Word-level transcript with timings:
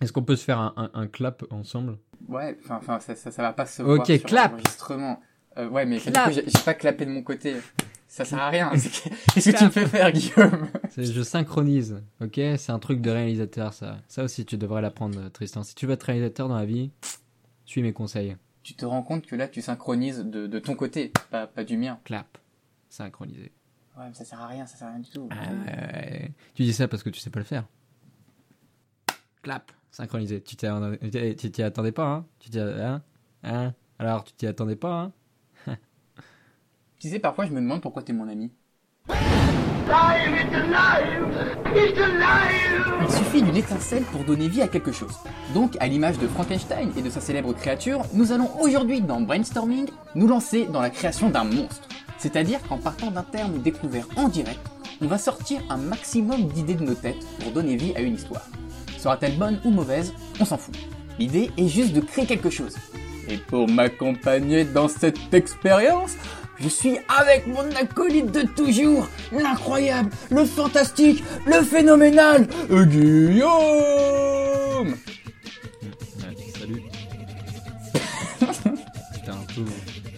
Est-ce 0.00 0.12
qu'on 0.12 0.22
peut 0.22 0.36
se 0.36 0.44
faire 0.44 0.58
un, 0.58 0.74
un, 0.76 0.90
un 0.94 1.06
clap 1.06 1.44
ensemble? 1.50 1.98
Ouais, 2.28 2.58
enfin, 2.68 3.00
ça, 3.00 3.14
ça, 3.14 3.30
ça 3.30 3.42
va 3.42 3.52
pas 3.52 3.66
se 3.66 3.82
Ok, 3.82 3.96
voir 3.96 4.06
sur 4.06 4.22
clap. 4.22 4.50
l'enregistrement. 4.52 5.20
Euh, 5.58 5.68
ouais, 5.68 5.86
mais 5.86 5.98
du 5.98 6.10
Clap. 6.10 6.26
coup, 6.26 6.32
j'ai 6.32 6.44
j'ai 6.46 6.58
pas 6.64 6.74
clapé 6.74 7.06
de 7.06 7.10
mon 7.10 7.22
côté. 7.22 7.56
Ça 8.08 8.24
sert 8.26 8.38
à 8.38 8.50
rien. 8.50 8.70
Qu'est-ce 9.34 9.50
que 9.50 9.56
tu 9.56 9.64
me 9.64 9.70
fais 9.70 9.86
faire, 9.86 10.12
Guillaume? 10.12 10.68
Je 10.96 11.22
synchronise, 11.22 12.02
ok? 12.20 12.34
C'est 12.58 12.70
un 12.70 12.78
truc 12.78 13.00
de 13.00 13.10
réalisateur, 13.10 13.72
ça. 13.72 13.98
Ça 14.06 14.22
aussi, 14.24 14.44
tu 14.44 14.58
devrais 14.58 14.82
l'apprendre, 14.82 15.28
Tristan. 15.30 15.62
Si 15.62 15.74
tu 15.74 15.86
veux 15.86 15.92
être 15.94 16.02
réalisateur 16.04 16.48
dans 16.48 16.56
la 16.56 16.66
vie, 16.66 16.90
suis 17.64 17.82
mes 17.82 17.92
conseils. 17.94 18.36
Tu 18.62 18.74
te 18.74 18.84
rends 18.84 19.02
compte 19.02 19.26
que 19.26 19.34
là, 19.36 19.48
tu 19.48 19.62
synchronises 19.62 20.18
de, 20.20 20.46
de 20.46 20.58
ton 20.58 20.74
côté, 20.74 21.12
pas, 21.30 21.46
pas 21.46 21.64
du 21.64 21.76
mien. 21.78 21.98
Clap. 22.04 22.38
Synchronisé. 22.90 23.52
Ouais, 23.98 24.04
mais 24.08 24.14
ça 24.14 24.24
sert 24.24 24.40
à 24.40 24.46
rien, 24.48 24.66
ça 24.66 24.76
sert 24.76 24.88
à 24.88 24.90
rien 24.90 25.00
du 25.00 25.10
tout. 25.10 25.28
Ouais. 25.30 26.32
Tu 26.54 26.64
dis 26.64 26.72
ça 26.74 26.86
parce 26.88 27.02
que 27.02 27.08
tu 27.10 27.18
sais 27.20 27.30
pas 27.30 27.38
le 27.40 27.44
faire. 27.46 27.64
Clap. 29.42 29.70
Synchronisé. 29.96 30.42
Tu 30.42 30.56
t'y 30.56 30.66
tu 31.36 31.50
t'y 31.50 31.62
attendais 31.62 31.90
pas, 31.90 32.06
hein 32.06 32.26
Tu 32.38 32.50
t'y 32.50 32.60
hein 32.60 33.00
Hein 33.42 33.72
Alors, 33.98 34.24
tu 34.24 34.34
t'y 34.34 34.46
attendais 34.46 34.76
pas, 34.76 34.92
hein 34.92 35.12
Tu 37.00 37.08
sais, 37.08 37.18
parfois, 37.18 37.46
je 37.46 37.52
me 37.52 37.62
demande 37.62 37.80
pourquoi 37.80 38.02
t'es 38.02 38.12
mon 38.12 38.28
ami. 38.28 38.52
Il 43.02 43.10
suffit 43.10 43.40
d'une 43.40 43.56
étincelle 43.56 44.02
pour 44.12 44.22
donner 44.24 44.48
vie 44.48 44.60
à 44.60 44.68
quelque 44.68 44.92
chose. 44.92 45.16
Donc, 45.54 45.78
à 45.80 45.86
l'image 45.86 46.18
de 46.18 46.26
Frankenstein 46.26 46.92
et 46.94 47.00
de 47.00 47.08
sa 47.08 47.22
célèbre 47.22 47.54
créature, 47.54 48.02
nous 48.12 48.32
allons 48.32 48.50
aujourd'hui, 48.60 49.00
dans 49.00 49.22
Brainstorming, 49.22 49.88
nous 50.14 50.26
lancer 50.26 50.66
dans 50.66 50.82
la 50.82 50.90
création 50.90 51.30
d'un 51.30 51.44
monstre. 51.44 51.88
C'est-à-dire 52.18 52.60
qu'en 52.68 52.76
partant 52.76 53.10
d'un 53.10 53.22
terme 53.22 53.62
découvert 53.62 54.06
en 54.16 54.28
direct, 54.28 54.60
on 55.00 55.06
va 55.06 55.16
sortir 55.16 55.62
un 55.70 55.78
maximum 55.78 56.48
d'idées 56.48 56.74
de 56.74 56.84
nos 56.84 56.94
têtes 56.94 57.26
pour 57.40 57.52
donner 57.52 57.76
vie 57.76 57.94
à 57.96 58.00
une 58.00 58.16
histoire. 58.16 58.46
Sera-t-elle 58.98 59.36
bonne 59.36 59.60
ou 59.64 59.70
mauvaise 59.70 60.12
On 60.40 60.44
s'en 60.44 60.58
fout. 60.58 60.74
L'idée 61.18 61.50
est 61.56 61.68
juste 61.68 61.92
de 61.92 62.00
créer 62.00 62.26
quelque 62.26 62.50
chose. 62.50 62.76
Et 63.28 63.36
pour 63.36 63.68
m'accompagner 63.68 64.64
dans 64.64 64.88
cette 64.88 65.34
expérience, 65.34 66.14
je 66.60 66.68
suis 66.68 66.98
avec 67.08 67.46
mon 67.46 67.68
acolyte 67.76 68.32
de 68.32 68.42
toujours, 68.42 69.08
l'incroyable, 69.32 70.10
le 70.30 70.44
fantastique, 70.44 71.22
le 71.46 71.62
phénoménal, 71.62 72.46
Guillaume 72.70 73.36
salut. 76.58 76.82
C'était 79.12 79.30
un 79.30 79.44
peu. 79.54 79.64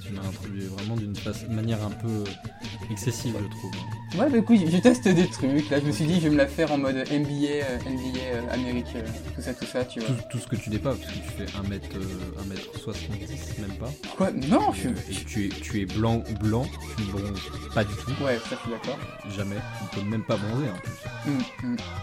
Tu 0.05 0.13
m'as 0.13 0.27
introduit 0.27 0.67
vraiment 0.67 0.97
d'une 0.97 1.15
manière 1.51 1.83
un 1.85 1.91
peu 1.91 2.25
excessive, 2.91 3.35
je 3.41 3.48
trouve. 3.48 3.98
Ouais, 4.17 4.28
bah 4.31 4.39
écoute, 4.39 4.59
je 4.67 4.78
teste 4.78 5.06
des 5.06 5.27
trucs, 5.28 5.69
là 5.70 5.78
je 5.81 5.84
me 5.84 5.92
suis 5.92 6.06
dit 6.06 6.14
je 6.14 6.20
vais 6.25 6.31
me 6.31 6.37
la 6.39 6.47
faire 6.47 6.73
en 6.73 6.78
mode 6.78 6.97
NBA, 6.97 7.06
euh, 7.11 7.78
NBA, 7.91 8.19
euh, 8.19 8.41
Amérique, 8.55 8.87
euh, 8.97 9.03
tout 9.37 9.42
ça, 9.42 9.53
tout 9.53 9.67
ça, 9.67 9.84
tu 9.84 10.01
vois. 10.01 10.09
Tout, 10.09 10.14
tout 10.31 10.39
ce 10.39 10.47
que 10.47 10.56
tu 10.56 10.70
n'es 10.70 10.78
pas, 10.78 10.95
parce 10.95 11.05
que 11.12 11.19
tu 11.19 11.28
fais 11.37 11.45
1m, 11.45 11.81
euh, 11.97 12.42
1m70, 12.86 13.61
même 13.61 13.77
pas. 13.79 13.91
Quoi? 14.17 14.31
Non, 14.33 14.73
je 14.73 14.79
suis... 14.81 14.89
Et 15.11 15.25
tu 15.25 15.45
es, 15.47 15.48
tu 15.51 15.83
es 15.83 15.84
blanc, 15.86 16.23
blanc, 16.41 16.67
tu 16.97 17.03
ne 17.03 17.12
bronzes 17.12 17.41
pas 17.75 17.84
du 17.84 17.95
tout, 17.95 18.11
Ouais, 18.25 18.39
ça 18.39 18.56
je 18.56 18.56
suis 18.56 18.70
d'accord. 18.70 18.98
jamais. 19.36 19.56
Tu 19.92 19.98
ne 19.98 20.03
peux 20.03 20.11
même 20.11 20.25
pas 20.25 20.36
bronzer 20.36 20.70
en 20.70 20.79
plus. 20.79 22.01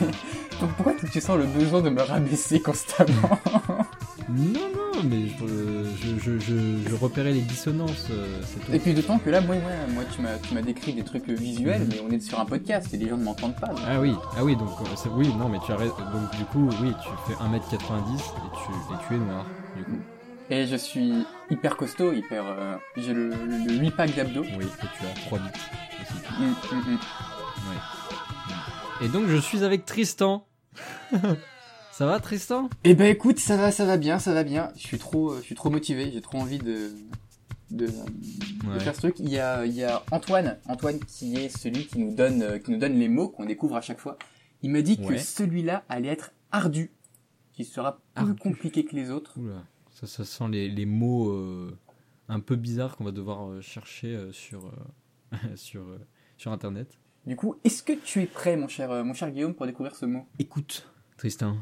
Donc 0.60 0.70
pourquoi 0.76 0.94
tu 1.12 1.20
sens 1.20 1.36
le 1.36 1.46
besoin 1.46 1.82
de 1.82 1.90
me 1.90 2.00
rabaisser 2.00 2.60
constamment? 2.60 3.40
Non, 4.28 4.60
non, 4.74 5.02
mais 5.04 5.26
je, 5.28 5.84
je, 6.02 6.18
je, 6.18 6.38
je, 6.38 6.88
je 6.88 6.94
repérais 6.94 7.32
les 7.32 7.42
dissonances, 7.42 8.08
euh, 8.10 8.40
c'est 8.42 8.64
tout. 8.64 8.72
Et 8.72 8.78
puis 8.78 8.94
d'autant 8.94 9.18
que 9.18 9.28
là, 9.28 9.40
moi, 9.42 9.56
ouais, 9.56 9.92
moi 9.92 10.02
tu 10.14 10.22
m'as 10.22 10.38
tu 10.38 10.54
m'as 10.54 10.62
décrit 10.62 10.94
des 10.94 11.02
trucs 11.04 11.28
euh, 11.28 11.34
visuels, 11.34 11.82
Mhm. 11.82 11.88
mais 11.90 12.00
on 12.08 12.10
est 12.10 12.20
sur 12.20 12.40
un 12.40 12.46
podcast 12.46 12.92
et 12.94 12.96
les 12.96 13.08
gens 13.08 13.18
ne 13.18 13.24
m'entendent 13.24 13.56
pas. 13.56 13.66
donc. 13.68 13.80
Ah 13.86 14.00
oui, 14.00 14.14
ah 14.36 14.42
oui, 14.44 14.56
donc 14.56 14.70
euh, 14.80 14.84
c'est- 14.96 15.10
oui, 15.10 15.28
non, 15.38 15.48
mais 15.50 15.58
tu 15.66 15.72
as 15.72 15.76
raison. 15.76 15.94
Donc 16.12 16.34
du 16.38 16.44
coup, 16.46 16.68
oui, 16.82 16.92
tu 17.02 17.08
fais 17.32 17.38
1m90 17.42 18.14
et 18.14 18.20
tu, 18.56 18.72
et 18.94 18.96
tu 19.08 19.14
es 19.14 19.18
noir, 19.18 19.44
du 19.76 19.84
coup. 19.84 20.00
Et 20.50 20.66
je 20.66 20.76
suis 20.76 21.26
hyper 21.50 21.76
costaud, 21.76 22.12
hyper... 22.12 22.44
euh, 22.46 22.76
J'ai 22.96 23.12
le, 23.14 23.28
le, 23.30 23.74
8 23.78 23.90
pack 23.92 24.14
d'abdos. 24.14 24.42
Oui, 24.42 24.64
et 24.64 24.86
tu 24.98 25.06
as 25.06 25.20
3 25.26 25.38
bits 25.38 25.44
aussi. 26.02 26.14
Hum, 26.40 26.54
hum, 26.72 26.82
hum. 26.86 26.98
Ouais. 27.68 29.06
Et 29.06 29.08
donc 29.08 29.26
je 29.26 29.36
suis 29.36 29.64
avec 29.64 29.84
Tristan. 29.84 30.46
Ça 31.96 32.06
va 32.06 32.18
Tristan? 32.18 32.68
Eh 32.82 32.96
ben 32.96 33.06
écoute, 33.06 33.38
ça 33.38 33.56
va, 33.56 33.70
ça 33.70 33.84
va 33.84 33.96
bien, 33.96 34.18
ça 34.18 34.34
va 34.34 34.42
bien. 34.42 34.72
Je 34.74 34.84
suis 34.84 34.98
trop, 34.98 35.30
euh, 35.30 35.38
je 35.38 35.44
suis 35.44 35.54
trop 35.54 35.70
motivé, 35.70 36.10
j'ai 36.10 36.20
trop 36.20 36.38
envie 36.38 36.58
de, 36.58 36.90
de, 37.70 37.86
faire 38.80 38.96
ce 38.96 39.00
truc. 39.00 39.20
Il 39.20 39.28
y 39.28 39.38
a, 39.38 39.64
il 39.64 39.74
y 39.74 39.84
a 39.84 40.02
Antoine, 40.10 40.58
Antoine 40.66 40.98
qui 40.98 41.36
est 41.36 41.48
celui 41.48 41.86
qui 41.86 42.00
nous 42.00 42.12
donne, 42.12 42.42
euh, 42.42 42.58
qui 42.58 42.72
nous 42.72 42.78
donne 42.78 42.98
les 42.98 43.08
mots 43.08 43.28
qu'on 43.28 43.44
découvre 43.44 43.76
à 43.76 43.80
chaque 43.80 44.00
fois. 44.00 44.18
Il 44.62 44.72
m'a 44.72 44.82
dit 44.82 45.00
que 45.00 45.16
celui-là 45.16 45.84
allait 45.88 46.08
être 46.08 46.32
ardu, 46.50 46.90
qui 47.52 47.64
sera 47.64 48.00
plus 48.14 48.30
Ardu. 48.30 48.40
compliqué 48.40 48.84
que 48.84 48.96
les 48.96 49.10
autres. 49.10 49.38
Oula, 49.38 49.62
ça, 49.92 50.08
ça 50.08 50.24
sent 50.24 50.48
les, 50.50 50.68
les 50.68 50.86
mots 50.86 51.28
euh, 51.28 51.78
un 52.28 52.40
peu 52.40 52.56
bizarres 52.56 52.96
qu'on 52.96 53.04
va 53.04 53.12
devoir 53.12 53.48
euh, 53.48 53.60
chercher 53.60 54.16
euh, 54.16 54.32
sur, 54.32 54.72
sur, 55.54 55.84
sur 56.38 56.50
Internet. 56.50 56.98
Du 57.24 57.36
coup, 57.36 57.54
est-ce 57.62 57.84
que 57.84 57.92
tu 57.92 58.20
es 58.20 58.26
prêt, 58.26 58.56
mon 58.56 58.66
cher, 58.66 59.04
mon 59.04 59.14
cher 59.14 59.30
Guillaume, 59.30 59.54
pour 59.54 59.66
découvrir 59.66 59.94
ce 59.94 60.06
mot? 60.06 60.26
Écoute, 60.40 60.88
Tristan, 61.16 61.56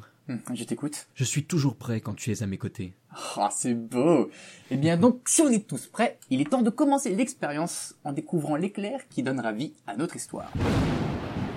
Je 0.55 0.65
t'écoute. 0.65 1.06
je 1.15 1.25
suis 1.25 1.44
toujours 1.44 1.77
prêt 1.77 2.00
quand 2.00 2.15
tu 2.15 2.31
es 2.31 2.43
à 2.43 2.47
mes 2.47 2.56
côtés. 2.59 2.93
Ah, 3.37 3.50
c'est 3.53 3.75
beau. 3.75 4.31
Eh 4.71 4.77
bien 4.77 4.97
donc, 4.97 5.28
si 5.28 5.43
on 5.43 5.49
est 5.50 5.66
tous 5.66 5.87
prêts, 5.87 6.19
il 6.31 6.41
est 6.41 6.50
temps 6.50 6.62
de 6.62 6.71
commencer 6.71 7.15
l'expérience 7.15 7.94
en 8.05 8.12
découvrant 8.12 8.56
l'éclair 8.56 9.00
qui 9.10 9.22
donnera 9.22 9.53
vie 9.53 9.75
à 9.87 9.97
notre 9.97 10.16
histoire. 10.16 10.50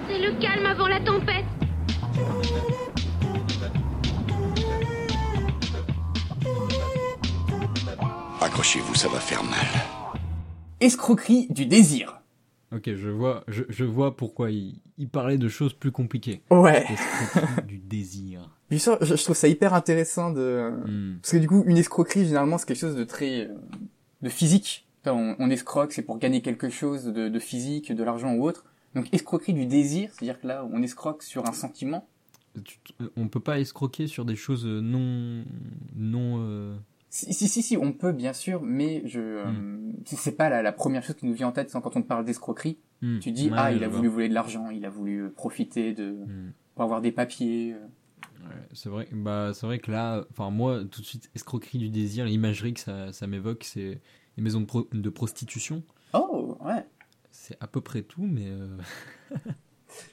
C'est 0.08 0.20
le 0.20 0.40
calme 0.40 0.66
avant 0.66 0.88
la 0.88 1.00
tempête. 1.00 1.46
Accrochez-vous, 8.42 8.96
ça 8.96 9.08
va 9.08 9.20
faire 9.20 9.44
mal. 9.44 9.66
Escroquerie 10.80 11.47
du 11.50 11.66
désir. 11.66 12.20
Ok, 12.72 12.94
je 12.96 13.09
vois, 13.09 13.44
je, 13.48 13.64
je 13.70 13.86
vois 13.86 14.16
pourquoi 14.16 14.52
il, 14.52 14.81
il 14.98 15.08
parlait 15.08 15.38
de 15.38 15.48
choses 15.48 15.74
plus 15.74 15.92
compliquées. 15.92 16.42
Ouais. 16.50 16.86
Du 17.68 17.78
désir. 17.78 18.50
Puis 18.70 18.80
je, 18.80 18.92
je 19.16 19.24
trouve 19.24 19.36
ça 19.36 19.48
hyper 19.48 19.74
intéressant 19.74 20.31
de... 20.31 20.72
Hmm. 20.86 21.18
Parce 21.22 21.34
que 21.34 21.38
du 21.38 21.48
coup, 21.48 21.64
une 21.68 21.78
escroquerie, 21.78 22.26
généralement, 22.26 22.58
c'est 22.58 22.66
quelque 22.68 22.80
chose 22.80 22.96
de 22.96 23.03
très... 23.03 23.48
euh, 23.48 23.53
de 24.22 24.30
physique. 24.30 24.88
Enfin, 25.03 25.14
on, 25.16 25.36
on 25.46 25.50
escroque, 25.52 25.94
c'est 25.94 26.02
pour 26.02 26.18
gagner 26.18 26.42
quelque 26.42 26.70
chose 26.70 27.06
de, 27.06 27.30
de 27.30 27.40
physique, 27.40 27.92
de 27.94 28.03
l'argent 28.03 28.34
ou 28.34 28.44
autre. 28.44 28.66
Donc 28.96 29.14
escroquerie 29.14 29.53
du 29.53 29.66
désir, 29.68 30.09
c'est-à-dire 30.14 30.40
que 30.42 30.47
là, 30.47 30.68
on 30.74 30.82
escroque 30.82 31.22
sur 31.22 31.47
un 31.47 31.52
sentiment. 31.53 32.08
Tu- 32.64 32.80
on 33.18 33.28
peut 33.28 33.42
pas 33.42 33.59
escroquer 33.59 34.08
sur 34.08 34.26
des 34.26 34.36
choses 34.38 34.66
non, 34.66 35.44
non. 35.96 36.38
euh, 36.40 36.76
Si, 37.18 37.34
si, 37.34 37.48
si, 37.48 37.62
si, 37.62 37.78
on 37.78 37.94
peut, 37.94 38.12
bien 38.12 38.34
sûr, 38.34 38.62
mais 38.62 39.02
je... 39.06 39.22
euh, 39.22 39.46
c'est- 40.06 40.18
c'est 40.18 40.34
pas 40.34 40.50
la, 40.50 40.62
la 40.62 40.74
première 40.74 41.02
chose 41.02 41.16
qui 41.16 41.26
nous 41.26 41.34
vient 41.34 41.48
en 41.48 41.52
tête 41.53 41.72
quand 41.72 41.96
on 41.96 42.02
te 42.02 42.08
parle 42.08 42.26
d'escroquerie. 42.26 42.78
hmm. 43.02 43.20
Tu 43.20 43.31
dis, 43.31 43.50
Ouais, 43.50 43.56
ah, 43.58 43.72
il 43.72 43.84
a 43.86 43.88
voulu 43.88 44.09
voler 44.09 44.28
de 44.28 44.34
l'argent, 44.34 44.70
il 44.70 44.86
a 44.86 44.90
voulu 44.90 45.20
euh, 45.24 45.30
profiter 45.30 45.94
de... 45.94 46.12
Hmm. 46.12 46.52
pour 46.74 46.84
avoir 46.84 47.00
des 47.00 47.14
papiers. 47.14 47.74
euh. 47.74 47.80
Ouais, 48.46 48.68
c'est 48.74 48.90
vrai, 48.90 49.08
bah, 49.14 49.52
c'est 49.53 49.66
vrai 49.66 49.80
que 49.80 49.92
là, 49.92 50.26
enfin 50.30 50.50
moi, 50.50 50.84
tout 50.84 51.00
de 51.00 51.06
suite, 51.06 51.31
escroquerie 51.36 51.78
du 51.78 51.90
désir, 51.90 52.26
l'imagerie 52.26 52.74
que 52.74 52.81
ça, 52.81 53.14
ça 53.14 53.28
m'évoque, 53.28 53.64
c'est 53.64 54.02
les 54.36 54.44
maisons 54.44 54.59
de, 54.59 54.66
pro- 54.66 54.90
de 54.92 55.09
prostitution. 55.09 55.84
Oh, 56.14 56.58
ouais. 56.66 56.86
C'est 57.32 57.56
à 57.62 57.68
peu 57.68 57.80
près 57.80 58.02
tout, 58.02 58.26
mais 58.26 58.47
euh, 58.50 58.78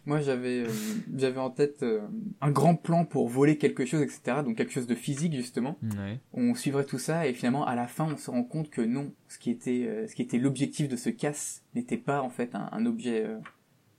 Moi, 0.07 0.21
j'avais, 0.21 0.65
euh, 0.65 0.69
j'avais 1.17 1.39
en 1.41 1.51
tête 1.51 1.83
euh, 1.83 2.01
un 2.41 2.51
grand 2.51 2.75
plan 2.77 3.05
pour 3.05 3.29
voler 3.29 3.59
quelque 3.59 3.85
chose, 3.85 4.03
etc. 4.03 4.43
Donc 4.45 4.57
quelque 4.57 4.73
chose 4.73 4.87
de 4.87 4.95
physique 4.95 5.35
justement. 5.35 5.79
ouais. 5.83 6.21
On 6.33 6.55
suivrait 6.55 6.85
tout 6.85 6.99
ça 6.99 7.27
et 7.27 7.33
finalement, 7.35 7.67
à 7.67 7.75
la 7.75 7.87
fin, 7.87 8.07
on 8.13 8.17
se 8.17 8.31
rend 8.31 8.45
compte 8.45 8.71
que 8.71 8.81
non, 8.83 9.13
ce 9.29 9.39
qui 9.39 9.51
était, 9.51 9.87
euh, 9.89 10.07
ce 10.07 10.15
qui 10.15 10.23
était 10.23 10.39
l'objectif 10.39 10.89
de 10.89 10.97
ce 10.97 11.11
casse 11.11 11.63
n'était 11.75 11.97
pas 11.97 12.23
en 12.23 12.31
fait 12.31 12.55
un, 12.55 12.69
un 12.73 12.87
objet, 12.87 13.27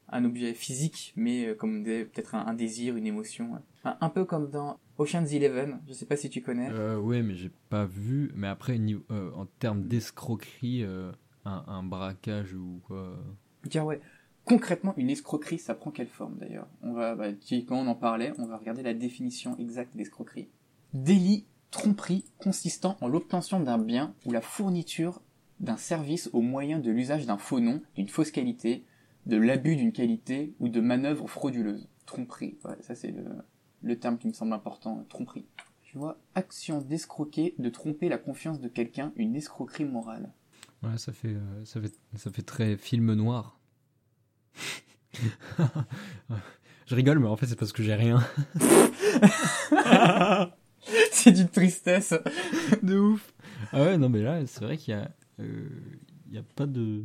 un 0.10 0.26
objet 0.26 0.54
physique, 0.54 1.14
mais 1.16 1.56
comme 1.58 1.78
on 1.78 1.80
disait, 1.80 2.06
peut-être 2.06 2.36
un, 2.36 2.46
un 2.46 2.54
désir, 2.54 2.96
une 2.98 3.08
émotion. 3.08 3.54
ouais. 3.54 3.60
Enfin, 3.84 3.98
un 4.00 4.10
peu 4.10 4.24
comme 4.26 4.50
dans 4.50 4.80
Ocean's 4.98 5.34
Eleven. 5.34 5.82
Je 5.88 5.94
sais 5.94 6.06
pas 6.06 6.16
si 6.16 6.29
tu 6.29 6.41
connais. 6.41 6.70
Euh, 6.72 6.97
ouais, 6.97 7.22
mais 7.22 7.36
j'ai 7.36 7.52
pas 7.70 7.86
vu. 7.86 8.32
Mais 8.36 8.47
après, 8.47 8.79
en 9.09 9.46
termes 9.59 9.84
d'escroquerie, 9.88 10.86
un, 11.46 11.64
un 11.68 11.84
braquage 11.84 12.53
ou 12.53 12.79
quoi. 12.88 13.18
Tiens, 13.70 13.84
ouais. 13.84 14.00
Concrètement, 14.45 14.93
une 14.97 15.09
escroquerie, 15.09 15.57
ça 15.57 15.73
prend 15.73 15.91
quelle 15.91 16.07
forme 16.07 16.37
d'ailleurs? 16.37 16.67
On 16.81 16.93
va, 16.93 17.16
bah, 17.16 17.31
typiquement, 17.31 17.79
on 17.79 17.87
en 17.87 17.95
parlait, 17.95 18.34
on 18.37 18.45
va 18.45 18.57
regarder 18.57 18.84
la 18.84 18.93
définition 18.93 19.57
exacte 19.57 19.95
d'escroquerie. 19.95 20.49
Délit, 20.93 21.45
tromperie 21.72 22.25
consistant 22.40 22.97
en 23.01 23.07
l'obtention 23.07 23.59
d'un 23.59 23.78
bien 23.78 24.13
ou 24.25 24.31
la 24.31 24.41
fourniture 24.41 25.22
d'un 25.59 25.78
service 25.78 26.29
au 26.34 26.41
moyen 26.41 26.79
de 26.79 26.91
l'usage 26.91 27.25
d'un 27.25 27.37
faux 27.37 27.61
nom, 27.61 27.81
d'une 27.95 28.09
fausse 28.09 28.31
qualité, 28.31 28.84
de 29.25 29.37
l'abus 29.37 29.78
d'une 29.78 29.93
qualité 29.93 30.53
ou 30.59 30.67
de 30.67 30.81
manœuvres 30.81 31.29
frauduleuses. 31.29 31.87
Tromperie, 32.05 32.57
ouais, 32.66 32.75
ça 32.81 32.95
c'est 32.95 33.11
le, 33.11 33.23
le 33.81 33.97
terme 33.97 34.17
qui 34.17 34.28
me 34.28 34.34
semble 34.34 34.51
important, 34.51 35.05
tromperie. 35.07 35.45
Tu 35.84 35.97
vois, 35.97 36.17
action 36.35 36.81
d'escroquer, 36.81 37.55
de 37.59 37.69
tromper 37.69 38.09
la 38.09 38.17
confiance 38.17 38.59
de 38.59 38.67
quelqu'un, 38.67 39.13
une 39.16 39.35
escroquerie 39.35 39.85
morale. 39.85 40.34
Ouais, 40.81 40.97
ça 40.97 41.13
fait, 41.13 41.29
euh, 41.29 41.66
ça 41.66 41.79
fait, 41.79 41.93
ça 42.16 42.29
fait 42.29 42.41
très 42.41 42.75
film 42.75 43.13
noir. 43.13 43.57
Je 46.85 46.96
rigole, 46.96 47.20
mais 47.20 47.28
en 47.28 47.35
fait, 47.38 47.46
c'est 47.47 47.55
parce 47.58 47.72
que 47.72 47.82
j'ai 47.82 47.94
rien. 47.96 48.20
c'est 51.11 51.32
d'une 51.32 51.47
tristesse. 51.47 52.14
de 52.82 52.97
ouf. 52.97 53.34
Ah 53.72 53.82
ouais, 53.84 53.97
non, 53.97 54.09
mais 54.09 54.22
là, 54.22 54.46
c'est 54.46 54.64
vrai 54.66 54.78
qu'il 54.78 54.94
y 54.94 54.97
a, 54.97 55.09
euh, 55.40 55.70
il 56.28 56.34
y 56.35 56.38
a 56.38 56.44
pas 56.55 56.66
de. 56.66 57.03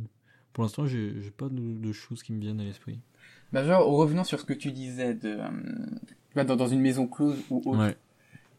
Pour 0.53 0.63
l'instant, 0.63 0.85
j'ai 0.85 1.21
j'ai 1.21 1.31
pas 1.31 1.47
de, 1.47 1.75
de 1.75 1.91
choses 1.93 2.23
qui 2.23 2.33
me 2.33 2.41
viennent 2.41 2.59
à 2.59 2.63
l'esprit. 2.65 2.99
Bah 3.53 3.63
genre, 3.63 3.85
revenant 3.87 4.23
sur 4.25 4.39
ce 4.39 4.45
que 4.45 4.53
tu 4.53 4.71
disais 4.71 5.13
de, 5.13 5.37
euh, 5.39 6.43
dans, 6.43 6.55
dans 6.55 6.67
une 6.67 6.81
maison 6.81 7.07
close 7.07 7.37
ou 7.49 7.57
autre, 7.65 7.79
Ouais. 7.79 7.95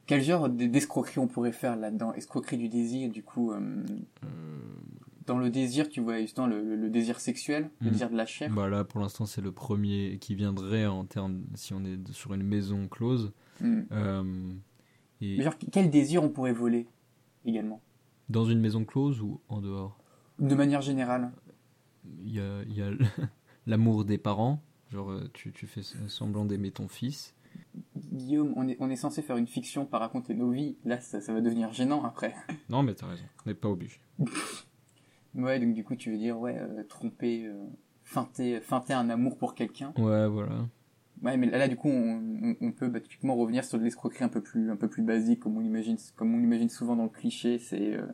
quel 0.06 0.22
genre 0.22 0.48
d'escroquerie 0.48 1.18
on 1.18 1.28
pourrait 1.28 1.52
faire 1.52 1.76
là-dedans? 1.76 2.12
Escroquerie 2.14 2.56
du 2.56 2.68
désir, 2.68 3.10
du 3.10 3.22
coup, 3.22 3.52
euh, 3.52 3.58
dans 5.30 5.38
le 5.38 5.48
désir, 5.48 5.88
tu 5.88 6.00
vois, 6.00 6.20
justement, 6.20 6.48
le, 6.48 6.60
le- 6.62 6.74
le 6.74 6.90
désir 6.90 7.20
sexuel, 7.20 7.70
le 7.80 7.86
Mhm. 7.86 7.92
désir 7.92 8.10
de 8.10 8.16
la 8.16 8.26
chair. 8.26 8.52
Bah 8.52 8.68
là, 8.68 8.82
pour 8.82 9.00
l'instant, 9.00 9.26
c'est 9.26 9.40
le 9.40 9.52
premier 9.52 10.18
qui 10.20 10.34
viendrait 10.34 10.86
en 10.86 11.04
termes. 11.04 11.44
Si 11.54 11.72
on 11.72 11.84
est 11.84 12.10
sur 12.12 12.34
une 12.34 12.42
maison 12.42 12.88
close. 12.88 13.32
Mhm. 13.60 13.86
Euh, 13.92 14.52
et 15.20 15.36
Mais 15.38 15.44
genre, 15.44 15.54
quel 15.70 15.88
désir 15.90 16.24
on 16.24 16.30
pourrait 16.30 16.52
voler 16.52 16.88
également? 17.44 17.80
Dans 18.28 18.44
une 18.44 18.58
maison 18.60 18.84
close 18.84 19.20
ou 19.20 19.40
en 19.48 19.60
dehors? 19.60 19.98
De 20.40 20.54
manière 20.56 20.80
générale. 20.82 21.30
Il 22.24 22.32
y 22.34 22.40
a, 22.40 22.62
il 22.68 22.76
y 22.76 22.82
a 22.82 22.90
l'amour 23.66 24.04
des 24.04 24.18
parents. 24.18 24.60
Genre, 24.90 25.12
euh, 25.12 25.30
tu, 25.32 25.52
tu 25.52 25.68
fais 25.68 25.82
semblant 26.08 26.44
d'aimer 26.44 26.72
ton 26.72 26.88
fils. 26.88 27.34
Guillaume, 28.12 28.52
on 28.56 28.66
est, 28.66 28.76
on 28.80 28.90
est 28.90 28.96
censé 28.96 29.22
faire 29.22 29.36
une 29.36 29.46
fiction 29.46 29.86
par 29.86 30.00
raconter 30.00 30.34
nos 30.34 30.50
vies. 30.50 30.76
Là, 30.84 31.00
ça, 31.00 31.20
ça 31.20 31.32
va 31.32 31.40
devenir 31.40 31.72
gênant 31.72 32.02
après. 32.04 32.34
Non, 32.68 32.82
mais 32.82 32.94
t'as 32.94 33.06
raison. 33.06 33.24
On 33.46 33.48
n'est 33.48 33.54
pas 33.54 33.68
obligé. 33.68 34.00
Ouais, 35.34 35.60
donc 35.60 35.74
du 35.74 35.84
coup, 35.84 35.94
tu 35.96 36.10
veux 36.10 36.18
dire, 36.18 36.38
ouais, 36.38 36.56
euh, 36.58 36.82
tromper, 36.84 37.46
euh, 37.46 37.54
feinter, 38.04 38.60
feinter 38.60 38.94
un 38.94 39.08
amour 39.10 39.38
pour 39.38 39.54
quelqu'un. 39.54 39.92
Ouais, 39.96 40.26
voilà. 40.28 40.66
Ouais, 41.22 41.36
mais 41.36 41.48
là, 41.50 41.58
là, 41.58 41.68
du 41.68 41.76
coup, 41.76 41.88
on, 41.88 42.40
on, 42.42 42.56
on 42.60 42.72
peut 42.72 42.88
bah, 42.88 43.00
typiquement 43.00 43.36
revenir 43.36 43.64
sur 43.64 43.78
de 43.78 43.84
l'escroquerie 43.84 44.24
un 44.24 44.28
peu 44.28 44.40
plus, 44.40 44.70
un 44.70 44.76
peu 44.76 44.88
plus 44.88 45.02
basique, 45.02 45.40
comme 45.40 45.56
on 45.56 45.60
l'imagine, 45.60 45.96
comme 46.16 46.34
on 46.34 46.38
l'imagine 46.38 46.68
souvent 46.70 46.96
dans 46.96 47.04
le 47.04 47.10
cliché. 47.10 47.58
C'est, 47.58 47.94
euh, 47.94 48.06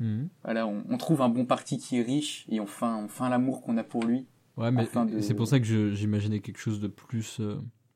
Mhm. 0.00 0.28
voilà, 0.42 0.66
on, 0.66 0.82
on 0.88 0.96
trouve 0.98 1.22
un 1.22 1.28
bon 1.28 1.46
parti 1.46 1.78
qui 1.78 1.98
est 1.98 2.02
riche 2.02 2.46
et 2.48 2.58
on 2.58 2.66
feint, 2.66 2.96
on 3.04 3.08
feint 3.08 3.28
l'amour 3.28 3.62
qu'on 3.62 3.76
a 3.76 3.84
pour 3.84 4.04
lui. 4.04 4.26
Ouais, 4.56 4.72
mais 4.72 4.84
de- 4.86 5.20
c'est 5.20 5.34
pour 5.34 5.46
ça 5.46 5.60
que 5.60 5.66
je- 5.66 5.92
j'imaginais 5.94 6.40
quelque 6.40 6.58
chose 6.58 6.80
de 6.80 6.88
plus, 6.88 7.40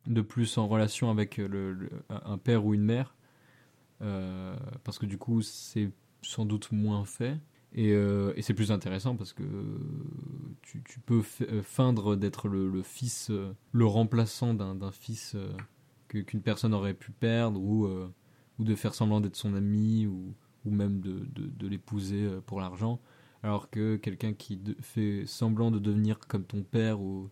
de 0.06 0.20
plus 0.22 0.58
en 0.58 0.68
relation 0.68 1.10
avec 1.10 1.38
le, 1.38 1.72
le- 1.72 1.90
un 2.08 2.38
père 2.38 2.64
ou 2.64 2.74
une 2.74 2.84
mère. 2.84 3.16
Parce 4.84 4.98
que 4.98 5.06
du 5.06 5.18
coup, 5.18 5.42
c'est 5.42 5.90
sans 6.22 6.44
doute 6.44 6.70
moins 6.72 7.04
fait. 7.04 7.36
Et, 7.74 7.92
euh, 7.92 8.32
et 8.36 8.42
c'est 8.42 8.54
plus 8.54 8.72
intéressant 8.72 9.14
parce 9.16 9.32
que 9.32 9.44
tu, 10.62 10.82
tu 10.84 11.00
peux 11.00 11.22
euh, 11.42 11.62
feindre 11.62 12.16
d'être 12.16 12.48
le, 12.48 12.68
le 12.68 12.82
fils, 12.82 13.28
euh, 13.30 13.52
le 13.72 13.84
remplaçant 13.86 14.54
d'un 14.54 14.90
fils 14.90 15.36
qu'une 16.08 16.40
personne 16.40 16.72
aurait 16.72 16.94
pu 16.94 17.12
perdre 17.12 17.60
ou, 17.60 17.86
euh, 17.86 18.08
ou 18.58 18.64
de 18.64 18.74
faire 18.74 18.94
semblant 18.94 19.20
d'être 19.20 19.36
son 19.36 19.54
ami 19.54 20.06
ou, 20.06 20.34
ou 20.64 20.70
même 20.70 21.00
de, 21.00 21.26
de, 21.34 21.46
de 21.46 21.68
l'épouser 21.68 22.26
pour 22.46 22.60
l'argent. 22.60 23.00
Alors 23.42 23.70
que 23.70 23.96
quelqu'un 23.96 24.32
qui 24.32 24.56
de- 24.56 24.76
fait 24.80 25.24
semblant 25.26 25.70
de 25.70 25.78
devenir 25.78 26.18
comme 26.20 26.44
ton 26.44 26.62
père 26.62 27.00
ou, 27.00 27.28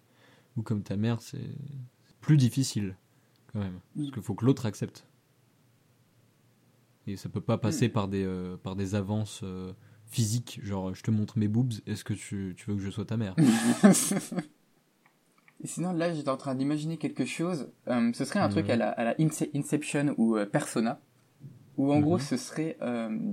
ou 0.56 0.62
comme 0.62 0.82
ta 0.82 0.96
mère, 0.96 1.22
c'est 1.22 1.50
plus 2.20 2.36
difficile 2.36 2.96
quand 3.52 3.60
même. 3.60 3.80
Parce 3.96 4.10
qu'il 4.10 4.22
faut 4.22 4.34
que 4.34 4.44
l'autre 4.44 4.66
accepte. 4.66 5.06
Et 7.06 7.16
ça 7.16 7.28
peut 7.28 7.40
pas 7.40 7.56
passer 7.58 7.88
par, 7.88 8.08
des, 8.08 8.24
euh, 8.24 8.56
par 8.56 8.76
des 8.76 8.94
avances 8.94 9.40
euh, 9.44 9.72
physiques, 10.08 10.60
genre 10.62 10.94
je 10.94 11.02
te 11.02 11.10
montre 11.10 11.38
mes 11.38 11.48
boobs, 11.48 11.72
est-ce 11.86 12.04
que 12.04 12.14
tu, 12.14 12.54
tu 12.56 12.70
veux 12.70 12.76
que 12.76 12.82
je 12.82 12.90
sois 12.90 13.04
ta 13.04 13.16
mère 13.16 13.34
Et 15.62 15.66
sinon, 15.66 15.92
là, 15.92 16.12
j'étais 16.12 16.28
en 16.28 16.36
train 16.36 16.54
d'imaginer 16.54 16.98
quelque 16.98 17.24
chose. 17.24 17.70
Euh, 17.88 18.12
ce 18.12 18.24
serait 18.26 18.40
un 18.40 18.48
truc 18.48 18.68
à 18.68 18.76
la, 18.76 18.90
à 18.90 19.04
la 19.04 19.14
Ince- 19.14 19.48
Inception 19.54 20.14
ou 20.18 20.36
euh, 20.36 20.44
Persona, 20.44 21.00
où 21.78 21.92
en 21.92 21.96
Mhm. 21.96 22.02
gros, 22.02 22.18
ce 22.18 22.36
serait, 22.36 22.76
euh, 22.82 23.32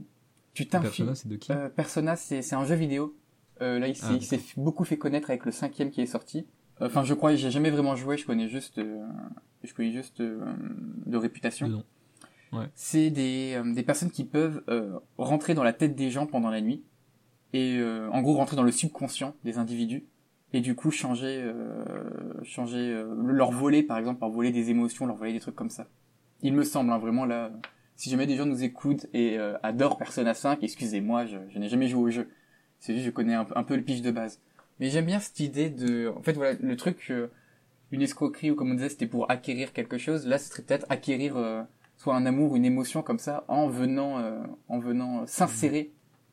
tu. 0.53 0.65
Persona, 0.65 1.15
c'est 1.15 1.27
de 1.27 1.35
qui 1.35 1.51
Euh, 1.51 1.69
Persona, 1.69 2.15
c'est 2.15 2.53
un 2.53 2.65
jeu 2.65 2.75
vidéo. 2.75 3.15
Là, 3.59 3.87
il 3.87 3.95
s'est 3.95 4.17
Ah, 4.17 4.19
s'est 4.21 4.41
beaucoup 4.57 4.83
fait 4.83 4.97
connaître 4.97 5.29
avec 5.29 5.45
le 5.45 5.51
cinquième 5.51 5.89
qui 5.89 6.01
est 6.01 6.05
sorti. 6.05 6.45
Enfin, 6.81 7.03
je 7.05 7.13
crois, 7.13 7.35
j'ai 7.35 7.51
jamais 7.51 7.69
vraiment 7.69 7.95
joué. 7.95 8.17
Je 8.17 8.25
connais 8.25 8.49
juste, 8.49 8.81
je 9.63 9.73
connais 9.73 9.91
juste 9.91 10.21
de 10.21 11.17
réputation. 11.17 11.83
C'est 12.75 13.09
des, 13.09 13.53
euh, 13.55 13.73
des 13.73 13.83
personnes 13.83 14.11
qui 14.11 14.23
peuvent 14.23 14.63
euh, 14.69 14.99
rentrer 15.17 15.53
dans 15.53 15.63
la 15.63 15.73
tête 15.73 15.95
des 15.95 16.09
gens 16.09 16.25
pendant 16.25 16.49
la 16.49 16.61
nuit 16.61 16.83
et 17.53 17.77
euh, 17.77 18.09
en 18.11 18.21
gros 18.21 18.33
rentrer 18.33 18.55
dans 18.55 18.63
le 18.63 18.71
subconscient 18.71 19.35
des 19.43 19.57
individus 19.57 20.05
et 20.53 20.61
du 20.61 20.75
coup 20.75 20.91
changer, 20.91 21.41
euh, 21.41 21.83
changer 22.43 22.91
euh, 22.91 23.13
leur 23.25 23.51
voler 23.51 23.83
par 23.83 23.97
exemple, 23.97 24.21
leur 24.21 24.29
voler 24.29 24.51
des 24.51 24.69
émotions, 24.69 25.05
leur 25.05 25.15
voler 25.15 25.33
des 25.33 25.39
trucs 25.39 25.55
comme 25.55 25.71
ça. 25.71 25.87
Il 26.41 26.53
me 26.53 26.63
semble 26.63 26.91
hein, 26.91 26.99
vraiment 26.99 27.25
là. 27.25 27.51
Si 27.95 28.09
jamais 28.09 28.25
des 28.25 28.35
gens 28.35 28.45
nous 28.45 28.63
écoutent 28.63 29.07
et 29.13 29.37
euh, 29.37 29.55
adorent 29.63 29.97
Persona 29.97 30.33
5, 30.33 30.63
excusez-moi, 30.63 31.25
je, 31.25 31.37
je 31.49 31.59
n'ai 31.59 31.69
jamais 31.69 31.87
joué 31.87 32.01
au 32.01 32.09
jeu. 32.09 32.29
C'est 32.79 32.93
juste 32.93 33.05
je 33.05 33.11
connais 33.11 33.33
un, 33.33 33.47
un 33.55 33.63
peu 33.63 33.75
le 33.75 33.81
pitch 33.81 34.01
de 34.01 34.11
base. 34.11 34.41
Mais 34.79 34.89
j'aime 34.89 35.05
bien 35.05 35.19
cette 35.19 35.39
idée 35.39 35.69
de, 35.69 36.11
en 36.15 36.21
fait 36.21 36.33
voilà, 36.33 36.57
le 36.59 36.75
truc, 36.75 37.11
une 37.91 38.01
escroquerie 38.01 38.51
ou 38.51 38.55
comme 38.55 38.71
on 38.71 38.73
disait, 38.73 38.89
c'était 38.89 39.07
pour 39.07 39.29
acquérir 39.31 39.73
quelque 39.73 39.97
chose. 39.97 40.27
Là, 40.27 40.37
ce 40.37 40.49
serait 40.49 40.63
peut-être 40.63 40.85
acquérir 40.89 41.37
soit 42.03 42.15
un 42.17 42.25
amour, 42.25 42.55
une 42.57 42.65
émotion 42.65 43.01
comme 43.01 43.17
ça, 43.19 43.45
en 43.47 43.69
venant, 43.69 44.19
euh, 44.19 44.41
en 44.67 44.77
venant 44.79 45.25
s'insérer 45.25 45.91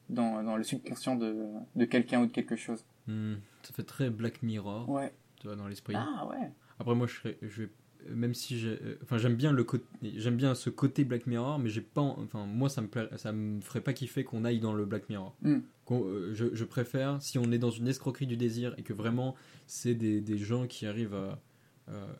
dans, 0.08 0.42
dans 0.42 0.56
le 0.56 0.64
subconscient 0.64 1.14
de, 1.14 1.36
de 1.76 1.84
quelqu'un 1.84 2.22
ou 2.22 2.26
de 2.26 2.32
quelque 2.32 2.56
chose. 2.56 2.84
Hmm, 3.06 3.34
Ça 3.62 3.72
fait 3.72 3.84
très 3.84 4.10
Black 4.10 4.42
Mirror, 4.42 4.88
Ouais. 4.88 5.12
tu 5.40 5.46
vois, 5.46 5.54
dans 5.54 5.68
l'esprit. 5.68 5.94
Ah 5.96 6.26
ouais. 6.28 6.50
Après 6.80 6.94
moi 6.96 7.06
je 7.06 7.14
serais, 7.14 7.38
je 7.42 7.62
vais- 7.62 7.70
même 8.08 8.34
si 8.34 8.58
j'ai, 8.58 8.70
euh, 8.82 8.98
enfin 9.04 9.18
j'aime 9.18 9.36
bien 9.36 9.52
le 9.52 9.62
côté, 9.62 9.84
j'aime 10.16 10.36
bien 10.36 10.54
ce 10.56 10.70
côté 10.70 11.04
Black 11.04 11.26
Mirror, 11.28 11.58
mais 11.60 11.68
j'ai 11.68 11.82
pas, 11.82 12.00
en- 12.00 12.18
enfin 12.24 12.46
moi 12.46 12.68
ça 12.68 12.80
me 12.80 12.88
plaît, 12.88 13.08
ça 13.16 13.30
me 13.30 13.60
ferait 13.60 13.82
pas 13.82 13.92
kiffer 13.92 14.24
qu'on 14.24 14.44
aille 14.44 14.58
dans 14.58 14.72
le 14.72 14.84
Black 14.86 15.08
Mirror. 15.08 15.36
Mm. 15.42 15.58
Euh, 15.92 16.30
je, 16.34 16.46
je 16.54 16.64
préfère 16.64 17.20
si 17.22 17.38
on 17.38 17.50
est 17.52 17.58
dans 17.58 17.70
une 17.70 17.86
escroquerie 17.88 18.26
du 18.26 18.36
désir 18.36 18.74
et 18.78 18.82
que 18.82 18.92
vraiment 18.92 19.34
c'est 19.66 19.94
des, 19.94 20.20
des 20.20 20.38
gens 20.38 20.66
qui 20.66 20.86
arrivent 20.86 21.14
à, 21.14 21.38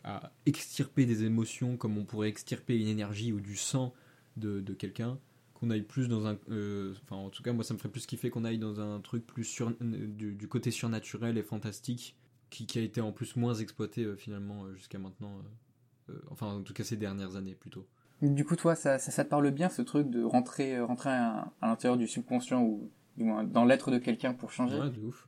à 0.03 0.31
extirper 0.45 1.05
des 1.05 1.23
émotions 1.23 1.77
comme 1.77 1.97
on 1.97 2.05
pourrait 2.05 2.29
extirper 2.29 2.79
une 2.79 2.87
énergie 2.87 3.31
ou 3.33 3.39
du 3.39 3.55
sang 3.55 3.93
de, 4.37 4.61
de 4.61 4.73
quelqu'un, 4.73 5.17
qu'on 5.53 5.69
aille 5.69 5.81
plus 5.83 6.07
dans 6.07 6.25
un, 6.25 6.37
euh, 6.49 6.93
enfin 7.03 7.17
en 7.17 7.29
tout 7.29 7.43
cas 7.43 7.53
moi 7.53 7.63
ça 7.63 7.73
me 7.73 7.79
ferait 7.79 7.91
plus 7.91 8.05
kiffer 8.05 8.29
qu'on 8.29 8.45
aille 8.45 8.57
dans 8.57 8.79
un 8.79 8.99
truc 8.99 9.25
plus 9.27 9.43
sur, 9.43 9.69
euh, 9.69 10.07
du, 10.07 10.33
du 10.33 10.47
côté 10.47 10.71
surnaturel 10.71 11.37
et 11.37 11.43
fantastique 11.43 12.15
qui, 12.49 12.65
qui 12.65 12.79
a 12.79 12.81
été 12.81 13.01
en 13.01 13.11
plus 13.11 13.35
moins 13.35 13.53
exploité 13.53 14.03
euh, 14.03 14.15
finalement 14.15 14.65
euh, 14.65 14.73
jusqu'à 14.73 14.99
maintenant. 14.99 15.37
euh, 15.37 16.13
euh, 16.13 16.21
enfin, 16.31 16.47
en 16.47 16.61
tout 16.61 16.73
cas 16.73 16.83
ces 16.83 16.97
dernières 16.97 17.35
années 17.35 17.55
plutôt. 17.55 17.85
Du 18.21 18.45
coup, 18.45 18.55
toi, 18.55 18.75
ça, 18.75 18.99
ça, 18.99 19.11
ça 19.11 19.23
te 19.23 19.29
parle 19.29 19.49
bien 19.51 19.69
ce 19.69 19.81
truc 19.81 20.09
de 20.09 20.23
rentrer, 20.23 20.77
euh, 20.77 20.85
rentrer 20.85 21.09
à, 21.09 21.51
à 21.61 21.67
l'intérieur 21.67 21.97
du 21.97 22.07
subconscient 22.07 22.61
ou 22.61 22.91
du 23.17 23.23
moins 23.23 23.43
dans 23.43 23.65
l'être 23.65 23.89
de 23.89 23.97
quelqu'un 23.97 24.33
pour 24.33 24.51
changer? 24.51 24.79
Ouais, 24.79 24.89
de 24.91 24.99
ouf. 25.01 25.27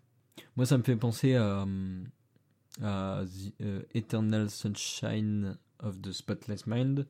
Moi, 0.55 0.65
ça 0.65 0.77
me 0.77 0.83
fait 0.83 0.95
penser 0.95 1.35
à, 1.35 1.63
hum, 1.63 2.05
à 2.81 3.23
The 3.25 3.61
euh, 3.61 3.81
Eternal 3.93 4.49
Sunshine 4.49 5.57
of 5.79 6.01
the 6.01 6.11
Spotless 6.11 6.65
Mind, 6.67 7.07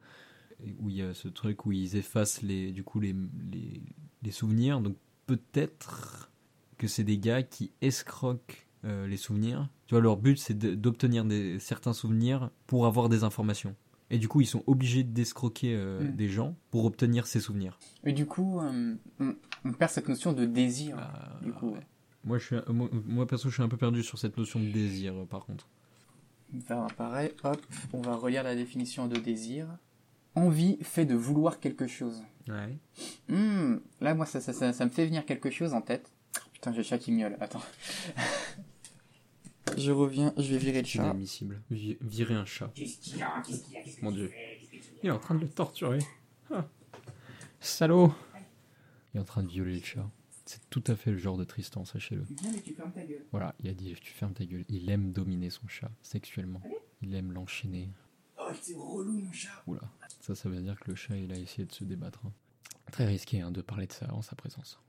où 0.79 0.89
il 0.89 0.97
y 0.97 1.01
a 1.01 1.13
ce 1.13 1.27
truc 1.27 1.65
où 1.65 1.71
ils 1.71 1.95
effacent 1.95 2.41
les, 2.41 2.71
du 2.71 2.83
coup, 2.83 2.99
les, 2.99 3.15
les, 3.51 3.81
les 4.21 4.31
souvenirs. 4.31 4.81
Donc 4.81 4.95
peut-être 5.25 6.31
que 6.77 6.87
c'est 6.87 7.03
des 7.03 7.17
gars 7.17 7.43
qui 7.43 7.71
escroquent 7.81 8.67
euh, 8.85 9.07
les 9.07 9.17
souvenirs. 9.17 9.69
Tu 9.87 9.95
vois, 9.95 10.01
leur 10.01 10.17
but, 10.17 10.37
c'est 10.37 10.57
d'obtenir 10.57 11.25
certains 11.59 11.93
souvenirs 11.93 12.49
pour 12.67 12.85
avoir 12.85 13.09
des 13.09 13.23
informations. 13.23 13.75
Et 14.09 14.19
du 14.19 14.27
coup, 14.27 14.41
ils 14.41 14.45
sont 14.47 14.63
obligés 14.67 15.03
d'escroquer 15.03 15.75
euh, 15.75 16.01
Mm. 16.03 16.15
des 16.15 16.29
gens 16.29 16.55
pour 16.71 16.85
obtenir 16.85 17.25
ces 17.25 17.39
souvenirs. 17.39 17.79
Et 18.03 18.11
du 18.13 18.25
coup, 18.25 18.59
euh, 18.59 18.95
on, 19.19 19.35
on 19.65 19.71
perd 19.73 19.91
cette 19.91 20.07
notion 20.09 20.33
de 20.33 20.45
désir. 20.45 20.97
Ah, 20.99 21.39
du 21.41 21.51
coup, 21.53 21.69
ouais. 21.71 21.87
Moi, 22.23 22.37
je 22.37 22.45
suis, 22.45 22.55
un- 22.55 22.63
moi, 22.73 22.89
moi, 22.91 23.27
perso, 23.27 23.49
je 23.49 23.53
suis 23.55 23.63
un 23.63 23.67
peu 23.67 23.77
perdu 23.77 24.03
sur 24.03 24.17
cette 24.17 24.37
notion 24.37 24.59
de 24.59 24.69
désir, 24.69 25.13
euh, 25.13 25.25
par 25.25 25.45
contre. 25.45 25.67
On 26.53 26.57
va 26.59 26.63
faire 26.65 26.87
pareil. 26.95 27.31
Hop, 27.43 27.61
on 27.93 28.01
va 28.01 28.15
relire 28.15 28.43
la 28.43 28.55
définition 28.55 29.07
de 29.07 29.17
désir. 29.17 29.67
Envie 30.35 30.77
fait 30.81 31.05
de 31.05 31.15
vouloir 31.15 31.59
quelque 31.59 31.87
chose. 31.87 32.23
Ouais. 32.47 32.77
Hmm, 33.27 33.77
là, 34.01 34.13
moi, 34.15 34.25
ça, 34.25 34.41
ça, 34.41 34.53
ça, 34.53 34.73
ça 34.73 34.85
me 34.85 34.89
fait 34.89 35.05
venir 35.05 35.25
quelque 35.25 35.49
chose 35.49 35.73
en 35.73 35.81
tête. 35.81 36.11
Putain, 36.53 36.71
j'ai 36.71 36.77
le 36.77 36.83
chat 36.83 36.97
qui 36.97 37.11
miaule. 37.11 37.37
Attends. 37.39 37.61
je 39.77 39.91
reviens, 39.91 40.33
je 40.37 40.51
vais 40.53 40.57
virer 40.57 40.81
le 40.81 40.87
chat. 40.87 41.03
Inadmissible. 41.03 41.61
Vi- 41.69 41.97
Virer 42.01 42.35
un 42.35 42.45
chat. 42.45 42.71
Mon 44.01 44.11
dieu. 44.11 44.31
Il 45.01 45.09
est 45.09 45.11
en 45.11 45.19
train 45.19 45.35
de 45.35 45.41
le 45.41 45.49
torturer. 45.49 45.99
Ah. 46.51 46.65
Salaud. 47.59 48.13
Il 49.13 49.17
est 49.17 49.21
en 49.21 49.25
train 49.25 49.43
de 49.43 49.49
violer 49.49 49.75
le 49.77 49.83
chat. 49.83 50.09
C'est 50.45 50.69
tout 50.69 50.83
à 50.87 50.95
fait 50.95 51.11
le 51.11 51.17
genre 51.17 51.37
de 51.37 51.43
Tristan, 51.45 51.85
sachez-le. 51.85 52.21
Non, 52.43 52.51
mais 52.53 52.61
tu 52.61 52.73
fermes 52.73 52.91
ta 52.91 53.03
gueule. 53.03 53.23
Voilà, 53.31 53.55
il 53.63 53.69
a 53.69 53.73
dit 53.73 53.95
tu 54.01 54.11
fermes 54.11 54.33
ta 54.33 54.45
gueule. 54.45 54.65
Il 54.69 54.89
aime 54.89 55.11
dominer 55.11 55.49
son 55.49 55.67
chat 55.67 55.89
sexuellement. 56.01 56.61
Il 57.01 57.15
aime 57.15 57.31
l'enchaîner. 57.31 57.89
Oh, 58.37 58.47
c'est 58.61 58.73
relou, 58.75 59.13
mon 59.19 59.31
chat. 59.31 59.51
Oula. 59.67 59.81
Ça, 60.19 60.35
ça 60.35 60.49
veut 60.49 60.59
dire 60.61 60.77
que 60.79 60.89
le 60.91 60.95
chat, 60.95 61.15
il 61.15 61.31
a 61.31 61.37
essayé 61.37 61.65
de 61.65 61.71
se 61.71 61.83
débattre. 61.85 62.19
hein. 62.25 62.31
Très 62.91 63.05
risqué 63.05 63.39
hein, 63.41 63.51
de 63.51 63.61
parler 63.61 63.87
de 63.87 63.93
ça 63.93 64.13
en 64.13 64.21
sa 64.21 64.35
présence. 64.35 64.79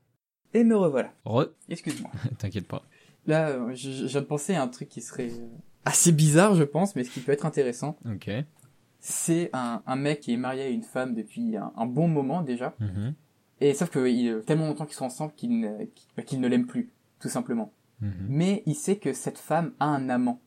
Et 0.52 0.64
me 0.64 0.76
revoilà. 0.76 1.12
Re, 1.24 1.46
Excuse-moi. 1.68 2.10
t'inquiète 2.38 2.66
pas. 2.66 2.82
Là, 3.26 3.48
euh, 3.50 3.74
je, 3.74 4.18
penser 4.18 4.54
à 4.54 4.62
un 4.62 4.68
truc 4.68 4.88
qui 4.88 5.00
serait 5.00 5.30
euh, 5.30 5.48
assez 5.84 6.12
bizarre, 6.12 6.54
je 6.56 6.64
pense, 6.64 6.94
mais 6.96 7.04
ce 7.04 7.10
qui 7.10 7.20
peut 7.20 7.32
être 7.32 7.46
intéressant. 7.46 7.96
Ok. 8.06 8.28
c'est 9.00 9.50
un, 9.52 9.82
un 9.86 9.96
mec 9.96 10.20
qui 10.20 10.32
est 10.32 10.36
marié 10.36 10.62
à 10.62 10.68
une 10.68 10.82
femme 10.82 11.14
depuis 11.14 11.56
un, 11.56 11.72
un 11.76 11.86
bon 11.86 12.08
moment 12.08 12.42
déjà. 12.42 12.74
Mhm. 12.80 13.14
Et 13.60 13.72
sauf 13.74 13.90
que 13.90 14.06
il 14.08 14.28
a 14.30 14.40
tellement 14.40 14.66
longtemps 14.66 14.84
qu'ils 14.86 14.96
sont 14.96 15.04
ensemble 15.06 15.32
qu'il 15.36 15.60
ne, 15.60 15.84
qu'il- 15.84 16.08
bah, 16.16 16.22
ne 16.38 16.48
l'aime 16.48 16.66
plus, 16.66 16.90
tout 17.20 17.28
simplement. 17.28 17.72
Mhm. 18.00 18.12
Mais 18.28 18.62
il 18.66 18.74
sait 18.74 18.96
que 18.96 19.12
cette 19.12 19.38
femme 19.38 19.72
a 19.80 19.86
un 19.86 20.08
amant. 20.08 20.40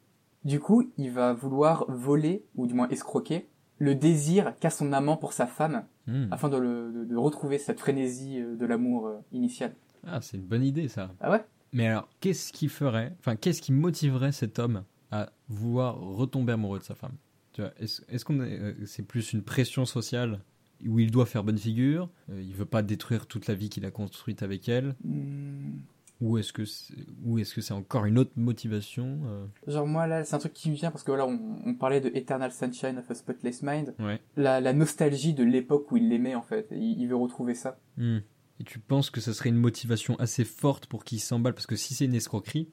Du 0.43 0.59
coup, 0.59 0.91
il 0.97 1.11
va 1.11 1.33
vouloir 1.33 1.85
voler, 1.89 2.43
ou 2.55 2.67
du 2.67 2.73
moins 2.73 2.87
escroquer, 2.89 3.47
le 3.79 3.95
désir 3.95 4.53
qu'a 4.59 4.69
son 4.69 4.91
amant 4.93 5.17
pour 5.17 5.33
sa 5.33 5.47
femme, 5.47 5.85
Mhm. 6.07 6.27
afin 6.31 6.49
de, 6.49 6.57
le, 6.57 6.91
de, 6.91 7.03
de 7.05 7.15
retrouver 7.17 7.57
cette 7.57 7.79
frénésie 7.79 8.39
euh, 8.39 8.55
de 8.55 8.65
l'amour 8.65 9.07
euh, 9.07 9.17
initial. 9.33 9.73
Ah, 10.05 10.21
c'est 10.21 10.37
une 10.37 10.45
bonne 10.45 10.63
idée 10.63 10.87
ça. 10.87 11.11
Ah 11.19 11.29
ouais 11.31 11.43
Mais 11.73 11.87
alors, 11.87 12.07
qu'est-ce 12.21 12.53
qui 12.53 12.69
ferait, 12.69 13.13
enfin, 13.19 13.35
qu'est-ce 13.35 13.61
qui 13.61 13.73
motiverait 13.73 14.31
cet 14.31 14.57
homme 14.59 14.83
à 15.11 15.29
vouloir 15.49 15.99
retomber 15.99 16.53
amoureux 16.53 16.79
de 16.79 16.83
sa 16.83 16.95
femme? 16.95 17.15
Tu 17.53 17.61
vois, 17.61 17.71
est-ce, 17.79 18.01
est-ce 18.09 18.23
qu'on 18.23 18.41
est, 18.41 18.57
euh, 18.59 18.85
c'est 18.85 19.03
plus 19.03 19.33
une 19.33 19.41
pression 19.43 19.83
sociale 19.85 20.39
où 20.85 20.99
il 20.99 21.11
doit 21.11 21.25
faire 21.25 21.43
bonne 21.43 21.57
figure, 21.57 22.09
euh, 22.31 22.41
il 22.41 22.53
veut 22.53 22.65
pas 22.65 22.81
détruire 22.83 23.25
toute 23.27 23.47
la 23.47 23.55
vie 23.55 23.69
qu'il 23.69 23.85
a 23.85 23.91
construite 23.91 24.43
avec 24.43 24.67
elle, 24.69 24.95
Hmm, 25.03 25.79
ou 26.19 26.37
est-ce 26.39 26.51
que 26.51 26.65
c'est, 26.65 26.95
ou 27.23 27.37
est-ce 27.37 27.53
que 27.53 27.61
c'est 27.61 27.73
encore 27.73 28.05
une 28.05 28.17
autre 28.17 28.31
motivation 28.35 29.19
euh 29.27 29.45
Genre 29.67 29.85
moi 29.85 30.07
là, 30.07 30.23
c'est 30.23 30.35
un 30.35 30.39
truc 30.39 30.53
qui 30.53 30.69
me 30.71 30.75
vient 30.75 30.89
parce 30.91 31.03
que 31.03 31.11
voilà, 31.11 31.27
on, 31.27 31.39
on 31.65 31.73
parlait 31.75 32.01
de 32.01 32.09
Eternal 32.15 32.51
Sunshine 32.51 32.97
of 32.97 33.09
a 33.11 33.15
Spotless 33.15 33.61
Mind, 33.61 33.93
Ouais. 33.99 34.19
la, 34.35 34.59
la 34.59 34.73
nostalgie 34.73 35.33
de 35.33 35.43
l'époque 35.43 35.91
où 35.91 35.97
il 35.97 36.09
l'aimait 36.09 36.35
en 36.35 36.41
fait, 36.41 36.67
il, 36.71 36.99
il 36.99 37.07
veut 37.07 37.15
retrouver 37.15 37.53
ça. 37.55 37.79
Hmm. 37.97 38.19
Et 38.59 38.63
tu 38.63 38.79
penses 38.79 39.11
que 39.11 39.21
ça 39.21 39.33
serait 39.35 39.49
une 39.49 39.57
motivation 39.57 40.15
assez 40.19 40.43
forte 40.43 40.87
pour 40.87 41.03
qu'il 41.03 41.19
s'emballe? 41.19 41.53
Parce 41.53 41.67
que 41.67 41.75
si 41.75 41.93
c'est 41.93 42.05
une 42.05 42.15
escroquerie, 42.15 42.67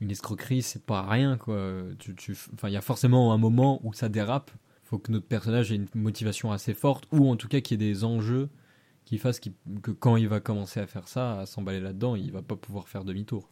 une 0.00 0.10
escroquerie, 0.10 0.62
c'est 0.62 0.84
pas 0.84 1.02
rien, 1.06 1.36
quoi. 1.36 1.82
Tu, 2.00 2.16
tu, 2.16 2.36
enfin, 2.54 2.66
il 2.68 2.72
y 2.72 2.76
a 2.76 2.80
forcément 2.80 3.32
un 3.32 3.38
moment 3.38 3.80
où 3.84 3.92
ça 3.92 4.08
dérape. 4.08 4.50
Faut 4.92 4.98
que 4.98 5.10
notre 5.10 5.26
personnage 5.26 5.72
ait 5.72 5.76
une 5.76 5.88
motivation 5.94 6.52
assez 6.52 6.74
forte, 6.74 7.08
ou 7.12 7.30
en 7.30 7.36
tout 7.36 7.48
cas 7.48 7.62
qu'il 7.62 7.80
y 7.80 7.82
ait 7.82 7.88
des 7.92 8.04
enjeux 8.04 8.50
qui 9.06 9.16
fassent 9.16 9.40
que 9.40 9.90
quand 9.90 10.16
il 10.16 10.28
va 10.28 10.38
commencer 10.38 10.80
à 10.80 10.86
faire 10.86 11.08
ça, 11.08 11.40
à 11.40 11.46
s'emballer 11.46 11.80
là-dedans, 11.80 12.14
il 12.14 12.30
va 12.30 12.42
pas 12.42 12.56
pouvoir 12.56 12.88
faire 12.88 13.02
demi-tour. 13.02 13.48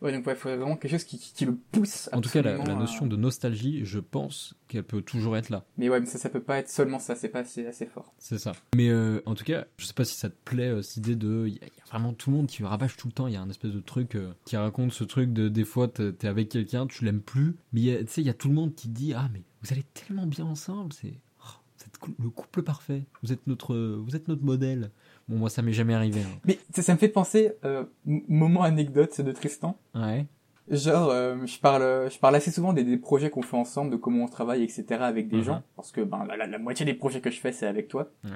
Ouais, 0.00 0.12
donc 0.12 0.26
ouais, 0.26 0.34
il 0.34 0.36
faudrait 0.36 0.56
vraiment 0.56 0.76
quelque 0.76 0.92
chose 0.92 1.04
qui, 1.04 1.18
qui, 1.18 1.32
qui 1.34 1.44
le 1.44 1.54
pousse. 1.56 2.08
En 2.12 2.20
tout 2.20 2.30
cas, 2.30 2.42
la, 2.42 2.54
à- 2.60 2.74
notion 2.74 3.06
de 3.06 3.16
nostalgie, 3.16 3.84
je 3.84 3.98
pense 3.98 4.54
qu'elle 4.68 4.84
peut 4.84 5.02
toujours 5.02 5.36
être 5.36 5.50
là. 5.50 5.64
Mais 5.78 5.88
ouais, 5.88 6.00
mais 6.00 6.06
ça, 6.06 6.18
ça 6.18 6.30
peut 6.30 6.42
pas 6.42 6.58
être 6.58 6.68
seulement 6.70 6.98
ça, 6.98 7.14
c'est 7.16 7.28
pas 7.28 7.40
assez, 7.40 7.66
assez 7.66 7.86
fort. 7.86 8.12
C'est 8.18 8.38
ça. 8.38 8.52
Mais 8.76 8.88
euh, 8.88 9.20
en 9.26 9.34
tout 9.34 9.44
cas, 9.44 9.66
je 9.76 9.84
sais 9.86 9.92
pas 9.94 10.04
si 10.04 10.14
ça 10.16 10.30
te 10.30 10.36
plaît, 10.44 10.68
euh, 10.68 10.82
cette 10.82 10.98
idée 10.98 11.16
de. 11.16 11.46
Il 11.48 11.54
y, 11.54 11.58
a- 11.58 11.66
il 11.66 11.78
y 11.78 11.80
a 11.82 11.84
vraiment 11.90 12.12
tout 12.12 12.30
le 12.30 12.36
monde 12.36 12.46
qui 12.46 12.62
rabâche 12.62 12.96
tout 12.96 13.08
le 13.08 13.12
temps. 13.12 13.26
Il 13.26 13.34
y 13.34 13.36
a 13.36 13.42
un 13.42 13.50
espèce 13.50 13.72
de 13.72 13.80
truc 13.80 14.14
euh, 14.14 14.32
qui 14.44 14.56
raconte 14.56 14.92
ce 14.92 15.04
truc 15.04 15.32
de. 15.32 15.48
Des 15.48 15.64
fois, 15.64 15.88
t'es 15.88 16.26
avec 16.28 16.48
quelqu'un, 16.50 16.86
tu 16.86 17.04
l'aimes 17.04 17.20
plus. 17.22 17.56
Mais 17.72 18.04
tu 18.04 18.12
sais, 18.12 18.20
il 18.20 18.26
y 18.26 18.30
a 18.30 18.34
tout 18.34 18.48
le 18.48 18.54
monde 18.54 18.74
qui 18.74 18.88
dit 18.88 19.12
Ah, 19.14 19.28
mais 19.32 19.42
vous 19.62 19.72
allez 19.72 19.84
tellement 19.94 20.26
bien 20.26 20.44
ensemble. 20.44 20.92
C'est. 20.92 21.14
oh, 21.40 21.48
vous 21.78 21.84
êtes 21.84 21.98
cou- 21.98 22.14
le 22.22 22.30
couple 22.30 22.62
parfait. 22.62 23.04
Vous 23.22 23.32
êtes 23.32 23.46
notre, 23.48 23.76
vous 23.76 24.14
êtes 24.16 24.28
notre 24.28 24.44
modèle. 24.44 24.90
Bon, 25.28 25.36
moi, 25.36 25.50
ça 25.50 25.62
m'est 25.62 25.72
jamais 25.72 25.94
arrivé. 25.94 26.20
hein. 26.20 26.38
Mais 26.44 26.58
ça, 26.74 26.82
ça 26.82 26.92
me 26.92 26.98
fait 26.98 27.08
penser, 27.08 27.52
euh, 27.64 27.84
moment 28.04 28.62
anecdote 28.62 29.20
de 29.20 29.32
Tristan. 29.32 29.76
Ouais. 29.94 30.26
Genre, 30.70 31.10
euh, 31.10 31.36
je 31.46 31.58
parle, 31.58 32.10
je 32.10 32.18
parle 32.18 32.36
assez 32.36 32.50
souvent 32.50 32.72
des, 32.72 32.84
des 32.84 32.96
projets 32.96 33.28
qu'on 33.30 33.42
fait 33.42 33.56
ensemble, 33.56 33.90
de 33.90 33.96
comment 33.96 34.24
on 34.24 34.28
travaille, 34.28 34.62
etc. 34.62 34.84
avec 35.04 35.28
des 35.28 35.36
Mhm. 35.38 35.42
gens, 35.42 35.62
parce 35.76 35.92
que 35.92 36.00
ben 36.00 36.24
la, 36.26 36.36
la- 36.36 36.46
la 36.46 36.58
moitié 36.58 36.86
des 36.86 36.94
projets 36.94 37.20
que 37.20 37.30
je 37.30 37.38
fais, 37.40 37.52
c'est 37.52 37.66
avec 37.66 37.88
toi. 37.88 38.10
Ouais. 38.24 38.30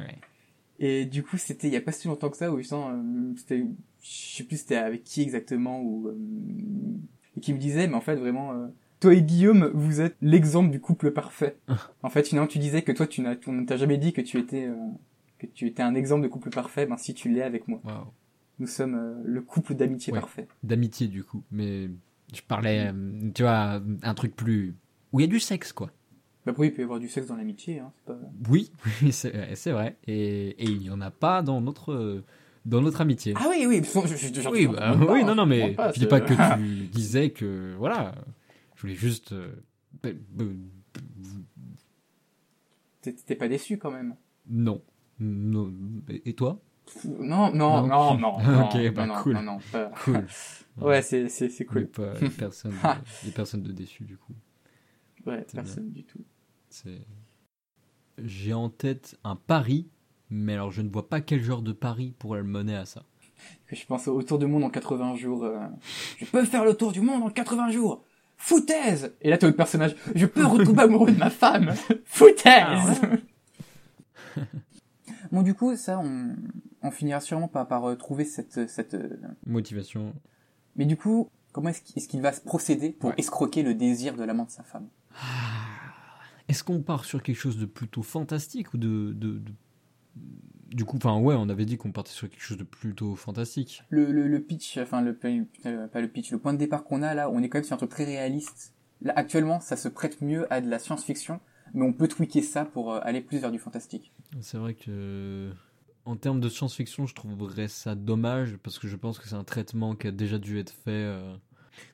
Et 0.78 1.06
du 1.06 1.22
coup, 1.22 1.38
c'était 1.38 1.66
il 1.68 1.72
y 1.72 1.76
a 1.76 1.80
pas 1.80 1.90
si 1.92 2.06
longtemps 2.06 2.28
que 2.30 2.36
ça 2.36 2.50
où 2.52 2.58
je 2.58 2.66
sens, 2.66 2.92
euh, 2.92 3.32
c'était, 3.36 3.64
je 4.02 4.08
sais 4.36 4.44
plus 4.44 4.58
c'était 4.58 4.76
avec 4.76 5.04
qui 5.04 5.22
exactement 5.22 5.80
ou 5.80 6.08
euh, 6.08 6.16
et 7.36 7.40
qui 7.40 7.52
me 7.54 7.58
disait, 7.58 7.86
mais 7.88 7.94
en 7.94 8.00
fait 8.00 8.16
vraiment, 8.16 8.52
euh, 8.52 8.66
toi 9.00 9.14
et 9.14 9.22
Guillaume, 9.22 9.70
vous 9.74 10.00
êtes 10.00 10.16
l'exemple 10.20 10.70
du 10.70 10.80
couple 10.80 11.10
parfait. 11.12 11.56
en 12.02 12.10
fait, 12.10 12.26
finalement, 12.28 12.46
tu 12.48 12.58
disais 12.58 12.82
que 12.82 12.92
toi, 12.92 13.06
tu 13.06 13.22
n'as, 13.22 13.36
jamais 13.76 13.96
dit 13.98 14.12
que 14.12 14.20
tu 14.20 14.38
étais, 14.38 14.66
euh, 14.66 14.74
que 15.38 15.46
tu 15.46 15.66
étais 15.66 15.82
un 15.82 15.94
exemple 15.94 16.22
de 16.22 16.28
couple 16.28 16.50
parfait. 16.50 16.86
Ben 16.86 16.96
si 16.96 17.14
tu 17.14 17.28
l'es 17.28 17.42
avec 17.42 17.68
moi, 17.68 17.80
nous 18.58 18.66
sommes 18.66 18.94
euh, 18.96 19.14
le 19.24 19.40
couple 19.42 19.74
d'amitié 19.74 20.12
Ouais. 20.12 20.20
parfait. 20.20 20.48
D'amitié, 20.62 21.06
du 21.08 21.22
coup. 21.24 21.42
Mais 21.50 21.88
je 22.34 22.40
parlais, 22.46 22.90
euh, 22.92 23.30
tu 23.34 23.42
vois, 23.42 23.80
un 24.02 24.14
truc 24.14 24.34
plus. 24.36 24.74
Où 25.12 25.20
il 25.20 25.24
y 25.24 25.26
a 25.26 25.30
du 25.30 25.40
sexe, 25.40 25.72
quoi. 25.72 25.90
Bah 26.46 26.54
oui, 26.58 26.68
il 26.68 26.72
peut 26.74 26.80
y 26.80 26.84
avoir 26.84 26.98
du 26.98 27.08
sexe 27.08 27.26
dans 27.28 27.36
l'amitié, 27.36 27.78
hein, 27.80 27.92
pas. 28.06 28.18
Oui, 28.48 28.72
oui, 29.02 29.12
c'est 29.12 29.70
vrai. 29.70 29.96
Et, 30.06 30.48
et 30.50 30.64
il 30.64 30.78
n'y 30.80 30.90
en 30.90 31.00
a 31.00 31.10
pas 31.10 31.42
dans 31.42 31.60
notre, 31.60 32.22
dans 32.64 32.80
notre 32.80 33.00
amitié. 33.00 33.34
Ah 33.36 33.46
oui, 33.50 33.64
oui, 33.66 33.82
je, 33.84 34.16
je, 34.16 34.40
je, 34.40 34.48
oui, 34.48 34.66
bah, 34.66 34.96
oui, 35.08 35.24
non, 35.24 35.34
non, 35.34 35.46
mais 35.46 35.70
je- 35.70 35.76
pas, 35.76 35.92
je 35.92 35.98
dis 36.00 36.06
pas 36.06 36.20
que 36.20 36.34
tu 36.56 36.86
disais 36.88 37.30
que, 37.30 37.74
voilà, 37.76 38.14
je 38.76 38.82
voulais 38.82 38.94
juste... 38.94 39.32
euh, 39.32 39.52
T'es 43.02 43.36
pas 43.36 43.48
déçu 43.48 43.78
quand 43.78 43.90
même. 43.90 44.16
non. 44.48 44.82
Non. 45.20 45.72
Et 46.24 46.34
toi? 46.34 46.60
Non, 47.04 47.52
non, 47.52 47.86
Non. 47.86 48.18
non, 48.18 48.36
Ok, 48.64 48.74
non, 48.74 48.92
bah, 48.92 49.06
non, 49.06 49.14
cool. 49.22 49.32
non, 49.34 49.42
non, 49.42 49.58
pas- 49.72 49.90
Cool. 50.04 50.26
Ouais, 50.80 51.02
c'est, 51.02 51.28
c'est, 51.28 51.48
c'est 51.48 51.64
cool. 51.64 51.88
pas, 51.88 52.12
personne, 52.38 52.72
les 53.24 53.32
personnes 53.32 53.62
de 53.64 53.72
déçus, 53.72 54.04
du 54.04 54.16
coup. 54.16 54.32
Ouais, 55.26 55.44
C'est 55.48 55.56
personne 55.56 55.90
du 55.90 56.04
tout. 56.04 56.20
C'est... 56.70 57.00
J'ai 58.22 58.54
en 58.54 58.68
tête 58.68 59.18
un 59.24 59.34
pari, 59.36 59.88
mais 60.30 60.54
alors 60.54 60.70
je 60.70 60.82
ne 60.82 60.88
vois 60.88 61.08
pas 61.08 61.20
quel 61.20 61.42
genre 61.42 61.62
de 61.62 61.72
pari 61.72 62.14
pourrait 62.18 62.38
le 62.40 62.46
mener 62.46 62.76
à 62.76 62.86
ça. 62.86 63.02
Je 63.72 63.84
pense 63.86 64.06
au 64.08 64.22
tour 64.22 64.38
du 64.38 64.46
monde 64.46 64.64
en 64.64 64.70
80 64.70 65.16
jours. 65.16 65.44
euh, 65.44 65.58
Je 66.18 66.24
peux 66.26 66.44
faire 66.44 66.64
le 66.64 66.74
tour 66.74 66.92
du 66.92 67.00
monde 67.00 67.22
en 67.24 67.30
80 67.30 67.70
jours. 67.70 68.04
Foutaise 68.36 69.14
Et 69.20 69.30
là, 69.30 69.38
t'as 69.38 69.48
le 69.48 69.54
personnage. 69.56 69.96
Je 70.14 70.26
peux 70.26 70.44
retomber 70.46 70.82
amoureux 70.82 71.10
de 71.10 71.18
ma 71.18 71.30
femme. 71.30 71.74
Foutaise 72.04 73.00
Bon, 75.32 75.42
du 75.42 75.54
coup, 75.54 75.76
ça, 75.76 75.98
on, 75.98 76.34
on 76.82 76.90
finira 76.90 77.20
sûrement 77.20 77.48
par, 77.48 77.66
par 77.68 77.84
euh, 77.88 77.96
trouver 77.96 78.24
cette, 78.24 78.68
cette. 78.68 78.94
euh, 78.94 79.16
Motivation. 79.46 80.14
Mais 80.76 80.84
du 80.86 80.96
coup, 80.96 81.28
comment 81.52 81.68
est-ce 81.70 82.08
qu'il 82.08 82.20
va 82.22 82.32
se 82.32 82.40
procéder 82.40 82.90
pour 82.90 83.10
Ouais. 83.10 83.14
escroquer 83.18 83.62
le 83.62 83.74
désir 83.74 84.16
de 84.16 84.24
l'amant 84.24 84.44
de 84.44 84.50
sa 84.50 84.62
femme? 84.62 84.88
Est-ce 86.48 86.64
qu'on 86.64 86.80
part 86.80 87.04
sur 87.04 87.22
quelque 87.22 87.36
chose 87.36 87.58
de 87.58 87.66
plutôt 87.66 88.02
fantastique 88.02 88.72
ou 88.74 88.78
de... 88.78 89.12
de, 89.12 89.38
de- 89.38 89.52
Du 90.70 90.84
coup, 90.84 90.96
enfin 90.96 91.18
ouais, 91.18 91.34
on 91.36 91.48
avait 91.48 91.66
dit 91.66 91.76
qu'on 91.76 91.92
partait 91.92 92.10
sur 92.12 92.28
quelque 92.30 92.40
chose 92.42 92.56
de 92.56 92.64
plutôt 92.64 93.16
fantastique. 93.16 93.82
le, 93.90 94.10
le, 94.12 94.28
le 94.28 94.40
pitch, 94.40 94.78
enfin 94.78 95.02
le 95.02 95.14
pas 95.14 95.28
le 96.00 96.08
pitch, 96.08 96.30
le 96.32 96.38
point 96.38 96.52
de 96.54 96.58
départ 96.58 96.84
qu'on 96.84 97.02
a 97.02 97.14
là, 97.14 97.30
on 97.30 97.42
est 97.42 97.48
quand 97.48 97.58
même 97.58 97.64
sur 97.64 97.74
un 97.74 97.78
truc 97.78 97.90
très 97.90 98.04
réaliste. 98.04 98.72
Là 99.02 99.12
actuellement, 99.16 99.60
ça 99.60 99.76
se 99.76 99.88
prête 99.88 100.22
mieux 100.22 100.50
à 100.52 100.60
de 100.60 100.68
la 100.70 100.78
science-fiction, 100.78 101.40
mais 101.74 101.84
on 101.84 101.92
peut 101.92 102.08
tweaker 102.08 102.42
ça 102.42 102.64
pour 102.64 102.92
euh, 102.92 103.00
aller 103.02 103.20
plus 103.20 103.38
vers 103.38 103.50
du 103.52 103.58
fantastique. 103.58 104.12
C'est 104.40 104.58
vrai 104.58 104.74
que 104.74 105.50
en 106.04 106.16
termes 106.16 106.40
de 106.40 106.48
science-fiction, 106.48 107.06
je 107.06 107.14
trouverais 107.14 107.68
ça 107.68 107.94
dommage 107.94 108.56
parce 108.58 108.78
que 108.78 108.88
je 108.88 108.96
pense 108.96 109.18
que 109.18 109.28
c'est 109.28 109.34
un 109.34 109.44
traitement 109.44 109.94
qui 109.94 110.06
a 110.06 110.10
déjà 110.10 110.38
dû 110.38 110.58
être 110.58 110.72
fait. 110.72 110.90
euh. 110.90 111.34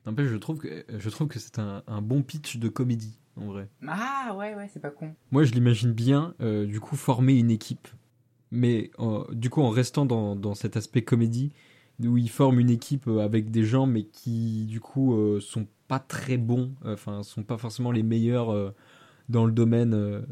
N'empêche, 0.06 0.28
je 0.28 0.36
trouve 0.36 0.58
que 0.58 0.84
je 0.88 1.10
trouve 1.10 1.28
que 1.28 1.38
c'est 1.38 1.58
un, 1.58 1.82
un 1.86 2.00
bon 2.00 2.22
pitch 2.22 2.56
de 2.58 2.68
comédie 2.68 3.18
en 3.36 3.46
vrai. 3.46 3.68
Ah 3.86 4.34
ouais 4.38 4.54
ouais, 4.54 4.68
c'est 4.72 4.80
pas 4.80 4.90
con. 4.90 5.14
Moi, 5.30 5.44
je 5.44 5.52
l'imagine 5.52 5.92
bien, 5.92 6.34
euh, 6.40 6.64
du 6.66 6.80
coup, 6.80 6.96
former 6.96 7.34
une 7.38 7.50
équipe, 7.50 7.88
mais 8.50 8.90
euh, 9.00 9.24
du 9.32 9.50
coup, 9.50 9.62
en 9.62 9.70
restant 9.70 10.06
dans, 10.06 10.36
dans 10.36 10.54
cet 10.54 10.76
aspect 10.76 11.02
comédie, 11.02 11.52
où 12.00 12.16
ils 12.16 12.30
forment 12.30 12.60
une 12.60 12.70
équipe 12.70 13.06
euh, 13.08 13.18
avec 13.18 13.50
des 13.50 13.64
gens, 13.64 13.86
mais 13.86 14.04
qui, 14.04 14.64
du 14.66 14.80
coup, 14.80 15.16
sont 15.40 15.66
pas 15.88 15.98
très 15.98 16.36
bons, 16.38 16.72
enfin, 16.84 17.22
sont 17.22 17.42
pas 17.42 17.58
forcément 17.58 17.90
les 17.92 18.02
meilleurs 18.02 18.72
dans 19.28 19.46
le 19.46 19.52
domaine 19.52 19.94
euh, 19.94 20.22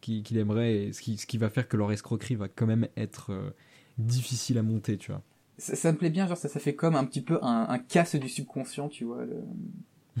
qu'il 0.00 0.36
aimerait, 0.38 0.74
et 0.74 0.92
ce 0.92 1.00
qui, 1.02 1.16
ce 1.16 1.26
qui 1.26 1.38
va 1.38 1.50
faire 1.50 1.68
que 1.68 1.76
leur 1.76 1.90
escroquerie 1.92 2.34
va 2.36 2.48
quand 2.48 2.66
même 2.66 2.88
être 2.96 3.32
euh, 3.32 3.50
difficile 3.98 4.58
à 4.58 4.62
monter, 4.62 4.96
tu 4.98 5.12
vois. 5.12 5.22
Ça, 5.58 5.76
ça 5.76 5.92
me 5.92 5.98
plaît 5.98 6.10
bien, 6.10 6.26
genre 6.26 6.36
ça, 6.36 6.48
ça 6.48 6.60
fait 6.60 6.74
comme 6.74 6.94
un 6.96 7.04
petit 7.04 7.20
peu 7.20 7.38
un, 7.42 7.66
un 7.68 7.78
casse 7.78 8.16
du 8.16 8.28
subconscient, 8.28 8.88
tu 8.88 9.04
vois, 9.04 9.24
le, 9.24 9.42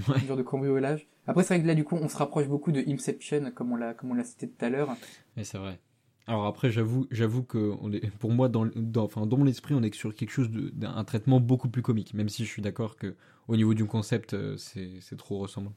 Ouais. 0.08 0.18
genre 0.26 0.38
de 0.38 0.42
cambriolage. 0.42 1.06
Après 1.26 1.42
c'est 1.44 1.54
vrai 1.54 1.62
que 1.62 1.66
là 1.68 1.74
du 1.74 1.84
coup, 1.84 1.96
on 1.96 2.08
se 2.08 2.16
rapproche 2.16 2.48
beaucoup 2.48 2.72
de 2.72 2.82
Inception, 2.88 3.52
comme 3.54 3.72
on 3.72 3.76
l'a 3.76 3.92
comme 3.92 4.10
on 4.10 4.14
l'a 4.14 4.24
cité 4.24 4.48
tout 4.48 4.64
à 4.64 4.70
l'heure. 4.70 4.96
Et 5.36 5.44
c'est 5.44 5.58
vrai. 5.58 5.78
Alors 6.26 6.46
après, 6.46 6.70
j'avoue, 6.70 7.06
j'avoue 7.10 7.42
que 7.42 7.74
on 7.80 7.92
est, 7.92 8.10
pour 8.18 8.30
moi, 8.30 8.48
dans, 8.48 8.66
dans, 8.74 9.04
enfin, 9.04 9.26
dans 9.26 9.36
mon 9.36 9.46
esprit, 9.46 9.74
on 9.74 9.82
est 9.82 9.94
sur 9.94 10.14
quelque 10.14 10.30
chose 10.30 10.48
d'un 10.50 11.04
traitement 11.04 11.40
beaucoup 11.40 11.68
plus 11.68 11.82
comique, 11.82 12.14
même 12.14 12.28
si 12.30 12.44
je 12.44 12.48
suis 12.50 12.62
d'accord 12.62 12.96
que 12.96 13.14
au 13.48 13.56
niveau 13.56 13.74
du 13.74 13.84
concept, 13.84 14.32
euh, 14.34 14.56
c'est 14.56 15.16
trop 15.18 15.38
ressemblant. 15.38 15.74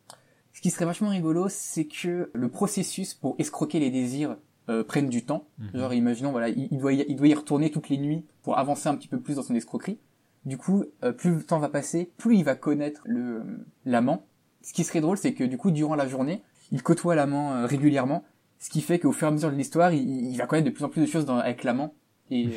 Ce 0.55 0.61
qui 0.61 0.71
serait 0.71 0.85
vachement 0.85 1.09
rigolo, 1.09 1.47
c'est 1.49 1.83
que 1.83 2.31
le 2.33 2.47
processus 2.47 3.13
pour 3.13 3.35
escroquer 3.39 3.77
les 3.79 3.91
désirs 3.91 4.37
euh, 4.69 4.85
prenne 4.85 5.09
du 5.09 5.25
temps. 5.25 5.43
Mhm. 5.59 5.69
Genre, 5.75 5.93
imaginons, 5.93 6.31
voilà, 6.31 6.47
il, 6.47 6.69
il 6.71 6.77
doit 6.79 6.93
y, 6.93 7.05
il 7.09 7.17
doit 7.17 7.27
y 7.27 7.33
retourner 7.33 7.69
toutes 7.71 7.89
les 7.89 7.97
nuits 7.97 8.23
pour 8.41 8.57
avancer 8.57 8.87
un 8.87 8.95
petit 8.95 9.09
peu 9.09 9.19
plus 9.19 9.35
dans 9.35 9.43
son 9.43 9.53
escroquerie. 9.53 9.99
Du 10.45 10.57
coup, 10.57 10.85
euh, 11.03 11.11
plus 11.11 11.31
le 11.35 11.43
temps 11.43 11.59
va 11.59 11.67
passer, 11.67 12.09
plus 12.17 12.37
il 12.37 12.45
va 12.45 12.55
connaître 12.55 13.01
le 13.03 13.43
l'amant. 13.83 14.25
Ce 14.61 14.71
qui 14.71 14.85
serait 14.85 15.01
drôle, 15.01 15.17
c'est 15.17 15.33
que 15.33 15.43
du 15.43 15.57
coup, 15.57 15.71
durant 15.71 15.95
la 15.95 16.07
journée, 16.07 16.41
il 16.71 16.81
côtoie 16.81 17.15
l'amant 17.15 17.51
euh, 17.53 17.65
régulièrement, 17.65 18.23
ce 18.59 18.69
qui 18.69 18.79
fait 18.81 18.97
qu'au 18.97 19.11
fur 19.11 19.27
et 19.27 19.31
à 19.31 19.31
mesure 19.33 19.51
de 19.51 19.55
l'histoire, 19.57 19.91
il, 19.91 20.31
il 20.31 20.37
va 20.37 20.47
connaître 20.47 20.67
de 20.69 20.73
plus 20.73 20.85
en 20.85 20.89
plus 20.89 21.01
de 21.01 21.05
choses 21.05 21.25
dans- 21.25 21.37
avec 21.37 21.65
l'amant. 21.65 21.93
Et 22.31 22.47
euh, 22.47 22.49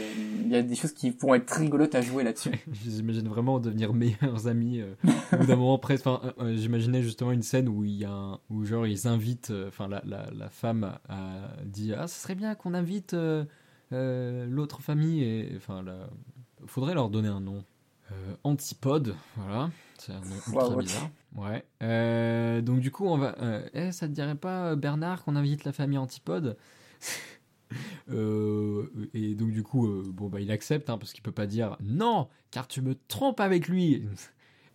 il 0.45 0.49
y 0.49 0.57
a 0.57 0.63
des 0.63 0.75
choses 0.75 0.93
qui 0.93 1.11
pourront 1.11 1.35
être 1.35 1.51
rigolotes 1.51 1.95
à 1.95 2.01
jouer 2.01 2.25
là-dessus. 2.25 2.53
J'imagine 2.73 3.29
vraiment 3.29 3.61
devenir 3.61 3.93
meilleurs 3.93 4.47
amis. 4.47 4.81
euh, 4.81 4.95
au 5.33 5.37
bout 5.37 5.47
d'un 5.47 5.57
moment 5.57 5.79
presque. 5.79 6.07
Enfin, 6.07 6.27
euh, 6.39 6.45
euh, 6.45 6.57
j'imaginais 6.57 7.03
justement 7.03 7.33
une 7.33 7.43
scène 7.43 7.69
où 7.69 7.85
il 7.85 7.93
y 7.99 8.05
a 8.07 8.11
un- 8.11 8.41
où 8.49 8.65
genre 8.65 8.87
ils 8.87 9.07
invitent. 9.07 9.53
Enfin, 9.67 9.87
la, 9.87 10.03
la, 10.07 10.31
la 10.35 10.49
femme 10.49 10.97
a, 11.09 11.51
dit 11.67 11.93
ah, 11.93 12.09
ce 12.09 12.19
serait 12.23 12.35
bien 12.35 12.55
qu'on 12.55 12.73
invite 12.73 13.15
l'autre 13.91 14.81
famille 14.81 15.23
et 15.23 15.53
enfin, 15.57 15.83
la... 15.83 16.09
faudrait 16.67 16.95
leur 16.95 17.11
donner 17.11 17.29
un 17.29 17.41
nom. 17.41 17.63
Antipode, 18.43 19.15
voilà, 19.37 19.71
c'est 19.99 20.13
un 20.13 20.21
nom 20.21 20.37
ultra 20.49 20.71
Wow, 20.71 20.81
bizarre. 20.81 21.11
Ouais. 21.37 22.63
Donc 22.63 22.81
du 22.81 22.91
coup, 22.91 23.05
on 23.07 23.19
va. 23.19 23.35
eh, 23.75 23.93
ça 23.93 24.09
te 24.09 24.13
dirait 24.13 24.35
pas 24.35 24.77
Bernard 24.77 25.25
qu'on 25.25 25.37
invite 25.37 25.65
la 25.65 25.73
famille 25.73 25.99
Antipode? 25.99 26.57
et 29.15 29.35
donc 29.35 29.51
du 29.53 29.63
coup, 29.63 29.87
euh, 29.87 30.05
bon 30.13 30.29
bah 30.29 30.41
il 30.41 30.51
accepte 30.51 30.91
hein, 30.91 30.99
parce 30.99 31.13
qu'il 31.13 31.23
peut 31.23 31.33
pas 31.33 31.47
dire 31.47 31.77
non, 31.83 32.29
car 32.51 32.67
tu 32.69 32.81
me 32.83 32.95
trompes 33.09 33.41
avec 33.41 33.69
lui. 33.69 34.03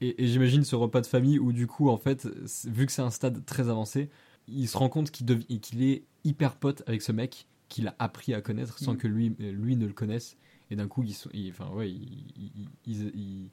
Et, 0.01 0.23
et 0.23 0.27
j'imagine 0.27 0.63
ce 0.63 0.75
repas 0.75 1.01
de 1.01 1.07
famille 1.07 1.39
où 1.39 1.51
du 1.53 1.67
coup 1.67 1.89
en 1.89 1.97
fait, 1.97 2.27
vu 2.67 2.85
que 2.85 2.91
c'est 2.91 3.01
un 3.01 3.09
stade 3.11 3.45
très 3.45 3.69
avancé, 3.69 4.09
il 4.47 4.67
se 4.67 4.77
rend 4.77 4.89
compte 4.89 5.11
qu'il 5.11 5.25
dev- 5.25 5.43
est 5.49 6.03
hyper 6.25 6.55
pote 6.55 6.83
avec 6.87 7.01
ce 7.01 7.11
mec 7.11 7.47
qu'il 7.69 7.87
a 7.87 7.95
appris 7.99 8.33
à 8.33 8.41
connaître 8.41 8.77
sans 8.79 8.91
Mhm. 8.93 8.97
que 8.97 9.07
lui 9.07 9.35
euh, 9.41 9.51
lui 9.51 9.75
ne 9.75 9.85
le 9.87 9.93
connaisse. 9.93 10.35
Et 10.71 10.75
d'un 10.75 10.87
coup, 10.87 11.03
ils 11.03 11.13
sont, 11.13 11.29
ils- 11.33 11.49
enfin 11.51 11.69
ouais, 11.69 11.89
ils, 11.89 12.23
ils- 12.37 12.51
ils- 12.85 13.11
ils- 13.15 13.49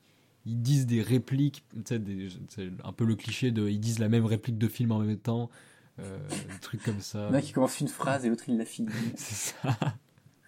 ils 0.47 0.61
disent 0.61 0.87
des 0.87 1.03
répliques, 1.03 1.65
tu 1.75 1.83
sais, 1.85 1.99
des- 1.99 2.29
c'est 2.49 2.71
un 2.83 2.93
peu 2.93 3.05
le 3.05 3.15
cliché 3.15 3.51
de, 3.51 3.69
ils 3.69 3.79
disent 3.81 3.99
la 3.99 4.09
même 4.09 4.25
réplique 4.25 4.59
de 4.59 4.69
film 4.69 4.91
en 4.93 4.99
même 5.01 5.19
temps, 5.19 5.51
euh, 6.01 6.19
des 6.53 6.59
trucs 6.61 6.83
comme 6.83 7.01
ça. 7.01 7.27
Il 7.29 7.33
y 7.33 7.35
en 7.37 7.39
a 7.39 7.43
qui 7.43 7.53
commence 7.53 7.81
une 7.81 7.89
phrase 7.89 8.25
et 8.25 8.29
l'autre 8.29 8.45
il 8.49 8.57
la 8.59 8.65
finit. 8.65 8.89
C'est 9.17 9.53
ça. 9.55 9.69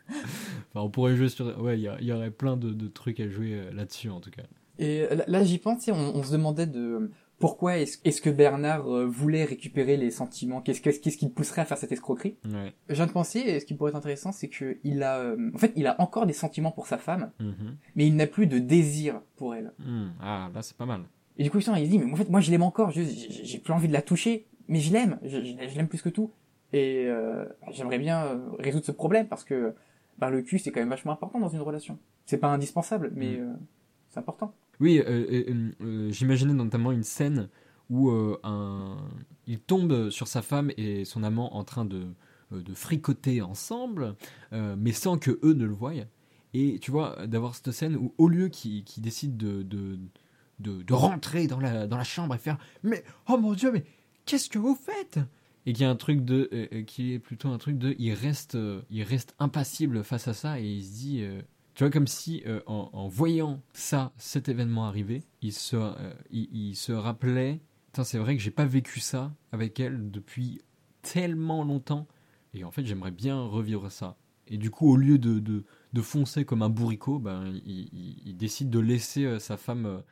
Enfin, 0.09 0.81
on 0.81 0.91
pourrait 0.91 1.17
jouer 1.17 1.29
sur. 1.29 1.47
Ouais, 1.63 1.79
il 1.79 2.05
y, 2.07 2.13
aurait 2.13 2.31
plein 2.31 2.57
de, 2.57 2.71
de 2.71 2.89
trucs 2.89 3.21
à 3.21 3.29
jouer 3.29 3.55
euh, 3.55 3.73
là-dessus 3.73 4.11
en 4.11 4.21
tout 4.21 4.31
cas. 4.31 4.43
Et 4.79 5.07
là, 5.15 5.25
là, 5.27 5.45
j'y 5.45 5.59
pense, 5.59 5.87
on, 5.89 5.93
on 5.95 6.23
se 6.23 6.33
demandait 6.33 6.67
de 6.67 7.11
pourquoi 7.39 7.79
est-ce 7.79 8.21
que 8.21 8.31
Bernard 8.31 8.87
euh, 8.89 9.05
voulait 9.05 9.45
récupérer 9.45 9.97
les 9.97 10.11
sentiments? 10.13 10.61
Qu'est-ce 10.61 10.81
qu'est-ce 10.81 11.17
qui 11.17 11.27
le 11.27 11.33
pousserait 11.33 11.63
à 11.63 11.65
faire 11.65 11.77
cette 11.77 11.91
escroquerie? 11.93 12.37
Ouais. 12.45 12.73
Je 12.89 12.95
viens 12.95 13.07
de 13.07 13.13
penser, 13.13 13.41
et 13.41 13.59
ce 13.59 13.67
qui 13.67 13.75
pourrait 13.75 13.91
être 13.91 13.97
intéressant, 13.97 14.31
c'est 14.31 14.49
que 14.49 14.79
il 14.85 15.03
a, 15.03 15.19
euh, 15.19 15.51
en 15.53 15.59
fait, 15.59 15.73
il 15.75 15.87
a 15.89 16.01
encore 16.01 16.27
des 16.27 16.33
sentiments 16.35 16.71
pour 16.71 16.87
sa 16.87 16.99
femme, 16.99 17.33
Mhm. 17.41 17.77
mais 17.97 18.07
il 18.07 18.15
n'a 18.15 18.29
plus 18.29 18.47
de 18.47 18.59
désir 18.61 19.21
pour 19.37 19.55
elle. 19.57 19.73
Hmm. 19.81 20.11
Ah, 20.21 20.51
là 20.55 20.63
c'est 20.63 20.77
pas 20.77 20.87
mal. 20.87 21.03
Et 21.37 21.43
du 21.43 21.51
coup, 21.51 21.59
il 21.59 21.63
se 21.65 21.71
dit, 21.73 21.99
mais 21.99 22.13
en 22.13 22.17
fait, 22.17 22.29
moi, 22.29 22.41
je 22.41 22.51
l'aime 22.51 22.63
encore, 22.63 22.91
j'ai 22.93 23.59
plus 23.59 23.73
envie 23.73 23.89
de 23.89 23.93
la 23.93 24.03
toucher, 24.03 24.47
mais 24.69 24.81
je 24.81 24.92
l'aime, 24.92 25.19
je, 25.23 25.38
je- 25.42 25.69
je 25.69 25.76
l'aime 25.76 25.88
plus 25.88 26.02
que 26.02 26.09
tout. 26.09 26.31
Et 26.73 27.04
euh, 27.07 27.45
j'aimerais 27.71 27.99
bien 27.99 28.25
euh, 28.25 28.38
résoudre 28.59 28.85
ce 28.87 28.92
problème 28.92 29.28
parce 29.28 29.45
que 29.45 29.75
bah, 30.19 30.31
le 30.31 30.42
cul, 30.42 30.59
c'est 30.59 30.71
quand 30.73 30.81
même 30.81 30.88
vachement 30.90 31.12
important 31.12 31.38
dans 31.40 31.49
une 31.50 31.61
relation. 31.61 31.99
C'est 32.26 32.38
pas 32.38 32.49
indispensable, 32.49 33.12
mais 33.14 33.37
Mm. 33.37 33.40
euh, 33.40 33.52
c'est 34.09 34.19
important. 34.21 34.54
Oui, 34.81 35.00
euh, 35.07 36.11
j'imaginais 36.11 36.54
notamment 36.54 36.92
une 36.92 37.02
scène 37.02 37.49
où 37.90 38.11
un... 38.11 38.97
il 39.47 39.61
tombe 39.61 40.09
sur 40.11 40.26
sa 40.28 40.40
femme 40.42 40.71
et 40.78 41.04
son 41.04 41.23
amant 41.23 41.54
en 41.54 41.62
train 41.62 41.85
de, 41.85 42.07
de 42.50 42.75
fricoter 42.75 43.42
ensemble, 43.42 44.14
mais 44.50 44.92
sans 44.92 45.19
que 45.19 45.38
eux 45.42 45.52
ne 45.52 45.66
le 45.66 45.75
voient. 45.75 45.92
Et 46.54 46.78
tu 46.81 46.90
vois, 46.90 47.26
d'avoir 47.26 47.54
cette 47.54 47.71
scène 47.73 47.97
où 47.97 48.14
au 48.19 48.28
lieu 48.28 48.49
qu'ils 48.49 48.83
qu'ils 48.85 49.02
décident 49.02 49.37
de, 49.37 49.62
de, 49.62 49.99
de, 50.61 50.83
de 50.83 50.95
rentrer 50.95 51.47
dans 51.47 51.61
la, 51.61 51.87
dans 51.87 51.97
la 51.99 52.04
chambre 52.04 52.35
et 52.35 52.38
faire 52.38 52.59
Mais 52.83 53.04
oh 53.28 53.37
mon 53.37 53.52
dieu, 53.52 53.71
mais 53.73 53.85
qu'est-ce 54.25 54.49
que 54.49 54.59
vous 54.59 54.75
faites? 54.75 55.21
Et 55.64 55.73
qui 55.73 55.85
est 55.85 55.87
un 55.87 55.97
truc 55.97 56.25
de 56.25 56.49
euh, 56.52 56.67
euh, 56.73 56.83
qui 56.83 57.12
est 57.12 57.19
plutôt 57.19 57.49
un 57.49 57.59
truc 57.59 57.79
de 57.79 57.95
il 57.99 58.12
reste 58.14 58.57
euh, 58.57 58.83
il 58.91 59.02
reste 59.05 59.35
impassible 59.38 60.02
face 60.02 60.26
à 60.26 60.35
ça 60.35 60.61
et 60.61 60.67
il 60.67 60.85
se 60.85 60.93
dit 60.93 61.23
euh, 61.23 61.41
tu 61.75 61.85
vois 61.85 61.91
comme 61.91 62.09
si 62.09 62.43
en, 62.67 63.09
voyant 63.09 63.62
ça 63.73 64.12
cet 64.19 64.49
événement 64.49 64.85
arriver 64.85 65.23
il 65.41 65.55
se 65.55 65.76
il, 66.31 66.75
se 66.76 66.93
rappelait 66.93 67.61
c'est 68.02 68.19
vrai 68.19 68.37
que 68.37 68.43
j'ai 68.43 68.50
pas 68.50 68.67
vécu 68.67 69.00
ça 69.00 69.33
avec 69.52 69.81
elle 69.81 70.11
depuis 70.11 70.61
tellement 71.00 71.64
longtemps 71.64 72.07
et 72.52 72.64
en 72.64 72.71
fait 72.71 72.85
j'aimerais 72.85 73.11
bien 73.11 73.41
revivre 73.41 73.91
ça. 73.91 74.19
Et 74.49 74.59
du 74.59 74.71
coup 74.71 74.91
au 74.91 74.97
lieu 74.97 75.17
de, 75.17 75.38
de, 75.38 76.02
foncer 76.02 76.45
comme 76.45 76.61
un 76.61 76.69
bourricot 76.69 77.18
ben 77.18 77.55
il, 77.64 78.37
décide 78.37 78.68
de 78.68 78.81
laisser 78.81 79.38
sa 79.38 79.57
femme 79.57 80.03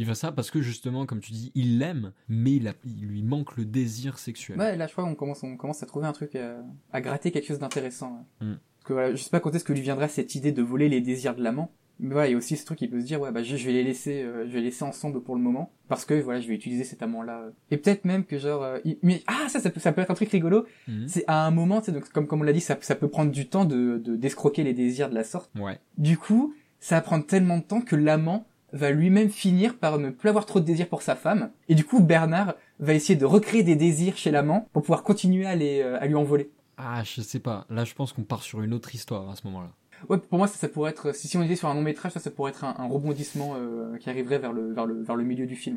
euh, 0.00 0.04
vivre 0.04 0.14
ça 0.14 0.32
parce 0.32 0.50
que 0.50 0.60
justement 0.60 1.06
comme 1.06 1.20
tu 1.20 1.32
dis 1.32 1.52
il 1.54 1.78
l'aime 1.78 2.12
mais 2.28 2.52
il, 2.52 2.68
a- 2.68 2.74
il 2.84 3.06
lui 3.06 3.22
manque 3.22 3.56
le 3.56 3.64
désir 3.64 4.18
sexuel 4.18 4.58
Ouais, 4.58 4.76
là, 4.76 4.86
je 4.86 4.92
crois 4.92 5.04
qu'on 5.04 5.14
commence, 5.14 5.42
on 5.42 5.56
commence 5.56 5.82
à 5.82 5.86
trouver 5.86 6.06
un 6.06 6.12
truc, 6.12 6.34
à, 6.36 6.56
à 6.92 7.00
gratter 7.00 7.30
quelque 7.30 7.46
chose 7.46 7.58
d'intéressant. 7.58 8.24
ouais. 8.40 8.46
Mm. 8.48 8.58
Parce 8.78 8.84
que 8.86 8.92
voilà, 8.94 9.14
je 9.14 9.22
sais 9.22 9.30
pas 9.30 9.40
quand 9.40 9.54
est-ce 9.54 9.64
que 9.64 9.72
lui 9.74 9.82
viendra 9.82 10.08
cette 10.08 10.34
idée 10.34 10.52
de 10.52 10.62
voler 10.62 10.88
les 10.88 11.00
désirs 11.02 11.34
de 11.34 11.42
l'amant. 11.42 11.70
Mais 12.02 12.14
voilà, 12.14 12.28
il 12.28 12.32
y 12.32 12.34
a 12.34 12.38
aussi 12.38 12.56
ce 12.56 12.64
truc, 12.64 12.80
il 12.80 12.88
peut 12.88 12.98
se 12.98 13.04
dire, 13.04 13.20
ouais, 13.20 13.30
bah, 13.30 13.42
je, 13.42 13.56
je 13.56 13.66
vais 13.66 13.74
les 13.74 13.84
laisser, 13.84 14.22
euh, 14.22 14.46
je 14.46 14.52
vais 14.52 14.60
les 14.60 14.64
laisser 14.66 14.84
ensemble 14.84 15.22
pour 15.22 15.34
le 15.36 15.42
moment. 15.42 15.70
Parce 15.86 16.06
que, 16.06 16.14
voilà, 16.14 16.40
je 16.40 16.48
vais 16.48 16.54
utiliser 16.54 16.82
cet 16.84 17.02
amant-là. 17.02 17.40
euh. 17.42 17.50
Et 17.70 17.76
peut-être 17.76 18.06
même 18.06 18.24
que 18.24 18.38
genre, 18.38 18.62
euh, 18.62 18.78
il- 18.86 18.96
mais, 19.02 19.22
ah, 19.26 19.48
ça, 19.50 19.60
ça 19.60 19.68
peut, 19.68 19.80
ça 19.80 19.92
peut 19.92 20.00
être 20.00 20.10
un 20.10 20.14
truc 20.14 20.30
rigolo. 20.30 20.64
Mhm. 20.88 21.08
C'est 21.08 21.24
à 21.26 21.44
un 21.44 21.50
moment, 21.50 21.80
tu 21.80 21.86
sais, 21.86 21.92
donc, 21.92 22.08
comme, 22.08 22.26
comme 22.26 22.40
on 22.40 22.44
l'a 22.44 22.54
dit, 22.54 22.62
ça, 22.62 22.78
ça 22.80 22.94
peut 22.94 23.08
prendre 23.08 23.30
du 23.30 23.48
temps 23.48 23.66
de, 23.66 23.98
de, 24.02 24.16
d'escroquer 24.16 24.64
les 24.64 24.72
désirs 24.72 25.10
de 25.10 25.14
la 25.14 25.24
sorte. 25.24 25.50
ouais 25.60 25.78
Du 25.98 26.16
coup, 26.16 26.54
ça 26.78 26.94
va 26.94 27.02
prendre 27.02 27.26
tellement 27.26 27.58
de 27.58 27.64
temps 27.64 27.82
que 27.82 27.96
l'amant 27.96 28.46
va 28.72 28.90
lui-même 28.90 29.30
finir 29.30 29.76
par 29.78 29.98
ne 29.98 30.10
plus 30.10 30.28
avoir 30.28 30.46
trop 30.46 30.60
de 30.60 30.64
désirs 30.64 30.88
pour 30.88 31.02
sa 31.02 31.16
femme. 31.16 31.50
Et 31.68 31.74
du 31.74 31.84
coup, 31.84 32.00
Bernard 32.00 32.54
va 32.78 32.94
essayer 32.94 33.16
de 33.16 33.24
recréer 33.26 33.62
des 33.62 33.76
désirs 33.76 34.16
chez 34.16 34.30
l'amant 34.30 34.68
pour 34.72 34.82
pouvoir 34.82 35.02
continuer 35.02 35.46
à, 35.46 35.56
les, 35.56 35.80
euh, 35.80 36.00
à 36.00 36.06
lui 36.06 36.14
envoler. 36.14 36.50
ah 36.76 37.02
je 37.04 37.20
sais 37.20 37.40
pas 37.40 37.66
là 37.68 37.84
je 37.84 37.94
pense 37.94 38.12
qu'on 38.14 38.22
part 38.22 38.42
sur 38.42 38.62
une 38.62 38.72
autre 38.72 38.94
histoire 38.94 39.28
à 39.28 39.36
ce 39.36 39.46
moment 39.46 39.60
là 39.62 39.70
Ouais, 40.08 40.16
pour 40.16 40.38
moi, 40.38 40.46
ça, 40.48 40.56
ça 40.56 40.66
pourrait 40.68 40.92
être, 40.92 41.14
si, 41.14 41.28
si 41.28 41.36
on 41.36 41.42
était 41.42 41.56
sur 41.56 41.68
un 41.68 41.74
long 41.74 41.82
métrage, 41.82 42.12
ça, 42.12 42.20
ça 42.20 42.30
pourrait 42.30 42.52
être 42.52 42.64
un, 42.64 42.74
un 42.78 42.88
rebondissement 42.88 43.52
euh, 43.56 43.98
qui 43.98 44.08
arriverait 44.08 44.38
vers 44.38 44.54
le, 44.54 44.72
vers, 44.72 44.86
le, 44.86 45.02
vers 45.02 45.14
le 45.14 45.24
milieu 45.24 45.46
du 45.46 45.56
film. 45.56 45.76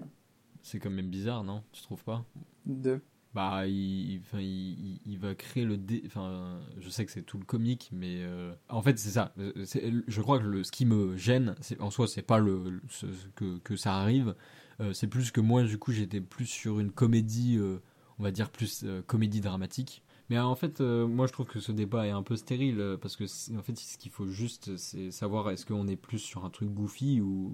c'est 0.62 0.80
quand 0.80 0.90
même 0.90 1.10
bizarre 1.10 1.44
non? 1.44 1.62
Tu 1.74 1.82
trouves 1.82 2.06
pas? 2.06 2.24
De... 2.66 3.02
Bah, 3.34 3.66
il, 3.68 3.74
il, 4.16 4.22
il- 4.42 5.02
il 5.06 5.18
va 5.20 5.34
créer 5.36 5.66
le 5.66 5.78
dé. 5.78 6.04
Enfin, 6.06 6.60
je 6.78 6.90
sais 6.90 7.06
que 7.06 7.12
c'est 7.12 7.24
tout 7.24 7.38
le 7.40 7.46
comique, 7.46 7.90
mais 7.92 8.18
euh, 8.20 8.54
en 8.70 8.82
fait, 8.82 9.00
c'est 9.00 9.10
ça. 9.10 9.34
Je 9.38 10.22
crois 10.22 10.40
que 10.40 10.44
le, 10.46 10.64
ce 10.64 10.72
qui 10.72 10.86
me 10.86 11.18
gêne, 11.18 11.56
en 11.80 11.90
soi, 11.90 12.08
c'est 12.08 12.22
pas 12.22 12.38
le, 12.38 12.82
que, 13.36 13.58
que 13.60 13.76
ça 13.76 13.96
arrive. 13.96 14.36
euh, 14.82 14.94
c'est 14.94 15.08
plus 15.08 15.32
que 15.32 15.42
moi, 15.42 15.64
du 15.64 15.78
coup, 15.80 15.92
j'étais 15.92 16.22
plus 16.22 16.46
sur 16.46 16.80
une 16.80 16.92
comédie, 16.92 17.58
euh, 17.58 17.80
on 18.20 18.24
va 18.24 18.32
dire 18.32 18.50
plus 18.52 18.86
comédie 19.08 19.42
dramatique. 19.42 20.04
Mais 20.30 20.40
en 20.40 20.56
fait, 20.56 20.80
moi, 20.80 21.28
je 21.28 21.34
trouve 21.34 21.48
que 21.48 21.60
ce 21.60 21.72
débat 21.72 22.08
est 22.08 22.12
un 22.12 22.24
peu 22.24 22.36
stérile 22.36 22.98
parce 23.02 23.16
que, 23.16 23.24
en 23.58 23.62
fait, 23.64 23.78
ce 23.78 23.98
qu'il 23.98 24.12
faut 24.12 24.28
juste, 24.28 24.78
c'est 24.78 25.12
savoir 25.12 25.50
est-ce 25.52 25.66
qu'on 25.66 25.88
est 25.88 25.96
plus 25.98 26.20
sur 26.20 26.46
un 26.46 26.50
truc 26.50 26.70
goofy 26.70 27.20
ou 27.20 27.52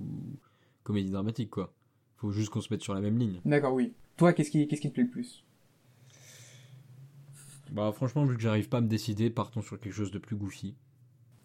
comédie 0.83 1.09
dramatique, 1.11 1.49
quoi. 1.49 1.73
Faut 2.17 2.31
juste 2.31 2.49
qu'on 2.49 2.61
se 2.61 2.67
mette 2.71 2.81
sur 2.83 2.93
la 2.93 3.01
même 3.01 3.17
ligne. 3.17 3.39
D'accord, 3.45 3.73
oui. 3.73 3.93
Toi, 4.17 4.33
qu'est-ce 4.33 4.51
qui, 4.51 4.67
qu'est-ce 4.67 4.81
qui 4.81 4.89
te 4.89 4.93
plaît 4.93 5.03
le 5.03 5.09
plus? 5.09 5.43
Bah, 7.71 7.91
franchement, 7.93 8.25
vu 8.25 8.35
que 8.35 8.41
j'arrive 8.41 8.69
pas 8.69 8.77
à 8.77 8.81
me 8.81 8.87
décider, 8.87 9.29
partons 9.29 9.61
sur 9.61 9.79
quelque 9.79 9.93
chose 9.93 10.11
de 10.11 10.19
plus 10.19 10.35
goofy. 10.35 10.75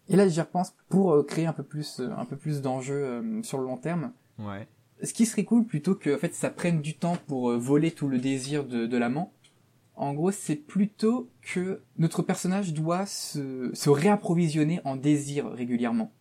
Et 0.09 0.15
là, 0.15 0.27
j'y 0.27 0.39
repense 0.39 0.73
pour 0.89 1.13
euh, 1.13 1.23
créer 1.23 1.45
un 1.47 1.53
peu 1.53 1.63
plus, 1.63 1.99
euh, 1.99 2.09
un 2.17 2.25
peu 2.25 2.35
plus 2.35 2.61
d'enjeux 2.61 3.03
euh, 3.03 3.43
sur 3.43 3.57
le 3.57 3.65
long 3.65 3.77
terme. 3.77 4.11
Ouais. 4.39 4.67
Ce 5.03 5.13
qui 5.13 5.25
serait 5.25 5.43
cool 5.43 5.65
plutôt 5.65 5.93
que 5.95 6.15
en 6.15 6.17
fait 6.17 6.33
ça 6.33 6.49
prenne 6.49 6.81
du 6.81 6.95
temps 6.95 7.17
pour 7.27 7.51
voler 7.57 7.91
tout 7.91 8.07
le 8.07 8.17
désir 8.17 8.63
de, 8.65 8.85
de 8.85 8.97
l'amant. 8.97 9.33
En 9.95 10.13
gros, 10.13 10.31
c'est 10.31 10.55
plutôt 10.55 11.29
que 11.41 11.81
notre 11.97 12.21
personnage 12.21 12.73
doit 12.73 13.05
se, 13.05 13.71
se 13.73 13.89
réapprovisionner 13.89 14.79
en 14.85 14.95
désir 14.95 15.49
régulièrement. 15.51 16.11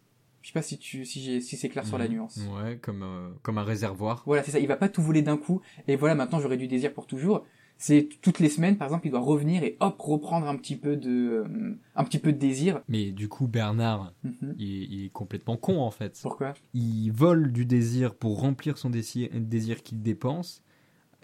Je 0.42 0.48
sais 0.48 0.52
pas 0.52 0.62
si 0.62 0.76
tu 0.78 1.04
si 1.04 1.22
j'ai 1.22 1.40
si 1.40 1.56
c'est 1.56 1.68
clair 1.68 1.86
sur 1.86 1.98
la 1.98 2.06
Mhm. 2.06 2.12
nuance. 2.14 2.40
Ouais, 2.54 2.76
comme, 2.78 3.02
euh, 3.02 3.30
comme 3.42 3.58
un 3.58 3.62
réservoir. 3.64 4.22
Voilà, 4.26 4.42
c'est 4.42 4.50
ça. 4.50 4.58
Il 4.58 4.66
va 4.68 4.76
pas 4.76 4.88
tout 4.88 5.02
voler 5.02 5.22
d'un 5.22 5.36
coup. 5.36 5.60
Et 5.88 5.96
voilà, 5.96 6.14
maintenant 6.14 6.40
j'aurai 6.40 6.56
du 6.56 6.66
désir 6.68 6.92
pour 6.92 7.06
toujours. 7.06 7.44
C'est 7.86 8.08
toutes 8.22 8.38
les 8.38 8.48
semaines, 8.48 8.78
par 8.78 8.86
exemple, 8.88 9.06
il 9.06 9.10
doit 9.10 9.20
revenir 9.20 9.62
et 9.62 9.76
hop 9.80 10.00
reprendre 10.00 10.48
un 10.48 10.56
petit 10.56 10.74
peu 10.76 10.96
de 10.96 11.44
euh, 11.46 11.78
un 11.96 12.04
petit 12.04 12.18
peu 12.18 12.32
de 12.32 12.38
désir. 12.38 12.80
Mais 12.88 13.10
du 13.10 13.28
coup, 13.28 13.46
Bernard, 13.46 14.14
Mhm. 14.24 14.54
il, 14.58 14.70
est- 14.70 14.86
il 14.90 15.04
est 15.04 15.08
complètement 15.10 15.58
con 15.58 15.80
en 15.80 15.90
fait. 15.90 16.18
Pourquoi? 16.22 16.54
Il 16.72 17.10
vole 17.10 17.52
du 17.52 17.66
désir 17.66 18.14
pour 18.14 18.40
remplir 18.40 18.78
son 18.78 18.88
désir, 18.88 19.28
désir 19.34 19.82
qu'il 19.82 20.00
dépense. 20.00 20.62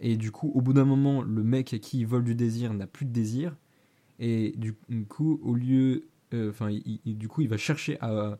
Et 0.01 0.19
du 0.19 0.33
coup, 0.33 0.53
au 0.55 0.61
bout 0.61 0.75
d'un 0.75 0.85
moment, 0.85 1.23
le 1.23 1.43
mec 1.43 1.73
à 1.73 1.79
qui 1.79 2.01
il 2.01 2.07
vole 2.07 2.25
du 2.25 2.35
désir 2.35 2.75
n'a 2.75 2.87
plus 2.87 3.07
de 3.07 3.13
désir. 3.13 3.57
Et 4.19 4.53
du 4.59 4.75
coup, 5.09 5.41
au 5.43 5.55
lieu. 5.55 6.09
euh, 6.35 6.51
Enfin, 6.51 6.69
du 7.07 7.27
coup, 7.29 7.41
il 7.41 7.49
va 7.49 7.57
chercher 7.57 7.97
à, 8.03 8.39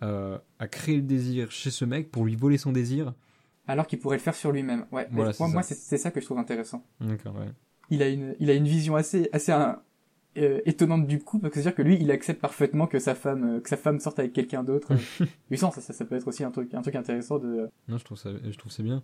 à, 0.00 0.40
à 0.60 0.68
créer 0.68 0.94
le 0.96 1.02
désir 1.02 1.50
chez 1.50 1.72
ce 1.72 1.84
mec 1.84 2.12
pour 2.12 2.24
lui 2.24 2.36
voler 2.36 2.58
son 2.58 2.70
désir. 2.70 3.12
Alors 3.70 3.86
qu'il 3.86 3.98
pourrait 3.98 4.16
le 4.16 4.22
faire 4.22 4.34
sur 4.34 4.52
lui-même. 4.52 4.86
Ouais. 4.92 5.06
Voilà, 5.10 5.30
moi, 5.30 5.32
c'est 5.32 5.48
moi, 5.48 5.62
ça. 5.62 5.74
c'est 5.74 5.80
c'est 5.80 5.98
ça 5.98 6.10
que 6.10 6.20
je 6.20 6.24
trouve 6.26 6.38
intéressant. 6.38 6.84
D'accord, 7.00 7.36
ouais. 7.36 7.48
il 7.90 8.02
a 8.02 8.08
une, 8.08 8.34
il 8.40 8.50
a 8.50 8.54
une 8.54 8.66
vision 8.66 8.96
assez, 8.96 9.28
assez 9.32 9.52
euh, 10.38 10.60
étonnante 10.64 11.06
du 11.06 11.18
coup, 11.20 11.38
parce 11.38 11.52
que 11.52 11.60
c'est-à-dire 11.60 11.76
que 11.76 11.82
lui, 11.82 11.98
il 12.00 12.10
accepte 12.10 12.40
parfaitement 12.40 12.86
que 12.86 12.98
sa 12.98 13.14
femme, 13.14 13.56
euh, 13.56 13.60
que 13.60 13.68
sa 13.68 13.76
femme 13.76 14.00
sorte 14.00 14.18
avec 14.18 14.32
quelqu'un 14.32 14.64
d'autre. 14.64 14.92
oui, 15.50 15.58
ça, 15.58 15.70
ça, 15.70 15.92
ça 15.92 16.04
peut 16.04 16.16
être 16.16 16.28
aussi 16.28 16.44
un 16.44 16.50
truc, 16.50 16.74
un 16.74 16.82
truc 16.82 16.96
intéressant 16.96 17.38
de. 17.38 17.68
Non, 17.88 17.98
je 17.98 18.04
trouve 18.04 18.18
ça, 18.18 18.30
je 18.42 18.56
trouve 18.58 18.72
ça 18.72 18.82
bien. 18.82 19.02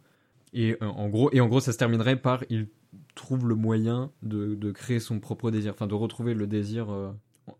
Et 0.52 0.76
euh, 0.83 0.87
en 0.87 1.09
gros, 1.09 1.31
et 1.33 1.40
en 1.40 1.48
gros, 1.48 1.61
ça 1.61 1.72
se 1.72 1.79
terminerait 1.79 2.16
par 2.16 2.44
il 2.48 2.68
trouve 3.14 3.46
le 3.46 3.55
moyen 3.55 4.11
de, 4.22 4.55
de 4.55 4.70
créer 4.70 5.00
son 5.00 5.20
propre 5.20 5.50
désir, 5.50 5.72
enfin 5.72 5.87
de 5.87 5.94
retrouver 5.94 6.35
le 6.35 6.46
désir 6.46 6.90
euh, 6.90 7.12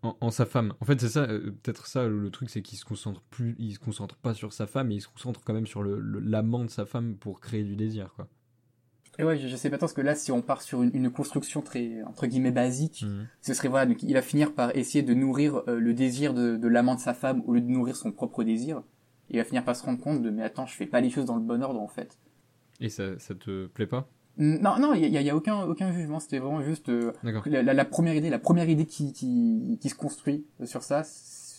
en, 0.03 0.17
en 0.21 0.31
sa 0.31 0.45
femme. 0.45 0.73
En 0.81 0.85
fait, 0.85 0.99
c'est 1.01 1.09
ça, 1.09 1.23
euh, 1.23 1.51
peut-être 1.63 1.87
ça 1.87 2.07
le 2.07 2.29
truc, 2.31 2.49
c'est 2.49 2.61
qu'il 2.61 2.77
se 2.77 2.85
concentre 2.85 3.21
plus, 3.29 3.55
il 3.59 3.73
se 3.73 3.79
concentre 3.79 4.15
pas 4.17 4.33
sur 4.33 4.53
sa 4.53 4.67
femme, 4.67 4.87
mais 4.89 4.95
il 4.95 5.01
se 5.01 5.07
concentre 5.09 5.41
quand 5.43 5.53
même 5.53 5.67
sur 5.67 5.83
le 5.83 5.99
le- 5.99 6.19
l'amant 6.19 6.63
de 6.65 6.69
sa 6.69 6.85
femme 6.85 7.15
pour 7.17 7.39
créer 7.41 7.63
du 7.63 7.75
désir, 7.75 8.13
quoi. 8.15 8.27
Et 9.19 9.23
ouais, 9.23 9.37
je, 9.37 9.47
je 9.47 9.55
sais 9.55 9.69
pas 9.69 9.77
tant 9.77 9.81
parce 9.81 9.93
que 9.93 10.01
là, 10.01 10.15
si 10.15 10.31
on 10.31 10.41
part 10.41 10.61
sur 10.61 10.81
une, 10.83 10.91
une 10.95 11.09
construction 11.11 11.61
très 11.61 12.01
entre 12.03 12.27
guillemets 12.27 12.51
basique, 12.51 13.03
Mhm. 13.03 13.27
ce 13.41 13.53
serait 13.53 13.67
voilà, 13.67 13.85
donc 13.87 14.01
il 14.03 14.13
va 14.13 14.21
finir 14.21 14.53
par 14.53 14.75
essayer 14.75 15.03
de 15.03 15.13
nourrir 15.13 15.63
euh, 15.67 15.79
le 15.79 15.93
désir 15.93 16.33
de, 16.33 16.55
de 16.57 16.67
l'amant 16.67 16.95
de 16.95 16.99
sa 16.99 17.13
femme 17.13 17.41
au 17.45 17.53
lieu 17.53 17.61
de 17.61 17.67
nourrir 17.69 17.95
son 17.95 18.11
propre 18.11 18.43
désir. 18.43 18.83
Il 19.29 19.37
va 19.37 19.43
finir 19.43 19.63
par 19.65 19.75
se 19.75 19.83
rendre 19.83 19.99
compte 19.99 20.21
de 20.21 20.29
mais 20.29 20.43
attends, 20.43 20.65
je 20.67 20.75
fais 20.75 20.85
pas 20.87 21.01
les 21.01 21.09
choses 21.09 21.25
dans 21.25 21.35
le 21.35 21.41
bon 21.43 21.61
ordre 21.63 21.79
en 21.81 21.87
fait. 21.87 22.17
Et 22.79 22.89
ça, 22.89 23.19
ça 23.19 23.35
te 23.35 23.67
plaît 23.67 23.85
pas? 23.87 24.09
Non, 24.37 24.77
non, 24.79 24.93
il 24.93 25.01
y 25.01 25.17
a, 25.17 25.21
il 25.21 25.25
y 25.25 25.29
a 25.29 25.35
aucun 25.35 25.61
aucun 25.63 25.91
jugement. 25.91 26.19
C'était 26.19 26.39
vraiment 26.39 26.61
juste 26.61 26.89
euh, 26.89 27.11
la, 27.45 27.63
la- 27.63 27.73
la 27.73 27.85
première 27.85 28.15
idée, 28.15 28.29
la 28.29 28.39
première 28.39 28.69
idée 28.69 28.85
qui 28.85 29.13
qui, 29.13 29.77
qui 29.81 29.89
se 29.89 29.95
construit 29.95 30.45
sur 30.63 30.83
ça, 30.83 31.01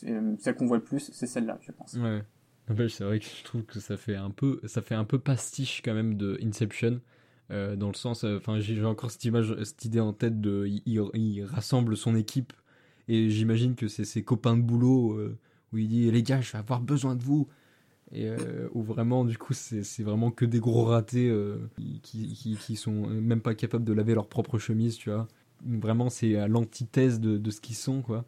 euh, 0.04 0.34
celle 0.38 0.54
qu'on 0.54 0.66
voit 0.66 0.76
le 0.76 0.84
plus, 0.84 1.10
c'est 1.12 1.26
celle-là, 1.26 1.58
je 1.60 1.72
pense. 1.72 1.94
Ouais. 1.94 2.22
En 2.70 2.76
fait, 2.76 2.88
c'est 2.88 3.02
vrai 3.04 3.18
que 3.18 3.24
je 3.24 3.44
trouve 3.44 3.62
que 3.64 3.80
ça 3.80 3.96
fait 3.96 4.14
un 4.16 4.30
peu, 4.30 4.60
ça 4.64 4.82
fait 4.82 4.94
un 4.94 5.04
peu 5.04 5.18
pastiche 5.18 5.80
quand 5.84 5.94
même 5.94 6.14
de 6.16 6.38
Inception, 6.44 7.00
euh, 7.50 7.76
dans 7.76 7.88
le 7.88 7.94
sens, 7.94 8.24
enfin, 8.24 8.60
j'ai 8.60 8.84
encore 8.84 9.10
cette 9.10 9.24
image, 9.24 9.56
cette 9.64 9.84
idée 9.86 10.00
en 10.00 10.12
tête 10.12 10.40
de, 10.40 10.66
il, 10.66 10.82
il- 10.86 11.10
il 11.14 11.44
rassemble 11.44 11.96
son 11.96 12.14
équipe 12.14 12.52
et 13.08 13.30
j'imagine 13.30 13.74
que 13.74 13.88
c'est 13.88 14.04
ses 14.04 14.22
copains 14.22 14.56
de 14.56 14.62
boulot 14.62 15.14
euh, 15.14 15.38
où 15.72 15.78
il 15.78 15.88
dit 15.88 16.10
les 16.10 16.22
gars, 16.22 16.42
je 16.42 16.52
vais 16.52 16.58
avoir 16.58 16.80
besoin 16.80 17.16
de 17.16 17.22
vous. 17.24 17.48
Et 18.12 18.26
euh, 18.28 18.68
où 18.72 18.82
vraiment, 18.82 19.24
du 19.24 19.36
coup, 19.36 19.52
c'est 19.52 20.02
vraiment 20.02 20.30
que 20.30 20.44
des 20.44 20.60
gros 20.60 20.84
ratés 20.84 21.28
euh, 21.28 21.58
qui, 22.02 22.76
sont 22.76 23.06
même 23.08 23.40
pas 23.40 23.54
capables 23.54 23.84
de 23.84 23.92
laver 23.92 24.14
leur 24.14 24.28
propre 24.28 24.58
chemise, 24.58 24.96
tu 24.96 25.10
vois. 25.10 25.28
Vraiment, 25.66 26.08
c'est 26.08 26.36
à 26.36 26.48
l'antithèse 26.48 27.20
de, 27.20 27.50
ce 27.50 27.60
qu'ils 27.60 27.76
sont, 27.76 28.00
quoi. 28.02 28.24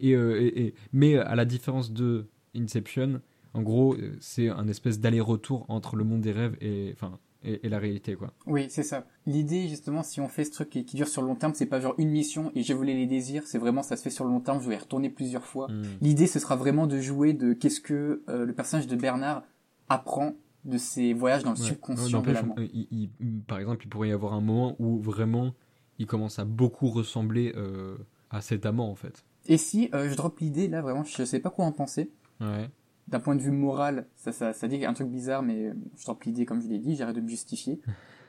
Et, 0.00 0.14
euh, 0.14 0.40
et- 0.40 0.66
et- 0.66 0.74
mais 0.92 1.16
à 1.16 1.34
la 1.34 1.44
différence 1.44 1.92
de 1.92 2.26
Inception, 2.56 3.20
en 3.54 3.62
gros, 3.62 3.96
c'est 4.20 4.48
un 4.48 4.68
espèce 4.68 5.00
d'aller-retour 5.00 5.64
entre 5.68 5.96
le 5.96 6.04
monde 6.04 6.20
des 6.20 6.32
rêves 6.32 6.56
et, 6.60 6.90
enfin, 6.92 7.18
et, 7.44 7.66
et 7.66 7.68
la 7.68 7.78
réalité, 7.78 8.14
quoi. 8.16 8.32
Oui, 8.46 8.66
c'est 8.68 8.82
ça. 8.82 9.06
L'idée, 9.26 9.68
justement, 9.68 10.02
si 10.02 10.20
on 10.20 10.28
fait 10.28 10.44
ce 10.44 10.50
truc 10.50 10.70
qui, 10.70 10.84
qui 10.84 10.96
dure 10.96 11.08
sur 11.08 11.22
le 11.22 11.28
long 11.28 11.34
terme, 11.36 11.54
c'est 11.54 11.66
pas 11.66 11.80
genre 11.80 11.94
une 11.98 12.10
mission 12.10 12.50
et 12.54 12.62
j'ai 12.62 12.74
volé 12.74 12.94
les 12.94 13.06
désirs, 13.06 13.46
c'est 13.46 13.58
vraiment 13.58 13.82
ça 13.82 13.96
se 13.96 14.02
fait 14.02 14.10
sur 14.10 14.24
le 14.24 14.30
long 14.30 14.40
terme, 14.40 14.60
je 14.60 14.68
vais 14.68 14.74
y 14.74 14.78
retourner 14.78 15.08
plusieurs 15.10 15.44
fois. 15.44 15.68
Mm. 15.68 15.82
L'idée, 16.00 16.26
ce 16.26 16.38
sera 16.40 16.56
vraiment 16.56 16.86
de 16.86 16.98
jouer 17.00 17.32
de 17.34 17.52
qu'est-ce 17.52 17.80
que 17.80 18.22
euh, 18.28 18.44
le 18.44 18.52
personnage 18.52 18.86
de 18.88 18.96
Bernard 18.96 19.42
apprend 19.88 20.34
de 20.64 20.76
ses 20.78 21.14
voyages 21.14 21.44
dans 21.44 21.52
le 21.52 21.58
Ouais. 21.58 21.64
subconscient 21.66 22.22
Ouais, 22.22 22.68
il- 22.74 23.10
il- 23.20 23.40
par 23.46 23.58
exemple, 23.58 23.84
il 23.84 23.88
pourrait 23.88 24.08
y 24.08 24.12
avoir 24.12 24.34
un 24.34 24.40
moment 24.40 24.74
où 24.78 24.98
vraiment 25.00 25.54
il 25.98 26.06
commence 26.06 26.38
à 26.38 26.44
beaucoup 26.44 26.88
ressembler 26.90 27.52
euh, 27.56 27.96
à 28.30 28.40
cet 28.40 28.66
amant, 28.66 28.90
en 28.90 28.94
fait. 28.94 29.24
Et 29.46 29.56
si 29.56 29.88
euh, 29.94 30.08
je 30.10 30.14
drop 30.16 30.38
l'idée, 30.40 30.68
là, 30.68 30.82
vraiment, 30.82 31.04
je 31.04 31.24
sais 31.24 31.40
pas 31.40 31.50
quoi 31.50 31.64
en 31.64 31.72
penser. 31.72 32.10
Ouais. 32.40 32.68
D'un 33.08 33.20
point 33.20 33.34
de 33.34 33.42
vue 33.42 33.50
moral, 33.50 34.06
ça, 34.16 34.32
ça, 34.32 34.52
ça 34.52 34.68
dit 34.68 34.84
un 34.84 34.92
truc 34.92 35.08
bizarre, 35.08 35.42
mais 35.42 35.72
je 35.96 36.04
drop 36.04 36.22
l'idée 36.24 36.44
comme 36.44 36.60
je 36.60 36.68
l'ai 36.68 36.78
dit, 36.78 36.94
j'arrête 36.94 37.16
de 37.16 37.20
me 37.20 37.28
justifier. 37.28 37.80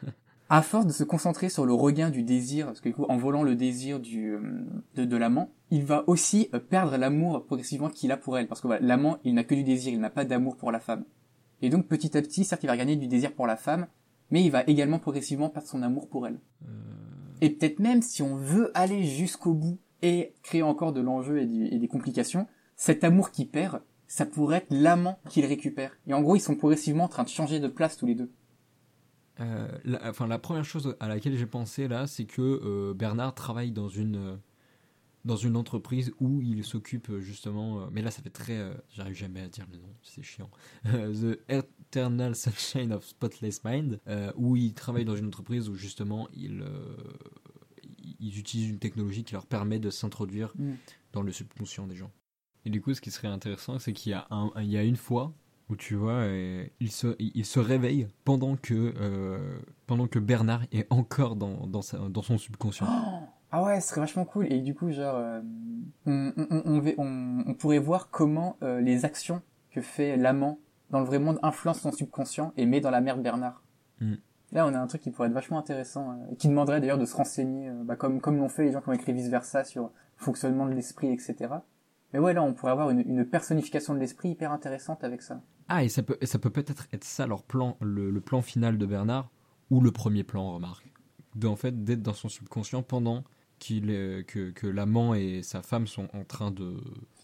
à 0.50 0.62
force 0.64 0.88
de 0.88 0.92
se 0.92 1.04
concentrer 1.04 1.50
sur 1.50 1.66
le 1.66 1.74
regain 1.74 2.10
du 2.10 2.24
désir, 2.24 2.66
parce 2.66 2.82
que 2.82 2.90
du 2.90 2.96
coup, 2.96 3.06
en 3.08 3.18
volant 3.18 3.44
le 3.44 3.56
désir 3.56 4.00
du, 4.00 4.32
euh, 4.32 4.40
de, 4.96 5.06
de 5.06 5.18
l'amant, 5.18 5.52
il 5.70 5.84
va 5.86 6.04
aussi 6.08 6.50
euh, 6.54 6.60
perdre 6.60 6.98
l'amour 6.98 7.46
progressivement 7.46 7.90
qu'il 7.90 8.12
a 8.12 8.18
pour 8.18 8.38
elle. 8.38 8.48
Parce 8.48 8.62
que 8.62 8.68
voilà, 8.68 8.86
l'amant, 8.86 9.18
il 9.24 9.36
n'a 9.36 9.44
que 9.44 9.54
du 9.54 9.64
désir, 9.64 9.94
il 9.94 10.00
n'a 10.00 10.10
pas 10.10 10.26
d'amour 10.26 10.58
pour 10.58 10.72
la 10.72 10.80
femme. 10.80 11.06
Et 11.62 11.70
donc, 11.70 11.88
petit 11.88 12.18
à 12.18 12.22
petit, 12.22 12.46
certes, 12.46 12.64
il 12.64 12.68
va 12.68 12.78
gagner 12.78 12.96
du 12.96 13.08
désir 13.08 13.34
pour 13.34 13.46
la 13.46 13.58
femme, 13.58 13.88
mais 14.32 14.44
il 14.44 14.50
va 14.50 14.64
également 14.66 14.98
progressivement 14.98 15.50
perdre 15.50 15.68
son 15.68 15.84
amour 15.84 16.10
pour 16.10 16.26
elle. 16.26 16.40
Euh, 16.64 16.68
Et 17.42 17.52
peut-être 17.52 17.80
même 17.80 18.02
si 18.02 18.24
on 18.24 18.36
veut 18.36 18.72
aller 18.74 19.04
jusqu'au 19.04 19.54
bout 19.54 19.78
et 20.02 20.34
créer 20.42 20.64
encore 20.64 20.94
de 20.94 21.02
l'enjeu 21.02 21.40
et, 21.40 21.76
et 21.76 21.78
des 21.78 21.88
complications, 21.88 22.48
cet 22.76 23.04
amour 23.04 23.32
qu'il 23.32 23.50
perd, 23.50 23.82
ça 24.10 24.26
pourrait 24.26 24.58
être 24.58 24.72
l'amant 24.72 25.20
qu'il 25.30 25.46
récupère. 25.46 25.96
Et 26.08 26.14
en 26.14 26.22
gros, 26.22 26.36
ils 26.36 26.42
sont 26.42 26.56
progressivement 26.56 27.06
en 27.06 27.08
train 27.08 27.24
de 27.24 27.30
changer 27.30 27.60
de 27.60 27.68
place 27.68 27.96
tous 27.96 28.08
les 28.08 28.16
deux. 28.16 28.32
Euh, 29.40 29.70
la, 29.86 30.10
enfin, 30.10 30.28
la 30.28 30.40
première 30.40 30.66
chose 30.66 30.98
à 31.00 31.08
laquelle 31.08 31.38
j'ai 31.38 31.46
pensé 31.46 31.88
là, 31.88 32.08
c'est 32.08 32.26
que 32.26 32.42
euh, 32.42 32.94
Bernard 32.94 33.36
travaille 33.36 33.72
dans 33.72 33.88
une 33.88 34.18
euh, 34.18 34.36
dans 35.26 35.36
une 35.36 35.56
entreprise 35.56 36.12
où 36.20 36.42
il 36.42 36.64
s'occupe 36.64 37.20
justement. 37.20 37.88
mais 37.92 38.02
là, 38.02 38.10
ça 38.10 38.22
fait 38.22 38.30
très. 38.30 38.58
J'arrive 38.90 39.16
jamais 39.16 39.42
à 39.42 39.48
dire 39.48 39.68
le 39.72 39.78
nom, 39.78 39.94
c'est 40.02 40.24
chiant. 40.24 40.50
The 40.86 41.40
Eternal 41.50 42.36
Sunshine 42.36 42.94
of 42.94 43.06
Spotless 43.06 43.64
Mind, 43.64 44.00
où 44.38 44.56
il 44.56 44.74
travaille 44.74 45.06
dans 45.06 45.18
une 45.18 45.28
entreprise 45.28 45.68
où 45.70 45.76
justement 45.76 46.30
il 46.34 46.64
ils 48.20 48.40
utilisent 48.40 48.70
une 48.70 48.80
technologie 48.80 49.24
qui 49.24 49.34
leur 49.34 49.46
permet 49.46 49.78
de 49.78 49.90
s'introduire 49.90 50.54
Mm. 50.56 50.74
dans 51.12 51.22
le 51.22 51.32
subconscient 51.32 51.86
des 51.86 51.96
gens. 51.96 52.12
Et 52.70 52.72
du 52.72 52.84
coup, 52.84 52.94
ce 52.94 53.02
qui 53.02 53.10
serait 53.10 53.28
intéressant, 53.28 53.80
c'est 53.80 53.94
qu'il 53.94 54.12
y 54.12 54.14
a 54.14 54.28
un, 54.30 54.52
il 54.58 54.70
y 54.70 54.78
a 54.78 54.84
une 54.84 54.96
fois 54.96 55.34
où 55.70 55.76
tu 55.76 55.96
vois, 55.96 56.26
il 56.80 56.92
se, 56.92 57.16
il 57.18 57.44
se 57.44 57.60
réveille 57.60 58.08
pendant 58.26 58.58
que, 58.58 58.94
euh, 58.96 59.58
pendant 59.88 60.06
que 60.06 60.20
Bernard 60.20 60.62
est 60.72 60.86
encore 60.92 61.36
dans, 61.36 61.66
dans, 61.66 61.82
sa- 61.82 61.98
dans 61.98 62.22
son 62.22 62.38
subconscient. 62.38 62.86
Ah 63.52 63.64
ouais, 63.64 63.82
ce 63.82 63.90
serait 63.90 64.02
vachement 64.02 64.26
cool. 64.26 64.46
Et 64.54 64.62
du 64.62 64.76
coup, 64.76 64.92
genre, 64.92 65.16
euh, 65.16 65.42
on, 66.06 66.32
on, 66.38 67.44
on, 67.48 67.54
pourrait 67.56 67.80
voir 67.80 68.12
comment 68.12 68.58
euh, 68.62 68.80
les 68.80 69.06
actions 69.06 69.42
que 69.72 69.82
fait 69.82 70.16
l'amant 70.18 70.60
dans 70.92 71.00
le 71.00 71.06
vrai 71.08 71.18
monde 71.18 71.40
influencent 71.42 71.82
son 71.82 71.92
subconscient 71.92 72.54
et 72.56 72.68
met 72.68 72.80
dans 72.80 72.92
la 72.92 73.02
mère 73.02 73.18
Bernard. 73.18 73.64
Mm. 74.02 74.14
Là, 74.52 74.68
on 74.68 74.74
a 74.76 74.80
un 74.80 74.86
truc 74.86 75.02
qui 75.02 75.10
pourrait 75.10 75.30
être 75.30 75.34
vachement 75.34 75.58
intéressant, 75.58 76.12
euh, 76.12 76.32
et 76.32 76.36
qui 76.36 76.48
demanderait 76.48 76.80
d'ailleurs 76.80 77.00
de 77.00 77.06
se 77.06 77.16
renseigner, 77.16 77.72
bah, 77.86 77.96
comme 77.96 78.22
comme 78.22 78.38
l'ont 78.38 78.50
fait 78.50 78.66
les 78.66 78.72
gens 78.72 78.82
qui 78.82 78.90
ont 78.90 78.94
écrit 78.94 79.14
vice 79.14 79.30
versa 79.30 79.64
sur 79.64 79.86
le 79.86 79.90
fonctionnement 80.18 80.68
de 80.68 80.74
l'esprit, 80.76 81.12
etc. 81.12 81.48
Mais 82.14 82.20
ouais, 82.20 82.34
là, 82.34 82.42
on 82.44 82.54
pourrait 82.54 82.72
avoir 82.72 82.90
une, 82.90 83.00
une 83.02 83.26
personnification 83.26 83.94
de 83.94 84.00
l'esprit 84.00 84.30
hyper 84.30 84.52
intéressante 84.52 85.04
avec 85.04 85.22
ça. 85.22 85.42
Ah, 85.68 85.84
et 85.84 85.90
ça 85.90 86.02
peut, 86.02 86.18
et 86.22 86.26
ça 86.26 86.40
peut 86.40 86.50
peut-être 86.50 86.88
être 86.94 87.04
ça 87.04 87.28
leur 87.28 87.44
plan, 87.44 87.78
le, 87.82 88.10
le 88.10 88.22
plan 88.22 88.42
final 88.42 88.78
de 88.78 88.86
Bernard, 88.86 89.30
ou 89.70 89.82
le 89.82 89.92
premier 89.92 90.24
plan, 90.24 90.54
remarque. 90.56 90.92
De, 91.36 91.48
en 91.48 91.56
fait, 91.56 91.84
d'être 91.84 92.02
dans 92.02 92.14
son 92.16 92.28
subconscient 92.30 92.82
pendant 92.82 93.24
qu'il 93.60 93.92
est- 93.92 94.24
que, 94.28 94.50
que 94.52 94.66
l'amant 94.66 95.14
et 95.14 95.42
sa 95.44 95.62
femme 95.62 95.86
sont 95.86 96.08
en 96.14 96.24
train 96.24 96.50
de, 96.50 96.78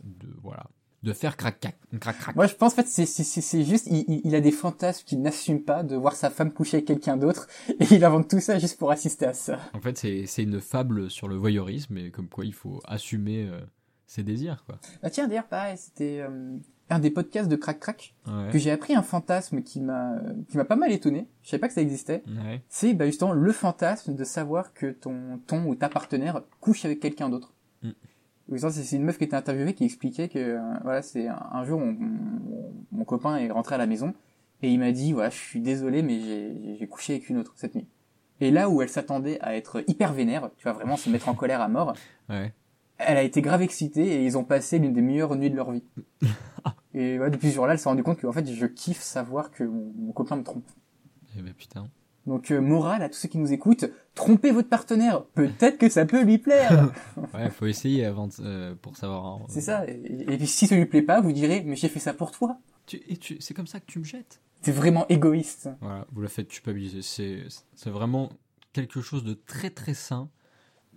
de 0.04 0.28
voilà, 0.44 0.68
de 1.02 1.14
faire 1.14 1.38
crac 1.38 1.60
crac 1.60 1.78
crac 2.00 2.18
crac. 2.20 2.36
Moi, 2.36 2.46
je 2.46 2.54
pense 2.56 2.74
en 2.74 2.76
fait, 2.76 2.88
c'est 2.88 3.06
c'est 3.08 3.64
juste, 3.64 3.88
il, 3.90 4.04
il- 4.08 4.22
il 4.26 4.36
a 4.36 4.42
des 4.42 4.52
fantasmes 4.52 5.06
qu'il 5.06 5.22
n'assume 5.22 5.64
pas 5.64 5.82
de 5.82 5.96
voir 5.96 6.16
sa 6.16 6.30
femme 6.30 6.52
coucher 6.52 6.78
avec 6.78 6.88
quelqu'un 6.88 7.18
d'autre, 7.18 7.48
et 7.80 7.86
il 7.92 8.04
invente 8.06 8.30
tout 8.30 8.40
ça 8.40 8.60
juste 8.60 8.78
pour 8.78 8.92
assister 8.92 9.26
à 9.26 9.34
ça. 9.34 9.60
En 9.74 9.82
fait, 9.82 9.98
c'est 9.98 10.26
c'est 10.28 10.44
une 10.44 10.60
fable 10.62 11.10
sur 11.10 11.28
le 11.28 11.36
voyeurisme 11.36 11.98
et 11.98 12.12
comme 12.12 12.28
quoi 12.30 12.46
il 12.46 12.54
faut 12.54 12.82
assumer 12.86 13.48
euh, 13.50 13.60
ses 14.08 14.24
désirs, 14.24 14.64
quoi. 14.66 14.80
Bah 15.02 15.10
tiens, 15.10 15.28
d'ailleurs, 15.28 15.48
pareil, 15.48 15.78
c'était 15.78 16.20
euh, 16.22 16.58
un 16.90 17.00
des 17.00 17.10
podcasts 17.10 17.50
de 17.50 17.56
Crac 17.56 17.80
Crac 17.80 18.16
Ouais. 18.28 18.50
que 18.52 18.58
j'ai 18.58 18.72
appris 18.72 18.96
un 18.96 19.02
fantasme 19.02 19.62
qui 19.62 19.82
m'a 19.82 20.16
qui 20.50 20.58
m'a 20.58 20.66
pas 20.66 20.76
mal 20.76 20.92
étonné. 20.92 21.28
Je 21.44 21.50
savais 21.50 21.62
pas 21.62 21.68
que 21.68 21.74
ça 21.74 21.82
existait. 21.82 22.24
Ouais. 22.28 22.62
C'est 22.70 22.94
bah, 22.94 23.06
justement 23.06 23.34
le 23.34 23.52
fantasme 23.52 24.16
de 24.16 24.24
savoir 24.24 24.74
que 24.74 24.88
ton 24.88 25.40
ton 25.48 25.66
ou 25.66 25.76
ta 25.76 25.90
partenaire 25.90 26.42
couche 26.60 26.86
avec 26.86 27.00
quelqu'un 27.00 27.30
d'autre. 27.30 27.54
Mm. 27.82 27.92
C'est 28.70 28.96
une 28.96 29.04
meuf 29.04 29.18
qui 29.18 29.24
était 29.24 29.36
interviewée 29.36 29.74
qui 29.74 29.86
expliquait 29.86 30.30
que 30.30 30.38
euh, 30.38 30.60
voilà, 30.84 31.02
c'est 31.02 31.28
un, 31.28 31.50
un 31.52 31.66
jour 31.66 31.80
mon, 31.80 33.04
copain 33.06 33.38
est 33.38 33.50
rentré 33.50 33.74
à 33.76 33.78
la 33.80 33.88
maison 33.88 34.14
et 34.62 34.70
il 34.72 34.80
m'a 34.80 34.92
dit 34.92 35.14
voilà, 35.14 35.32
je 35.32 35.38
suis 35.38 35.62
désolé 35.62 36.04
mais 36.04 36.20
j'ai 36.20 36.76
j'ai 36.80 36.88
couché 36.88 37.14
avec 37.14 37.30
une 37.30 37.38
autre 37.38 37.54
cette 37.56 37.74
nuit. 37.74 37.88
Et 38.42 38.52
là 38.52 38.70
où 38.70 38.82
elle 38.82 38.90
s'attendait 38.90 39.40
à 39.42 39.56
être 39.56 39.84
hyper 39.88 40.14
vénère, 40.14 40.52
tu 40.58 40.64
vois 40.64 40.74
vraiment 40.74 40.98
se 40.98 41.10
mettre 41.10 41.30
en 41.30 41.34
colère 41.36 41.62
à 41.62 41.68
mort, 41.70 41.94
Ouais. 42.30 42.54
Elle 42.98 43.18
a 43.18 43.24
été 43.24 43.42
grave 43.42 43.62
excitée 43.62 44.06
et 44.22 44.26
ils 44.26 44.38
ont 44.38 44.44
passé 44.44 44.80
l'une 44.80 44.94
des 44.94 45.02
meilleures 45.02 45.36
nuits 45.36 45.50
de 45.50 45.56
leur 45.56 45.72
vie. 45.72 45.84
et 46.94 47.20
ouais, 47.20 47.30
depuis 47.30 47.50
ce 47.50 47.56
jour-là, 47.56 47.74
elle 47.74 47.80
s'est 47.80 47.90
rendue 47.90 48.04
compte 48.04 48.18
que 48.20 48.28
en 48.28 48.32
fait, 48.32 48.46
je 48.52 48.66
kiffe 48.66 49.02
savoir 49.02 49.52
que 49.52 49.64
mon, 49.64 49.92
mon 49.98 50.12
copain 50.12 50.36
me 50.38 50.44
trompe. 50.44 50.66
Eh 51.38 51.42
ben 51.42 51.54
putain. 51.54 51.88
Donc 52.26 52.50
euh, 52.50 52.60
morale 52.60 53.04
à 53.04 53.10
tous 53.10 53.18
ceux 53.20 53.28
qui 53.28 53.38
nous 53.38 53.54
écoutent, 53.54 53.86
trompez 54.16 54.50
votre 54.52 54.70
partenaire, 54.70 55.24
peut-être 55.36 55.78
que 55.78 55.90
ça 55.90 56.06
peut 56.06 56.24
lui 56.24 56.38
plaire. 56.40 56.92
Ouais, 57.36 57.50
faut 57.52 57.68
essayer 57.68 58.06
avant 58.06 58.28
de- 58.28 58.34
euh, 58.40 58.76
pour 58.82 58.98
savoir. 58.98 59.26
hein. 59.26 59.42
C'est 59.48 59.62
ça. 59.62 59.86
Et, 59.88 60.02
et 60.34 60.38
puis 60.38 60.48
si 60.48 60.66
ça 60.66 60.76
lui 60.76 60.86
plaît 60.86 61.04
pas, 61.04 61.22
vous 61.22 61.32
direz 61.34 61.62
mais 61.64 61.76
j'ai 61.76 61.90
fait 61.90 62.00
ça 62.00 62.14
pour 62.14 62.32
toi. 62.32 62.58
Tu, 62.88 63.00
et 63.08 63.18
tu, 63.18 63.38
c'est 63.42 63.54
comme 63.54 63.68
ça 63.68 63.80
que 63.80 63.86
tu 63.86 64.00
me 64.00 64.04
jettes. 64.04 64.42
C'est 64.62 64.72
vraiment 64.72 65.06
égoïste. 65.10 65.70
Voilà, 65.82 66.08
vous 66.12 66.22
la 66.22 66.28
faites 66.30 66.48
culpabiliser. 66.48 67.04
C'est, 67.04 67.44
c'est 67.76 67.92
vraiment 67.92 68.32
quelque 68.74 69.02
chose 69.02 69.24
de 69.24 69.34
très 69.36 69.70
très 69.70 69.94
sain. 69.94 70.30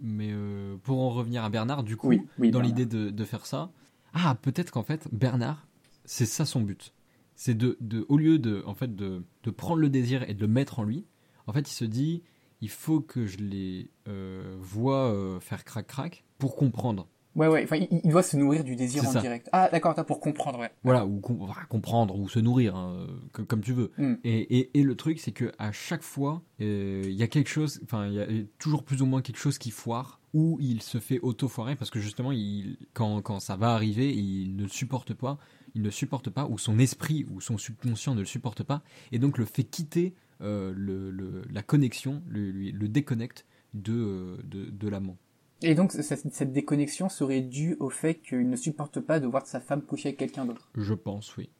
Mais 0.00 0.28
euh, 0.30 0.76
pour 0.82 1.00
en 1.00 1.10
revenir 1.10 1.44
à 1.44 1.50
Bernard, 1.50 1.82
du 1.84 1.96
coup, 1.96 2.08
Oui, 2.08 2.22
oui. 2.38 2.50
dans 2.50 2.60
l'idée 2.60 2.86
de, 2.86 3.10
de 3.10 3.24
faire 3.24 3.46
ça, 3.46 3.70
ah 4.14 4.36
peut-être 4.40 4.70
qu'en 4.70 4.82
fait 4.82 5.08
Bernard, 5.12 5.66
c'est 6.04 6.26
ça 6.26 6.44
son 6.44 6.60
but. 6.60 6.92
C'est 7.34 7.54
de, 7.54 7.76
de, 7.80 8.04
au 8.08 8.16
lieu 8.16 8.38
de, 8.38 8.62
en 8.66 8.74
fait, 8.74 8.94
de, 8.96 9.22
de 9.44 9.50
prendre 9.50 9.80
le 9.80 9.90
désir 9.90 10.28
et 10.28 10.34
de 10.34 10.40
le 10.40 10.48
mettre 10.48 10.78
en 10.80 10.82
lui, 10.84 11.04
en 11.46 11.52
fait, 11.52 11.68
il 11.70 11.74
se 11.74 11.84
dit, 11.84 12.22
il 12.60 12.68
faut 12.70 13.00
que 13.00 13.26
je 13.26 13.38
les 13.38 13.90
euh, 14.08 14.56
vois 14.58 15.12
euh, 15.12 15.38
faire 15.40 15.64
crac 15.64 15.86
crac 15.86 16.24
pour 16.38 16.56
comprendre. 16.56 17.08
Ouais 17.34 17.46
ouais. 17.46 17.62
Enfin, 17.64 17.76
il, 17.76 17.88
il 18.04 18.10
doit 18.10 18.22
se 18.22 18.36
nourrir 18.36 18.64
du 18.64 18.74
désir 18.74 19.06
en 19.06 19.12
ça. 19.12 19.20
direct. 19.20 19.48
Ah 19.52 19.68
d'accord, 19.70 19.94
pour 20.06 20.20
comprendre 20.20 20.58
ouais. 20.58 20.70
Voilà, 20.82 21.06
ou 21.06 21.20
com- 21.20 21.38
enfin, 21.42 21.60
comprendre, 21.68 22.18
ou 22.18 22.28
se 22.28 22.38
nourrir, 22.40 22.74
hein, 22.74 23.06
que- 23.32 23.42
comme 23.42 23.60
tu 23.60 23.72
veux. 23.72 23.92
Mm. 23.98 24.14
Et, 24.24 24.58
et, 24.58 24.78
et 24.80 24.82
le 24.82 24.94
truc, 24.96 25.20
c'est 25.20 25.32
que 25.32 25.52
à 25.58 25.70
chaque 25.72 26.02
fois, 26.02 26.42
euh, 26.60 27.02
il 27.04 27.14
y 27.14 27.22
a 27.22 27.28
quelque 27.28 27.48
chose, 27.48 27.80
enfin, 27.84 28.06
il 28.08 28.14
y 28.14 28.20
a 28.20 28.26
toujours 28.58 28.82
plus 28.82 29.02
ou 29.02 29.06
moins 29.06 29.22
quelque 29.22 29.38
chose 29.38 29.58
qui 29.58 29.70
foire 29.70 30.20
ou 30.34 30.58
il 30.60 30.82
se 30.82 30.98
fait 30.98 31.20
auto-foirer 31.20 31.76
parce 31.76 31.90
que 31.90 32.00
justement, 32.00 32.32
il, 32.32 32.76
quand, 32.92 33.22
quand 33.22 33.40
ça 33.40 33.56
va 33.56 33.72
arriver, 33.74 34.12
il 34.14 34.56
ne 34.56 34.62
le 34.64 34.68
supporte 34.68 35.14
pas, 35.14 35.38
il 35.74 35.82
ne 35.82 35.90
supporte 35.90 36.30
pas, 36.30 36.46
ou 36.46 36.58
son 36.58 36.78
esprit 36.78 37.24
ou 37.30 37.40
son 37.40 37.56
subconscient 37.56 38.14
ne 38.14 38.20
le 38.20 38.26
supporte 38.26 38.62
pas, 38.62 38.82
et 39.12 39.18
donc 39.18 39.38
le 39.38 39.44
fait 39.44 39.64
quitter 39.64 40.14
euh, 40.40 40.72
le, 40.76 41.10
le- 41.10 41.42
la 41.50 41.62
connexion, 41.62 42.22
le, 42.28 42.50
le 42.50 42.88
déconnecte 42.88 43.46
de, 43.74 43.92
euh, 43.92 44.36
de, 44.44 44.64
de 44.70 44.88
l'amant. 44.88 45.16
Et 45.62 45.74
donc 45.74 45.92
cette, 45.92 46.32
cette 46.32 46.52
déconnexion 46.52 47.08
serait 47.08 47.40
due 47.40 47.76
au 47.80 47.90
fait 47.90 48.14
qu'il 48.14 48.48
ne 48.48 48.56
supporte 48.56 49.00
pas 49.00 49.18
de 49.20 49.26
voir 49.26 49.46
sa 49.46 49.60
femme 49.60 49.82
coucher 49.82 50.10
avec 50.10 50.18
quelqu'un 50.18 50.44
d'autre. 50.44 50.70
Je 50.74 50.94
pense, 50.94 51.36
oui. 51.36 51.50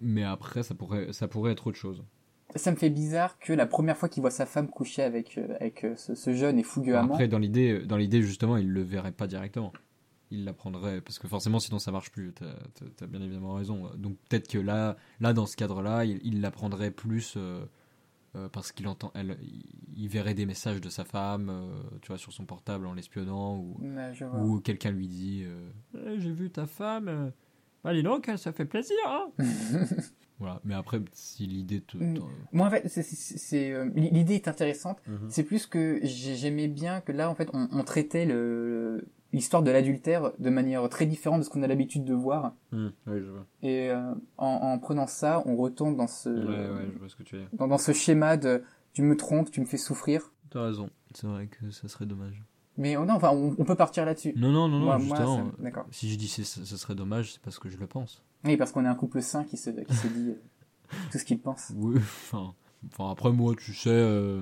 Mais 0.00 0.22
après, 0.22 0.62
ça 0.62 0.74
pourrait, 0.74 1.12
ça 1.12 1.28
pourrait 1.28 1.52
être 1.52 1.66
autre 1.66 1.76
chose. 1.76 2.04
Ça 2.56 2.70
me 2.70 2.76
fait 2.76 2.90
bizarre 2.90 3.38
que 3.38 3.52
la 3.52 3.66
première 3.66 3.96
fois 3.96 4.08
qu'il 4.08 4.22
voit 4.22 4.30
sa 4.30 4.46
femme 4.46 4.68
coucher 4.68 5.02
avec, 5.02 5.38
euh, 5.38 5.54
avec 5.60 5.84
euh, 5.84 5.94
ce, 5.96 6.14
ce 6.14 6.34
jeune 6.34 6.58
et 6.58 6.62
fougueux 6.62 6.96
amant, 6.96 7.14
Après, 7.14 7.28
dans 7.28 7.38
l'idée, 7.38 7.80
dans 7.80 7.96
l'idée 7.96 8.22
justement, 8.22 8.56
il 8.56 8.68
le 8.68 8.82
verrait 8.82 9.12
pas 9.12 9.26
directement. 9.26 9.72
Il 10.32 10.44
l'apprendrait 10.44 11.00
parce 11.00 11.18
que 11.18 11.26
forcément, 11.26 11.58
sinon 11.58 11.78
ça 11.78 11.90
marche 11.90 12.10
plus. 12.10 12.32
T'as 12.32 13.04
as, 13.04 13.06
bien 13.06 13.20
évidemment 13.20 13.54
raison. 13.54 13.90
Donc 13.96 14.16
peut-être 14.28 14.48
que 14.48 14.58
là, 14.58 14.96
là 15.20 15.32
dans 15.32 15.46
ce 15.46 15.56
cadre-là, 15.56 16.04
il 16.04 16.20
il 16.22 16.40
l'apprendrait 16.40 16.92
plus 16.92 17.34
euh, 17.36 17.64
euh, 18.36 18.48
parce 18.48 18.72
qu'il 18.72 18.86
entend, 18.88 19.10
elle, 19.14 19.36
il- 19.96 20.08
verrait 20.08 20.34
des 20.34 20.46
messages 20.46 20.80
de 20.80 20.88
sa 20.88 21.04
femme, 21.04 21.48
euh, 21.50 21.68
tu 22.02 22.08
vois, 22.08 22.18
sur 22.18 22.32
son 22.32 22.44
portable 22.46 22.86
en 22.86 22.94
l'espionnant 22.94 23.56
ou, 23.58 23.76
Ouais, 23.82 24.12
ou 24.40 24.60
quelqu'un 24.60 24.90
lui 24.90 25.06
dit, 25.08 25.42
euh, 25.44 25.68
Eh, 26.14 26.20
j'ai 26.20 26.32
vu 26.32 26.50
ta 26.50 26.66
femme. 26.66 27.32
Bah 27.84 27.92
dis 27.94 28.02
donc, 28.02 28.30
ça 28.36 28.52
fait 28.52 28.64
plaisir. 28.64 28.96
Hein 29.06 29.30
voilà. 30.38 30.60
Mais 30.64 30.74
après, 30.74 31.00
si 31.12 31.46
l'idée 31.46 31.80
te, 31.80 31.96
Mm. 31.96 32.14
te- 32.14 32.20
Moi, 32.52 32.66
en 32.66 32.70
fait, 32.70 32.88
c'est- 32.88 33.84
l'idée 33.94 34.34
est 34.34 34.48
intéressante. 34.48 34.98
Mhm. 35.06 35.28
C'est 35.30 35.44
plus 35.44 35.66
que 35.66 36.00
j'ai- 36.02 36.36
j'aimais 36.36 36.68
bien 36.68 37.00
que 37.00 37.12
là, 37.12 37.30
en 37.30 37.34
fait, 37.34 37.48
on, 37.52 37.68
on 37.72 37.82
traitait 37.84 38.26
le 38.26 39.06
l'histoire 39.32 39.62
de 39.62 39.70
l'adultère 39.70 40.32
de 40.38 40.50
manière 40.50 40.88
très 40.88 41.06
différente 41.06 41.40
de 41.40 41.44
ce 41.44 41.50
qu'on 41.50 41.62
a 41.62 41.66
l'habitude 41.66 42.04
de 42.04 42.14
voir. 42.14 42.52
Mm. 42.72 42.88
Oui, 43.06 43.20
je 43.20 43.30
vois. 43.30 43.46
Et 43.62 43.90
euh, 43.90 44.12
en, 44.38 44.46
en 44.46 44.78
prenant 44.78 45.06
ça, 45.06 45.42
on 45.46 45.56
retombe 45.56 45.96
dans 45.96 46.06
ce 46.08 46.28
Ouais, 46.28 46.70
ouais, 46.70 46.88
je 46.92 46.98
vois 46.98 47.08
ce 47.08 47.16
que 47.16 47.22
tu 47.22 47.36
veux 47.36 47.42
dire. 47.42 47.50
dans, 47.52 47.68
dans 47.68 47.78
ce 47.78 47.92
schéma 47.92 48.36
de 48.36 48.62
tu 48.92 49.02
me 49.02 49.16
trompes, 49.16 49.50
tu 49.50 49.60
me 49.60 49.66
fais 49.66 49.76
souffrir. 49.76 50.32
T'as 50.50 50.64
raison. 50.64 50.90
C'est 51.14 51.26
vrai 51.26 51.46
que 51.46 51.70
ça 51.70 51.86
serait 51.88 52.06
dommage. 52.06 52.42
Mais 52.76 52.96
oh 52.96 53.04
non, 53.04 53.14
enfin, 53.14 53.30
on, 53.32 53.54
on 53.58 53.64
peut 53.64 53.74
partir 53.74 54.04
là-dessus. 54.04 54.32
Non, 54.36 54.50
non, 54.50 54.68
non, 54.68 54.78
non, 54.78 54.84
Moi- 54.86 54.98
moi, 54.98 55.16
justement. 55.16 55.36
ça- 55.50 55.62
d'accord. 55.62 55.86
Si 55.90 56.10
je 56.10 56.16
dis 56.16 56.32
que 56.34 56.42
ce 56.44 56.76
serait 56.76 56.94
dommage, 56.94 57.32
c'est 57.34 57.40
parce 57.42 57.58
que 57.58 57.68
je 57.68 57.76
le 57.78 57.86
pense. 57.86 58.22
Oui, 58.44 58.56
parce 58.56 58.72
qu'on 58.72 58.84
est 58.84 58.88
un 58.88 58.94
couple 58.94 59.20
sain 59.22 59.44
qui 59.44 59.56
se 59.56 59.70
qui 59.70 59.94
se 59.94 60.06
dit 60.08 60.30
euh, 60.30 60.40
tout 61.12 61.18
ce 61.18 61.24
qu'il 61.24 61.38
pense. 61.40 61.72
Oui, 61.76 61.96
enfin, 61.98 62.54
enfin 62.92 63.10
après 63.10 63.30
moi, 63.32 63.54
tu 63.56 63.74
sais, 63.74 63.90
euh, 63.90 64.40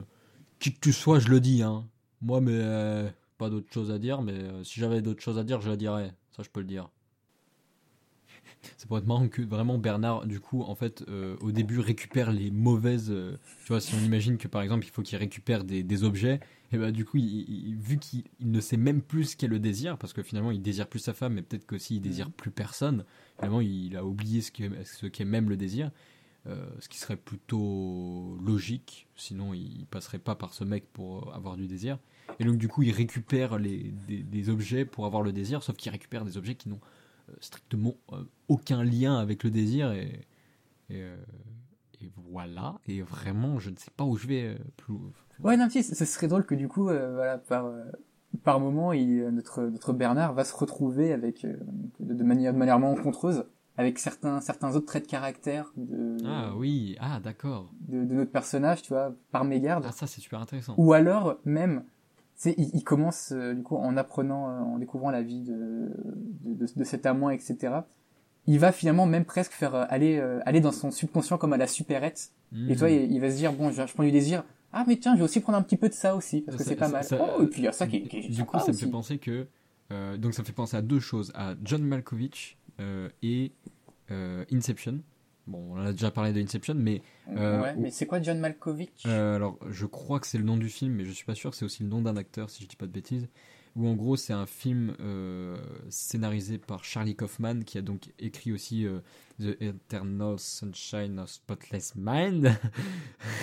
qui 0.61 0.73
que 0.73 0.79
tu 0.81 0.93
sois, 0.93 1.19
je 1.19 1.29
le 1.29 1.41
dis, 1.41 1.63
hein. 1.63 1.85
Moi, 2.23 2.41
mais 2.41 2.53
euh, 2.55 3.09
pas 3.39 3.51
d'autre 3.51 3.73
chose 3.73 3.91
à 3.91 3.99
dire, 3.99 4.23
mais 4.23 4.33
euh, 4.35 4.65
si 4.65 4.81
j'avais 4.81 5.03
d'autres 5.03 5.23
choses 5.23 5.39
à 5.39 5.45
dire, 5.45 5.61
je 5.61 5.71
la 5.71 5.77
dirais. 5.77 6.15
Ça, 6.37 6.43
je 6.43 6.51
peux 6.51 6.61
le 6.61 6.67
dire. 6.67 6.91
C'est 8.77 8.87
pour 8.87 8.99
être 8.99 9.07
marrant 9.07 9.29
que 9.29 9.43
vraiment 9.43 9.79
Bernard, 9.79 10.27
du 10.27 10.41
coup, 10.41 10.63
en 10.63 10.75
fait, 10.75 11.05
euh, 11.09 11.37
au 11.41 11.53
début, 11.53 11.79
récupère 11.81 12.33
les 12.33 12.51
mauvaises. 12.51 13.11
euh, 13.11 13.37
tu 13.65 13.69
vois, 13.69 13.81
si 13.81 13.95
on 13.95 14.01
imagine 14.05 14.39
que 14.39 14.49
par 14.49 14.63
exemple, 14.63 14.87
il 14.87 14.91
faut 14.91 15.03
qu'il 15.03 15.19
récupère 15.19 15.65
des, 15.65 15.83
des 15.83 16.05
objets, 16.05 16.41
et 16.73 16.79
bah 16.79 16.91
du 16.93 17.05
coup, 17.05 17.17
il- 17.19 17.77
vu 17.77 17.99
qu'il 17.99 18.25
il 18.41 18.51
ne 18.51 18.61
sait 18.61 18.77
même 18.77 19.01
plus 19.03 19.25
ce 19.33 19.37
qu'est 19.37 19.47
le 19.49 19.59
désir, 19.59 19.97
parce 19.99 20.13
que 20.13 20.23
finalement, 20.23 20.51
il 20.51 20.63
désire 20.63 20.89
plus 20.89 20.99
sa 21.01 21.15
femme, 21.15 21.35
mais 21.35 21.43
peut-être 21.43 21.67
qu'aussi 21.67 21.97
il 21.97 22.01
désire 22.01 22.31
plus 22.31 22.51
personne. 22.51 23.05
Finalement, 23.39 23.61
il 23.61 23.97
a 23.97 24.05
oublié 24.05 24.41
ce 24.43 24.51
qu'est 24.53 24.71
ce 24.85 25.23
même 25.25 25.49
le 25.49 25.57
désir. 25.57 25.91
Ce 26.81 26.89
qui 26.89 26.99
serait 26.99 27.17
plutôt 27.17 28.39
logique, 28.45 29.07
sinon 29.17 29.53
il 29.55 29.87
passerait 29.91 30.19
pas 30.19 30.35
par 30.35 30.55
ce 30.55 30.65
mec 30.65 30.87
pour 30.93 31.35
avoir 31.35 31.57
du 31.57 31.67
désir. 31.67 31.99
Et 32.41 32.45
donc 32.45 32.57
du 32.57 32.69
coup 32.69 32.83
il 32.83 32.93
récupère 32.93 33.59
les, 33.59 33.93
des, 34.07 34.23
des 34.23 34.49
objets 34.51 34.85
pour 34.85 35.07
avoir 35.07 35.23
le 35.23 35.33
désir, 35.33 35.63
sauf 35.63 35.77
qu'il 35.77 35.91
récupère 35.93 36.25
des 36.25 36.37
objets 36.37 36.55
qui 36.55 36.69
n'ont 36.69 36.81
euh, 37.29 37.33
strictement 37.41 37.95
euh, 38.13 38.23
aucun 38.49 38.85
lien 38.85 39.19
avec 39.19 39.43
le 39.45 39.51
désir. 39.51 39.93
Et, 39.93 40.21
et, 40.91 41.03
euh, 41.03 41.17
et 42.01 42.11
voilà, 42.31 42.79
et 42.87 43.03
vraiment 43.03 43.59
je 43.59 43.71
ne 43.71 43.77
sais 43.77 43.91
pas 43.97 44.05
où 44.05 44.17
je 44.17 44.27
vais 44.29 44.57
plus. 44.77 44.95
Ouais, 45.43 45.57
non, 45.57 45.69
si, 45.69 45.83
ce 45.83 46.05
serait 46.05 46.29
drôle 46.29 46.45
que 46.47 46.55
du 46.55 46.69
coup, 46.69 46.89
euh, 46.89 47.15
voilà, 47.15 47.39
par 47.39 47.67
euh, 47.67 47.85
par 48.45 48.61
moment, 48.61 48.93
il, 48.93 49.29
notre 49.31 49.63
notre 49.63 49.93
Bernard 49.93 50.33
va 50.35 50.45
se 50.45 50.55
retrouver 50.55 51.13
avec 51.13 51.45
euh, 51.45 51.57
de, 51.99 52.15
de 52.15 52.25
manière 52.25 52.53
de 52.53 52.59
manière 52.59 52.79
rencontreuse 52.81 53.45
avec 53.77 53.99
certains 53.99 54.41
certains 54.41 54.75
autres 54.77 54.87
traits 54.87 55.05
de 55.07 55.11
caractère 55.11 55.73
de 55.77 56.17
Ah 56.25 56.53
oui, 56.57 56.97
ah 57.01 57.21
d'accord. 57.21 57.73
de, 57.89 58.05
de 58.05 58.15
notre 58.15 58.31
personnage, 58.31 58.83
tu 58.83 58.93
vois, 58.93 59.13
par 59.33 59.45
mégarde. 59.45 59.85
Ah 59.89 59.93
ça 59.93 60.07
c'est 60.07 60.21
super 60.21 60.41
intéressant. 60.41 60.75
Ou 60.77 60.93
alors 60.93 61.39
même, 61.45 61.85
il, 62.47 62.71
il 62.75 62.85
commence 62.85 63.33
euh, 63.33 63.55
du 63.55 63.63
coup 63.63 63.77
en 63.77 63.97
apprenant, 63.97 64.49
euh, 64.51 64.59
en 64.61 64.79
découvrant 64.79 65.11
la 65.11 65.23
vie 65.23 65.41
de 65.43 65.91
de, 66.45 66.55
de, 66.55 66.67
de 66.77 66.85
cet 66.85 67.07
amant, 67.07 67.31
etc. 67.31 67.57
Il 68.47 68.59
va 68.59 68.73
finalement 68.73 69.07
même 69.07 69.25
presque 69.25 69.53
faire 69.53 69.75
euh, 69.75 69.85
aller 69.89 70.19
aller 70.47 70.61
dans 70.61 70.73
son 70.73 70.91
subconscient 70.91 71.37
comme 71.39 71.53
à 71.53 71.57
la 71.57 71.67
supérette. 71.67 72.31
Et 72.69 72.77
toi, 72.77 72.89
Mhm. 72.89 72.95
il, 72.95 73.13
il 73.13 73.21
va 73.21 73.31
se 73.31 73.37
dire 73.37 73.53
bon, 73.53 73.71
je, 73.71 73.87
je 73.87 73.93
prends 73.93 74.05
du 74.05 74.13
désir. 74.13 74.45
Ah 74.73 74.85
mais 74.87 74.97
tiens, 74.97 75.15
je 75.15 75.19
vais 75.19 75.25
aussi 75.25 75.41
prendre 75.41 75.59
un 75.59 75.63
petit 75.63 75.77
peu 75.77 75.89
de 75.89 75.95
ça 75.95 76.15
aussi 76.17 76.43
parce 76.43 76.57
que 76.59 76.65
c'est 76.65 76.77
pas 76.77 76.87
ça- 76.87 76.93
mal. 76.93 77.05
ça- 77.05 77.19
oh 77.21 77.43
et 77.43 77.47
puis 77.47 77.63
il 77.63 77.65
y 77.65 77.69
a 77.69 77.73
ça 77.73 77.87
qui, 77.87 77.97
est- 77.97 78.03
qui 78.03 78.19
est 78.19 78.29
Du 78.29 78.45
coup, 78.45 78.59
ça 78.59 78.67
me 78.67 78.71
aussi. 78.71 78.85
fait 78.85 78.91
penser 78.91 79.19
que. 79.19 79.47
donc, 80.17 80.35
ça 80.35 80.43
me 80.43 80.47
fait 80.47 80.53
penser 80.53 80.77
à 80.77 80.83
deux 80.83 81.01
choses 81.01 81.33
à 81.35 81.55
John 81.65 81.83
Malkovich 81.83 82.57
et 83.23 83.53
Inception. 84.53 85.01
Bon, 85.49 85.73
on 85.73 85.81
a 85.81 85.93
déjà 85.93 86.11
parlé 86.11 86.35
de 86.35 86.41
Inception, 86.43 86.75
mais 86.77 87.01
euh, 87.35 87.63
ouais, 87.63 87.75
mais 87.77 87.91
c'est 87.91 88.07
quoi 88.07 88.21
John 88.21 88.39
Malkovich? 88.39 89.07
Euh, 89.07 89.37
alors 89.37 89.59
je 89.71 89.87
crois 89.87 90.21
que 90.21 90.27
c'est 90.27 90.37
le 90.37 90.45
nom 90.45 90.59
du 90.59 90.69
film, 90.69 90.93
mais 90.93 91.07
je 91.07 91.11
suis 91.11 91.25
pas 91.25 91.35
sûr. 91.35 91.55
C'est 91.55 91.65
aussi 91.65 91.83
le 91.83 91.89
nom 91.89 92.03
d'un 92.03 92.19
acteur, 92.19 92.51
si 92.51 92.63
je 92.63 92.69
dis 92.69 92.77
pas 92.77 92.87
de 92.87 92.93
bêtises. 92.93 93.29
Où 93.75 93.89
en 93.89 93.95
gros, 93.95 94.17
c'est 94.17 94.35
un 94.35 94.45
film 94.45 94.95
euh, 95.01 95.57
scénarisé 95.89 96.59
par 96.59 96.85
Charlie 96.85 97.17
Kaufman, 97.17 97.61
qui 97.65 97.79
a 97.79 97.83
donc 97.83 98.13
écrit 98.19 98.53
aussi 98.53 98.87
The 99.41 99.57
Eternal 99.61 100.39
Sunshine 100.39 101.19
of 101.19 101.31
Spotless 101.31 101.95
Mind. 101.97 102.53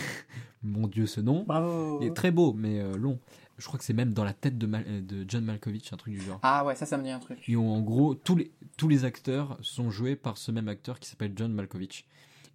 Mon 0.62 0.88
Dieu, 0.88 1.08
ce 1.08 1.22
nom. 1.22 1.44
Bravo. 1.48 2.00
Il 2.02 2.08
est 2.08 2.16
très 2.16 2.32
beau, 2.32 2.54
mais 2.54 2.84
long. 2.98 3.20
Je 3.58 3.66
crois 3.68 3.78
que 3.80 3.86
c'est 3.86 3.94
même 3.94 4.14
dans 4.14 4.24
la 4.26 4.34
tête 4.34 4.58
de, 4.58 4.68
Mal- 4.68 5.06
de 5.06 5.26
John 5.28 5.46
Malkovich, 5.46 5.94
un 5.94 5.98
truc 5.98 6.14
du 6.14 6.22
genre. 6.22 6.40
Ah 6.44 6.66
ouais, 6.66 6.76
ça, 6.76 6.86
ça 6.86 6.98
me 6.98 7.04
dit 7.04 7.10
un 7.10 7.20
truc. 7.20 7.48
Et 7.48 7.56
où, 7.56 7.66
en 7.68 7.82
gros, 7.82 8.14
tous 8.16 8.36
les, 8.36 8.52
tous 8.78 8.88
les 8.90 9.06
acteurs 9.06 9.58
sont 9.62 9.90
joués 9.92 10.16
par 10.16 10.38
ce 10.38 10.52
même 10.52 10.68
acteur 10.68 11.00
qui 11.00 11.08
s'appelle 11.10 11.32
John 11.36 11.54
Malkovich. 11.54 12.06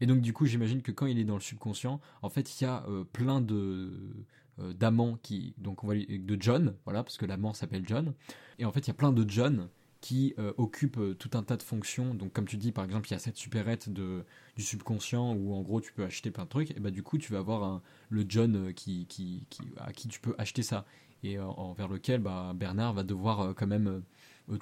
Et 0.03 0.07
donc, 0.07 0.21
du 0.21 0.33
coup, 0.33 0.47
j'imagine 0.47 0.83
que 0.83 0.93
quand 0.93 1.07
il 1.07 1.19
est 1.19 1.25
dans 1.25 1.35
le 1.35 1.41
subconscient, 1.41 2.01
en 2.23 2.29
fait, 2.29 2.61
il 2.61 2.65
y 2.65 2.67
a 2.67 2.85
euh, 2.89 3.05
plein 3.05 3.41
de 3.41 3.93
euh, 4.59 4.73
d'amants 4.75 5.19
qui. 5.23 5.55
Donc, 5.59 5.85
on 5.85 5.87
va 5.89 5.95
de 5.95 6.37
John, 6.41 6.75
voilà, 6.85 7.03
parce 7.03 7.17
que 7.17 7.27
l'amant 7.27 7.55
s'appelle 7.55 7.83
John. 7.87 8.13
Et 8.59 8.65
en 8.65 8.73
fait, 8.73 8.81
il 8.81 8.89
y 8.89 8.91
a 8.91 8.95
plein 8.95 9.13
de 9.13 9.29
John 9.29 9.69
qui 10.01 10.35
euh, 10.39 10.53
occupent 10.57 10.99
euh, 10.99 11.15
tout 11.15 11.31
un 11.35 11.43
tas 11.43 11.57
de 11.57 11.63
fonctions. 11.63 12.15
Donc, 12.15 12.33
comme 12.33 12.47
tu 12.47 12.57
dis, 12.57 12.73
par 12.73 12.85
exemple, 12.85 13.09
il 13.09 13.13
y 13.13 13.15
a 13.15 13.19
cette 13.19 13.37
supérette 13.37 13.89
de, 13.93 14.25
du 14.57 14.63
subconscient 14.63 15.35
où, 15.35 15.55
en 15.55 15.61
gros, 15.63 15.81
tu 15.81 15.93
peux 15.93 16.05
acheter 16.05 16.31
plein 16.31 16.45
de 16.45 16.49
trucs. 16.49 16.71
Et 16.71 16.81
bah, 16.81 16.91
du 16.91 17.03
coup, 17.03 17.19
tu 17.19 17.33
vas 17.33 17.39
avoir 17.39 17.63
un, 17.65 17.83
le 18.09 18.25
John 18.29 18.57
euh, 18.57 18.73
qui, 18.73 19.07
qui, 19.07 19.45
qui, 19.51 19.63
à 19.79 19.93
qui 19.93 20.09
tu 20.09 20.21
peux 20.21 20.35
acheter 20.39 20.63
ça. 20.63 20.85
Et 21.23 21.39
euh, 21.39 21.45
envers 21.45 21.89
lequel 21.89 22.21
bah, 22.21 22.53
Bernard 22.55 22.95
va 22.95 23.03
devoir 23.03 23.55
quand 23.55 23.67
même. 23.67 24.03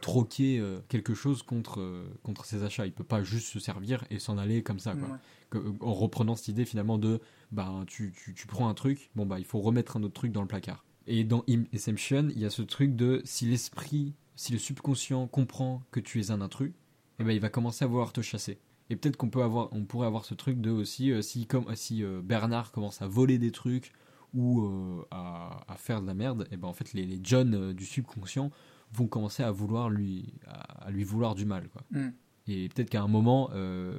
troquer 0.03 0.63
quelque 0.89 1.15
chose 1.15 1.43
contre, 1.43 2.05
contre 2.23 2.45
ses 2.45 2.63
achats. 2.63 2.85
Il 2.85 2.93
peut 2.93 3.05
pas 3.05 3.23
juste 3.23 3.47
se 3.47 3.59
servir 3.59 4.05
et 4.11 4.19
s'en 4.19 4.37
aller 4.37 4.63
comme 4.63 4.79
ça. 4.79 4.95
Quoi. 4.95 5.09
Ouais. 5.09 5.17
Que- 5.49 5.73
en 5.81 5.95
reprenant 5.95 6.37
cette 6.37 6.49
idée 6.49 6.67
finalement 6.67 6.99
de 6.99 7.21
bah, 7.53 7.73
tu, 7.87 8.13
tu, 8.13 8.35
tu 8.35 8.47
prends 8.47 8.69
un 8.69 8.75
truc, 8.75 9.11
bon 9.17 9.25
bah 9.25 9.39
il 9.39 9.47
faut 9.47 9.61
remettre 9.61 9.97
un 9.97 10.03
autre 10.03 10.13
truc 10.13 10.31
dans 10.31 10.43
le 10.43 10.47
placard. 10.49 10.85
Et 11.07 11.25
dans 11.25 11.43
Im- 11.49 11.65
Inception, 11.73 12.29
il 12.29 12.39
y 12.39 12.45
a 12.45 12.51
ce 12.51 12.61
truc 12.61 12.97
de 12.97 13.23
si 13.25 13.47
l'esprit, 13.47 14.13
si 14.39 14.53
le 14.53 14.59
subconscient 14.61 15.27
comprend 15.27 15.83
que 15.91 15.99
tu 15.99 16.21
es 16.21 16.31
un 16.31 16.41
intrus, 16.41 16.73
eh 17.19 17.25
ben 17.25 17.33
il 17.33 17.41
va 17.41 17.49
commencer 17.49 17.85
à 17.85 17.89
vouloir 17.89 18.13
te 18.13 18.21
chasser. 18.21 18.61
Et 18.89 18.95
peut-être 18.95 19.17
qu'on 19.17 19.31
peut 19.31 19.43
avoir, 19.43 19.69
on 19.73 19.85
pourrait 19.85 20.07
avoir 20.07 20.25
ce 20.25 20.35
truc 20.35 20.61
de 20.61 20.71
aussi 20.71 21.11
euh, 21.11 21.23
si 21.23 21.49
comme 21.49 21.75
si 21.75 22.05
euh, 22.05 22.23
Bernard 22.23 22.71
commence 22.71 23.03
à 23.03 23.09
voler 23.09 23.39
des 23.39 23.51
trucs 23.51 23.93
ou 24.35 24.63
euh, 24.63 25.05
à, 25.11 25.65
à 25.67 25.77
faire 25.77 26.01
de 26.01 26.07
la 26.07 26.15
merde, 26.15 26.47
et 26.53 26.57
ben 26.57 26.69
en 26.69 26.73
fait 26.73 26.93
les, 26.93 27.05
les 27.05 27.19
John 27.21 27.73
du 27.73 27.85
subconscient 27.85 28.53
vont 28.93 29.09
commencer 29.09 29.43
à 29.43 29.51
vouloir 29.51 29.91
lui 29.91 30.35
à, 30.47 30.85
à 30.87 30.91
lui 30.93 31.03
vouloir 31.03 31.35
du 31.35 31.45
mal 31.45 31.69
quoi. 31.69 31.83
Mm. 31.91 32.11
Et 32.47 32.69
peut-être 32.69 32.91
qu'à 32.91 33.03
un 33.03 33.09
moment 33.09 33.51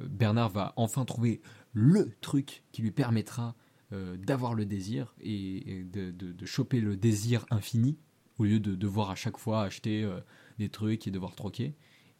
Bernard 0.08 0.48
va 0.48 0.72
enfin 0.76 1.04
trouver 1.04 1.40
le 1.72 2.16
truc 2.20 2.64
qui 2.72 2.82
lui 2.82 2.90
permettra 2.90 3.54
d'avoir 3.92 4.54
le 4.54 4.66
désir 4.66 5.14
et, 5.20 5.80
et 5.80 5.84
de, 5.84 6.10
de, 6.10 6.32
de 6.32 6.46
choper 6.46 6.80
le 6.80 6.96
désir 6.96 7.46
infini 7.50 7.96
au 8.40 8.44
lieu 8.44 8.58
de 8.58 8.74
devoir 8.74 9.10
à 9.10 9.14
chaque 9.14 9.36
fois 9.36 9.62
acheter 9.62 10.02
euh, 10.02 10.18
des 10.58 10.68
trucs 10.68 11.06
et 11.06 11.10
devoir 11.10 11.34
troquer. 11.34 11.74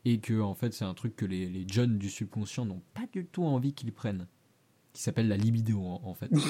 Et 0.04 0.18
que 0.18 0.40
en 0.40 0.54
fait 0.54 0.72
c'est 0.72 0.84
un 0.84 0.94
truc 0.94 1.16
que 1.16 1.26
les, 1.26 1.46
les 1.46 1.66
jeunes 1.68 1.98
du 1.98 2.08
subconscient 2.10 2.64
n'ont 2.64 2.82
pas 2.94 3.06
du 3.12 3.26
tout 3.26 3.44
envie 3.44 3.72
qu'ils 3.72 3.92
prennent. 3.92 4.26
Qui 4.92 5.02
s'appelle 5.02 5.28
la 5.28 5.36
libido 5.36 5.80
en, 5.80 6.00
en 6.04 6.14
fait. 6.14 6.30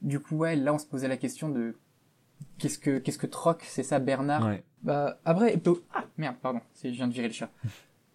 Du 0.00 0.20
coup, 0.20 0.36
ouais, 0.36 0.54
là, 0.56 0.72
on 0.72 0.78
se 0.78 0.86
posait 0.86 1.08
la 1.08 1.16
question 1.16 1.48
de 1.48 1.76
qu'est-ce 2.58 2.78
que 2.78 2.98
qu'est-ce 2.98 3.18
que 3.18 3.26
troc 3.26 3.64
C'est 3.68 3.82
ça, 3.82 3.98
Bernard? 3.98 4.46
ouais. 4.46 4.64
Bah 4.82 5.18
après, 5.24 5.60
ah 5.92 6.04
merde, 6.18 6.36
pardon, 6.40 6.60
je 6.82 6.88
viens 6.90 7.08
de 7.08 7.12
virer 7.12 7.26
le 7.26 7.32
chat. 7.34 7.50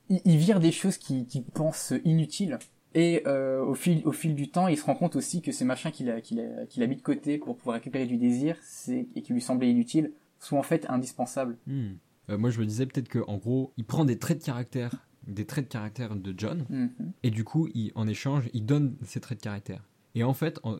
Il, 0.09 0.21
il 0.23 0.37
vire 0.37 0.61
des 0.61 0.71
choses 0.71 0.97
qui 0.97 1.25
qui 1.25 1.41
pensent 1.41 1.93
inutiles 2.05 2.57
Et 2.95 3.23
euh, 3.25 3.63
au 3.63 3.73
fil 3.73 4.01
au 4.05 4.11
fil 4.11 4.35
du 4.35 4.49
temps, 4.49 4.67
il 4.67 4.77
se 4.77 4.83
rend 4.85 4.95
compte 4.95 5.15
aussi 5.15 5.41
que 5.41 5.51
ces 5.51 5.65
machins 5.65 5.91
qu'il 5.91 6.09
a 6.09 6.21
qu'il 6.21 6.39
a 6.39 6.65
qu'il 6.67 6.83
a 6.83 6.87
mis 6.87 6.95
de 6.95 7.01
côté 7.01 7.37
pour 7.39 7.57
pouvoir 7.57 7.75
récupérer 7.75 8.05
du 8.05 8.17
désir, 8.17 8.55
c'est 8.63 9.07
et 9.15 9.21
qui 9.21 9.33
lui 9.33 9.41
semblaient 9.41 9.71
inutiles, 9.71 10.11
sont 10.39 10.57
en 10.57 10.63
fait 10.63 10.85
indispensables. 10.89 11.57
Hmm. 11.67 11.93
Euh, 12.29 12.37
moi, 12.37 12.49
je 12.51 12.59
me 12.59 12.65
disais 12.65 12.85
peut-être 12.85 13.09
que 13.09 13.19
en 13.27 13.37
gros, 13.37 13.73
il 13.77 13.83
prend 13.83 14.05
des 14.05 14.17
traits 14.19 14.39
de 14.39 14.43
caractère, 14.45 15.05
des 15.27 15.45
traits 15.45 15.65
de 15.65 15.69
caractère 15.71 16.15
de 16.15 16.33
John, 16.37 16.65
Mhm. 16.69 17.11
et 17.23 17.31
du 17.31 17.43
coup, 17.43 17.67
il, 17.73 17.91
en 17.95 18.07
échange, 18.07 18.49
il 18.53 18.65
donne 18.65 18.95
ces 19.03 19.19
traits 19.19 19.39
de 19.39 19.43
caractère. 19.43 19.83
Et 20.15 20.23
en 20.23 20.33
fait, 20.33 20.59
en- 20.63 20.77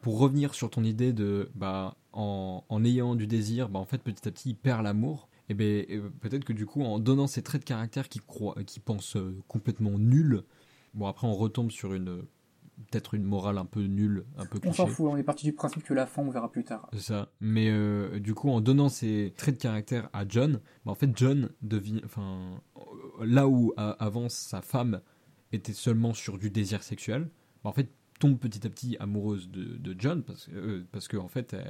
pour 0.00 0.18
revenir 0.18 0.54
sur 0.54 0.70
ton 0.70 0.84
idée 0.84 1.12
de, 1.12 1.50
bah, 1.56 1.96
en, 2.12 2.62
en 2.68 2.84
ayant 2.84 3.16
du 3.16 3.26
désir, 3.26 3.68
bah, 3.68 3.80
en 3.80 3.84
fait, 3.84 3.98
petit 4.02 4.28
à 4.28 4.30
petit, 4.30 4.50
il 4.50 4.54
perd 4.54 4.82
l'amour. 4.84 5.28
Et 5.50 5.54
ben, 5.54 5.84
euh, 5.90 6.10
peut-être 6.20 6.44
que 6.44 6.52
du 6.52 6.64
coup, 6.66 6.82
en 6.82 6.98
donnant 6.98 7.26
ces 7.26 7.42
traits 7.42 7.62
de 7.62 7.66
caractère 7.66 8.08
qu'il 8.08 8.22
croit, 8.22 8.54
qu'il 8.66 8.80
pense 8.82 9.16
euh, 9.16 9.34
complètement 9.48 9.98
nuls, 9.98 10.42
bon 10.94 11.06
après, 11.06 11.26
on 11.26 11.34
retombe 11.34 11.70
sur 11.70 11.94
une, 11.94 12.22
peut-être 12.90 13.14
une 13.14 13.24
morale 13.24 13.58
un 13.58 13.64
peu 13.64 13.82
nulle, 13.82 14.24
un 14.36 14.46
peu 14.46 14.58
On 14.58 14.60
cliché. 14.60 14.76
s'en 14.76 14.86
fout, 14.86 15.06
on 15.10 15.16
est 15.16 15.22
parti 15.22 15.44
du 15.46 15.52
principe 15.52 15.82
que 15.82 15.94
la 15.94 16.06
fin 16.06 16.22
on 16.22 16.30
verra 16.30 16.50
plus 16.50 16.64
tard. 16.64 16.88
C'est 16.92 17.00
ça. 17.00 17.30
Mais 17.40 17.68
euh, 17.70 18.18
du 18.20 18.34
coup, 18.34 18.50
en 18.50 18.60
donnant 18.60 18.88
ces 18.88 19.32
traits 19.36 19.56
de 19.56 19.60
caractère 19.62 20.08
à 20.12 20.24
John, 20.28 20.60
bah, 20.84 20.92
en 20.92 20.94
fait, 20.94 21.10
John 21.16 21.50
devient. 21.62 22.00
Enfin, 22.04 22.60
là 23.20 23.48
où 23.48 23.72
avant 23.76 24.28
sa 24.28 24.62
femme 24.62 25.00
était 25.52 25.72
seulement 25.72 26.14
sur 26.14 26.38
du 26.38 26.50
désir 26.50 26.82
sexuel, 26.82 27.30
bah, 27.64 27.70
en 27.70 27.72
fait, 27.72 27.90
tombe 28.20 28.38
petit 28.38 28.66
à 28.66 28.70
petit 28.70 28.96
amoureuse 28.98 29.48
de, 29.48 29.76
de 29.76 29.94
John 29.98 30.22
parce, 30.24 30.46
que 30.46 30.52
euh, 30.56 30.86
parce 30.92 31.06
que 31.08 31.16
en 31.16 31.28
fait, 31.28 31.54
euh, 31.54 31.62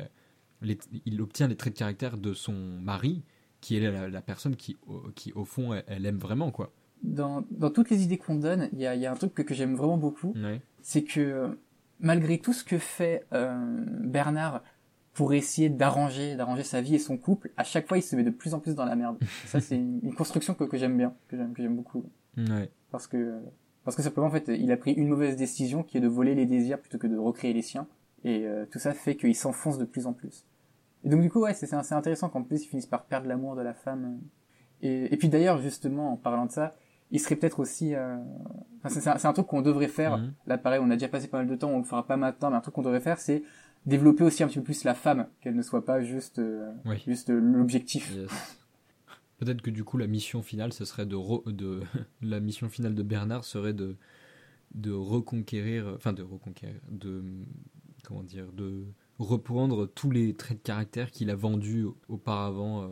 les- 0.62 0.78
il 1.04 1.20
obtient 1.20 1.46
les 1.46 1.57
traits 1.57 1.74
de 1.74 1.78
caractère 1.78 2.16
de 2.18 2.33
son 2.33 2.54
mari, 2.81 3.22
qui 3.61 3.76
est 3.76 3.81
la, 3.81 4.09
la 4.09 4.22
personne 4.22 4.57
qui, 4.57 4.76
au- 4.87 5.11
qui, 5.14 5.33
au 5.33 5.44
fond, 5.44 5.74
elle, 5.74 5.85
elle 5.88 6.07
aime 6.07 6.18
vraiment, 6.18 6.50
quoi. 6.50 6.72
Dans, 7.03 7.45
dans 7.51 7.71
toutes 7.71 7.91
les 7.91 8.03
idées 8.03 8.19
qu'on 8.19 8.35
donne, 8.35 8.69
il 8.73 8.81
y 8.81 8.87
a, 8.87 8.95
y 8.95 9.07
a 9.07 9.13
un 9.13 9.15
truc 9.15 9.33
que, 9.35 9.43
que 9.43 9.55
j'aime 9.55 9.75
vraiment 9.77 9.97
beaucoup, 9.99 10.35
Ouais. 10.37 10.61
c'est 10.83 11.05
que 11.05 11.21
euh, 11.21 11.49
malgré 12.01 12.39
tout 12.39 12.53
ce 12.53 12.65
que 12.65 12.79
fait 12.79 13.25
euh, 13.33 13.57
Bernard 14.01 14.63
pour 15.15 15.33
essayer 15.33 15.69
d'arranger 15.69 16.37
d'arranger 16.37 16.63
sa 16.63 16.81
vie 16.81 16.95
et 16.95 16.99
son 16.99 17.17
couple, 17.17 17.51
à 17.57 17.65
chaque 17.65 17.87
fois 17.89 17.99
il 17.99 18.03
se 18.03 18.15
met 18.17 18.23
de 18.25 18.31
plus 18.31 18.55
en 18.55 18.61
plus 18.61 18.75
dans 18.75 18.85
la 18.85 18.97
merde. 18.97 19.17
Ça 19.47 19.61
c'est 19.61 19.77
une, 19.77 20.01
une 20.03 20.15
construction 20.15 20.55
que, 20.55 20.65
que 20.65 20.77
j'aime 20.77 20.97
bien, 20.97 21.15
que 21.29 21.37
j'aime 21.37 21.53
que 21.53 21.63
j'aime 21.63 21.77
beaucoup, 21.77 22.05
Ouais. 22.37 22.71
parce 22.91 23.07
que 23.07 23.39
parce 23.85 23.97
que 23.97 24.03
simplement 24.03 24.27
en 24.27 24.31
fait 24.31 24.49
il 24.49 24.71
a 24.73 24.77
pris 24.77 24.93
une 24.93 25.09
mauvaise 25.09 25.37
décision 25.37 25.83
qui 25.83 25.99
est 25.99 26.01
de 26.01 26.09
voler 26.09 26.35
les 26.35 26.47
désirs 26.47 26.79
plutôt 26.81 26.99
que 26.99 27.07
de 27.07 27.17
recréer 27.17 27.53
les 27.53 27.63
siens, 27.63 27.87
et 28.25 28.47
euh, 28.47 28.67
tout 28.71 28.79
ça 28.79 28.93
fait 28.93 29.17
qu'il 29.17 29.35
s'enfonce 29.35 29.79
de 29.79 29.85
plus 29.85 30.07
en 30.07 30.13
plus. 30.13 30.45
Et 31.05 31.09
donc 31.09 31.21
du 31.23 31.31
coup 31.31 31.41
ouais 31.41 31.55
c'est 31.55 31.67
c'est 31.67 31.95
intéressant 31.95 32.29
qu'en 32.29 32.43
plus 32.43 32.65
ils 32.65 32.69
finissent 32.69 32.87
par 32.87 33.05
perdre 33.07 33.29
l'amour 33.29 33.55
de 33.57 33.63
la 33.63 33.73
femme. 33.75 34.19
Et, 34.83 35.13
et 35.13 35.17
puis 35.17 35.29
d'ailleurs 35.29 35.59
justement 35.61 36.13
en 36.13 36.17
parlant 36.17 36.47
de 36.47 36.53
ça, 36.53 36.77
il 37.11 37.21
serait 37.21 37.37
peut-être 37.37 37.61
aussi 37.61 37.94
euh, 37.94 38.16
enfin, 38.85 39.01
c'est 39.16 39.27
un, 39.27 39.33
truc 39.33 39.47
qu'on 39.47 39.62
devrait 39.62 39.88
faire 39.88 40.18
Mhm. 40.18 40.33
Là, 40.47 40.59
pareil, 40.59 40.81
on 40.83 40.90
a 40.90 40.94
déjà 40.97 41.09
passé 41.09 41.29
pas 41.29 41.38
mal 41.38 41.47
de 41.47 41.57
temps, 41.57 41.71
on 41.71 41.79
le 41.79 41.85
fera 41.85 42.07
pas 42.07 42.16
maintenant, 42.16 42.51
mais 42.51 42.57
un 42.57 42.61
truc 42.61 42.75
qu'on 42.75 42.83
devrait 42.83 43.01
faire, 43.01 43.18
c'est 43.18 43.42
développer 43.87 44.25
aussi 44.25 44.42
un 44.42 44.49
petit 44.49 44.59
peu 44.59 44.64
plus 44.64 44.85
la 44.85 44.94
femme, 44.94 45.27
qu'elle 45.40 45.55
ne 45.57 45.62
soit 45.62 45.85
pas 45.85 46.03
juste, 46.03 46.38
euh, 46.38 46.71
Oui. 46.85 46.97
juste 47.07 47.31
euh, 47.31 47.38
l'objectif. 47.40 48.12
Yes. 48.14 48.59
Peut-être 49.38 49.62
que 49.62 49.71
du 49.71 49.85
coup 49.85 49.99
la 49.99 50.07
mission 50.09 50.42
finale, 50.42 50.73
ce 50.73 50.85
serait 50.85 51.07
de, 51.07 51.14
re- 51.16 51.51
de 51.51 51.81
la 52.23 52.40
mission 52.40 52.68
finale 52.68 52.94
de 52.94 53.03
Bernard 53.03 53.44
serait 53.44 53.73
de 53.75 53.97
de 54.75 54.90
reconquérir, 54.92 55.90
enfin 55.97 56.12
de 56.12 56.23
reconquérir, 56.23 56.79
de 56.90 57.25
comment 58.05 58.23
dire, 58.23 58.53
de 58.53 58.85
reprendre 59.18 59.87
tous 59.87 60.11
les 60.11 60.35
traits 60.35 60.59
de 60.59 60.62
caractère 60.62 61.11
qu'il 61.11 61.31
a 61.31 61.35
vendus 61.35 61.87
auparavant 62.11 62.87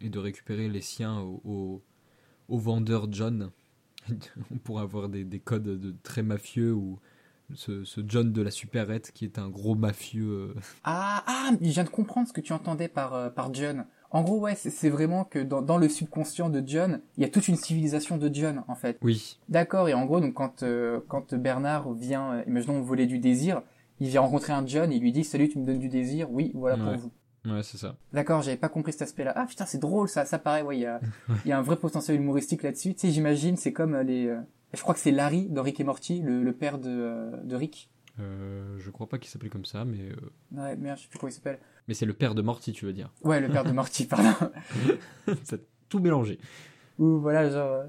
et 0.00 0.08
de 0.08 0.18
récupérer 0.18 0.68
les 0.68 0.80
siens 0.80 1.20
au, 1.20 1.40
au, 1.44 1.82
au 2.48 2.58
vendeur 2.58 3.08
John. 3.10 3.50
On 4.52 4.56
pourrait 4.58 4.82
avoir 4.82 5.08
des, 5.08 5.24
des 5.24 5.40
codes 5.40 5.62
de 5.80 5.94
très 6.02 6.22
mafieux 6.22 6.72
ou 6.72 6.98
ce, 7.54 7.84
ce 7.84 8.00
John 8.06 8.32
de 8.32 8.42
la 8.42 8.50
supérette 8.50 9.12
qui 9.12 9.24
est 9.24 9.38
un 9.38 9.48
gros 9.48 9.74
mafieux. 9.74 10.28
euh, 10.30 10.54
Ah, 10.84 11.22
ah, 11.26 11.50
je 11.60 11.68
viens 11.70 11.84
de 11.84 11.88
comprendre 11.90 12.28
ce 12.28 12.32
que 12.32 12.40
tu 12.40 12.52
entendais 12.52 12.88
par, 12.88 13.14
euh, 13.14 13.30
par 13.30 13.52
John. 13.52 13.86
En 14.10 14.22
gros, 14.22 14.38
ouais, 14.38 14.54
c'est- 14.54 14.88
vraiment 14.90 15.24
que 15.24 15.40
dans, 15.40 15.60
dans 15.60 15.76
le 15.76 15.88
subconscient 15.88 16.48
de 16.48 16.62
John, 16.64 17.00
il 17.16 17.22
y 17.22 17.26
a 17.26 17.28
toute 17.28 17.48
une 17.48 17.56
civilisation 17.56 18.16
de 18.16 18.32
John, 18.32 18.62
en 18.68 18.74
fait. 18.76 18.98
Oui, 19.02 19.38
D'accord, 19.48 19.88
et 19.88 19.94
en 19.94 20.04
gros, 20.06 20.20
donc 20.20 20.34
quand, 20.34 20.62
euh, 20.62 21.00
quand 21.08 21.34
Bernard 21.34 21.92
vient, 21.94 22.42
imaginons, 22.46 22.80
voler 22.80 23.06
du 23.06 23.18
désir, 23.18 23.62
il 24.00 24.08
vient 24.08 24.20
rencontrer 24.20 24.52
un 24.52 24.64
John, 24.66 24.92
il 24.92 25.00
lui 25.00 25.10
dit, 25.12 25.24
salut, 25.24 25.48
tu 25.48 25.58
me 25.58 25.66
donnes 25.66 25.80
du 25.80 25.88
désir? 25.88 26.30
Oui, 26.30 26.52
voilà 26.54 26.76
pour 26.76 26.92
vous. 26.96 27.10
Ouais, 27.46 27.62
c'est 27.62 27.78
ça. 27.78 27.96
D'accord, 28.12 28.42
j'avais 28.42 28.56
pas 28.56 28.68
compris 28.68 28.92
cet 28.92 29.02
aspect-là. 29.02 29.32
Ah 29.36 29.46
putain, 29.46 29.66
c'est 29.66 29.78
drôle 29.78 30.08
ça, 30.08 30.24
ça 30.24 30.38
paraît, 30.38 30.62
ouais, 30.62 30.76
il 30.78 30.80
y 30.80 30.86
a, 30.86 31.00
il 31.44 31.48
y 31.48 31.52
a 31.52 31.58
un 31.58 31.62
vrai 31.62 31.76
potentiel 31.76 32.16
humoristique 32.16 32.62
là-dessus. 32.62 32.94
Tu 32.94 33.00
sais, 33.00 33.10
j'imagine, 33.10 33.56
c'est 33.56 33.72
comme 33.72 33.94
euh, 33.94 34.02
les... 34.02 34.26
euh, 34.26 34.40
je 34.72 34.80
crois 34.82 34.94
que 34.94 35.00
c'est 35.00 35.12
Larry 35.12 35.48
dans 35.48 35.62
Rick 35.62 35.78
et 35.80 35.84
Morty, 35.84 36.20
le, 36.20 36.42
le 36.42 36.52
père 36.52 36.78
de, 36.78 36.88
euh, 36.90 37.30
de 37.44 37.54
Rick. 37.56 37.90
Euh, 38.20 38.76
je 38.78 38.90
crois 38.90 39.08
pas 39.08 39.18
qu'il 39.18 39.28
s'appelait 39.30 39.48
comme 39.50 39.64
ça, 39.64 39.84
mais 39.84 40.10
Ouais, 40.56 40.76
merde, 40.76 40.98
je 40.98 41.02
sais 41.04 41.08
plus 41.08 41.18
comment 41.18 41.30
il 41.30 41.34
s'appelle. 41.34 41.58
mais 41.88 41.94
c'est 41.94 42.06
le 42.06 42.12
père 42.12 42.34
de 42.34 42.42
Morty, 42.42 42.72
tu 42.72 42.86
veux 42.86 42.92
dire. 42.92 43.12
Ouais, 43.24 43.40
le 43.40 43.48
père 43.48 43.64
de 43.64 43.72
Morty, 43.72 44.06
pardon. 44.06 44.32
Ça 45.44 45.56
a 45.56 45.58
tout 45.88 45.98
mélangé. 45.98 46.38
Ou 46.98 47.18
voilà, 47.18 47.50
genre... 47.50 47.84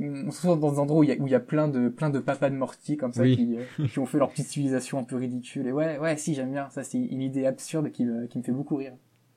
On 0.00 0.30
se 0.30 0.38
trouve 0.46 0.58
dans 0.60 0.72
des 0.72 0.78
endroits 0.78 1.00
où 1.00 1.04
il 1.04 1.10
y 1.10 1.12
a, 1.12 1.16
où 1.16 1.26
il 1.26 1.30
y 1.30 1.34
a 1.34 1.40
plein 1.40 1.68
de 1.68 1.88
plein 1.88 2.10
de 2.10 2.18
papas 2.18 2.50
de 2.50 2.56
Morty 2.56 2.96
comme 2.96 3.12
ça 3.12 3.22
Oui. 3.22 3.36
qui, 3.36 3.56
euh, 3.56 3.86
qui 3.88 3.98
ont 3.98 4.06
fait 4.06 4.18
leur 4.18 4.30
petite 4.30 4.46
civilisation 4.48 4.98
un 4.98 5.04
peu 5.04 5.16
ridicule 5.16 5.66
et 5.66 5.72
ouais 5.72 5.98
ouais 5.98 6.16
si 6.16 6.34
j'aime 6.34 6.50
bien 6.52 6.68
ça 6.70 6.82
c'est 6.82 6.98
une 6.98 7.20
idée 7.20 7.44
absurde 7.46 7.90
qui 7.90 8.04
me, 8.06 8.26
qui 8.26 8.38
me 8.38 8.42
fait 8.42 8.52
beaucoup 8.52 8.76
rire 8.76 8.94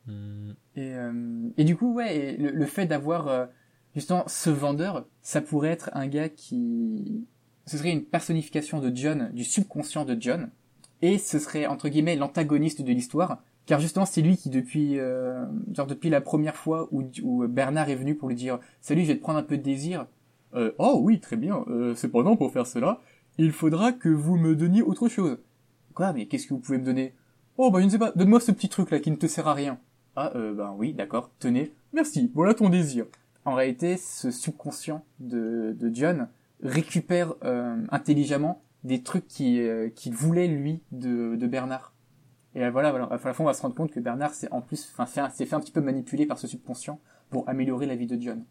Hmm, 0.08 0.52
Et, 0.76 0.94
euh, 0.96 1.50
et 1.58 1.64
du 1.66 1.76
coup, 1.76 1.94
ouais, 1.94 2.18
et 2.18 2.38
le, 2.38 2.52
le 2.52 2.66
fait 2.66 2.86
d'avoir 2.88 3.28
euh, 3.28 3.46
justement 3.94 4.24
ce 4.28 4.50
vendeur, 4.50 5.06
ça 5.22 5.40
pourrait 5.42 5.70
être 5.70 5.92
un 5.94 6.08
gars 6.08 6.30
qui... 6.30 7.28
Ce 7.68 7.78
serait 7.78 7.92
une 7.92 8.04
personnification 8.06 8.80
de 8.80 8.96
John, 8.96 9.30
du 9.34 9.44
subconscient 9.44 10.06
de 10.06 10.18
John, 10.20 10.50
et 11.04 11.18
ce 11.20 11.38
serait 11.38 11.68
entre 11.68 11.90
guillemets 11.90 12.16
l'antagoniste 12.16 12.82
de 12.82 12.92
l'histoire, 12.92 13.44
car 13.68 13.80
justement 13.82 14.06
c'est 14.06 14.22
lui 14.24 14.36
qui 14.38 14.50
depuis 14.50 14.96
genre 15.74 15.86
depuis 15.86 16.10
la 16.10 16.22
première 16.22 16.56
fois 16.56 16.88
où, 16.92 17.04
où 17.22 17.48
Bernard 17.48 17.90
est 17.90 17.96
venu 17.96 18.16
pour 18.16 18.30
lui 18.30 18.36
dire 18.36 18.60
salut, 18.82 19.04
je 19.04 19.08
vais 19.10 19.16
te 19.18 19.22
prendre 19.22 19.38
un 19.38 19.44
peu 19.44 19.58
de 19.58 19.64
désir. 19.64 20.08
Euh, 20.54 20.72
oh 20.78 21.00
oui, 21.02 21.20
très 21.20 21.38
bien. 21.38 21.64
Euh, 21.68 21.96
cependant, 21.96 22.36
pour 22.36 22.52
faire 22.52 22.68
cela, 22.68 23.02
il 23.38 23.52
faudra 23.52 23.92
que 23.92 24.10
vous 24.10 24.38
me 24.38 24.56
donniez 24.56 24.82
autre 24.82 25.08
chose. 25.08 25.38
Quoi 25.94 26.14
Mais 26.14 26.26
qu'est-ce 26.28 26.48
que 26.48 26.54
vous 26.54 26.60
pouvez 26.60 26.78
me 26.78 26.86
donner? 26.86 27.14
Oh 27.58 27.72
bah 27.72 27.80
je 27.80 27.86
ne 27.86 27.90
sais 27.90 28.00
pas. 28.00 28.12
Donne-moi 28.16 28.40
ce 28.40 28.52
petit 28.52 28.70
truc 28.70 28.92
là 28.92 29.00
qui 29.00 29.12
ne 29.12 29.16
te 29.18 29.28
sert 29.28 29.48
à 29.48 29.54
rien. 29.54 29.80
Ah, 30.16 30.32
euh, 30.36 30.54
ben 30.54 30.74
oui, 30.78 30.94
d'accord, 30.94 31.32
tenez, 31.40 31.72
merci, 31.94 32.32
voilà 32.34 32.54
ton 32.54 32.70
désir. 32.70 33.06
En 33.46 33.54
réalité, 33.54 33.96
ce 33.96 34.32
subconscient 34.32 35.06
de, 35.20 35.76
de 35.80 35.94
John 35.94 36.28
récupère 36.62 37.36
euh, 37.44 37.78
intelligemment 37.90 38.62
des 38.84 39.02
trucs 39.02 39.26
euh, 39.42 39.90
qu'il 39.90 40.14
voulait, 40.14 40.48
lui, 40.48 40.82
de, 40.92 41.36
de 41.36 41.48
Bernard. 41.48 41.94
Et 42.56 42.68
voilà, 42.70 42.90
voilà, 42.90 43.06
à 43.06 43.12
la 43.12 43.18
fin, 43.34 43.44
on 43.44 43.48
va 43.48 43.54
se 43.54 43.62
rendre 43.62 43.76
compte 43.76 43.92
que 43.92 44.00
Bernard 44.00 44.34
s'est 44.34 44.52
en 44.52 44.62
plus, 44.62 44.94
enfin, 44.98 45.30
s'est 45.30 45.46
fait 45.46 45.56
un 45.56 45.60
petit 45.60 45.72
peu 45.72 45.82
manipuler 45.82 46.26
par 46.26 46.38
ce 46.38 46.48
subconscient 46.48 47.00
pour 47.30 47.48
améliorer 47.48 47.86
la 47.86 47.96
vie 47.96 48.08
de 48.08 48.20
John. 48.20 48.44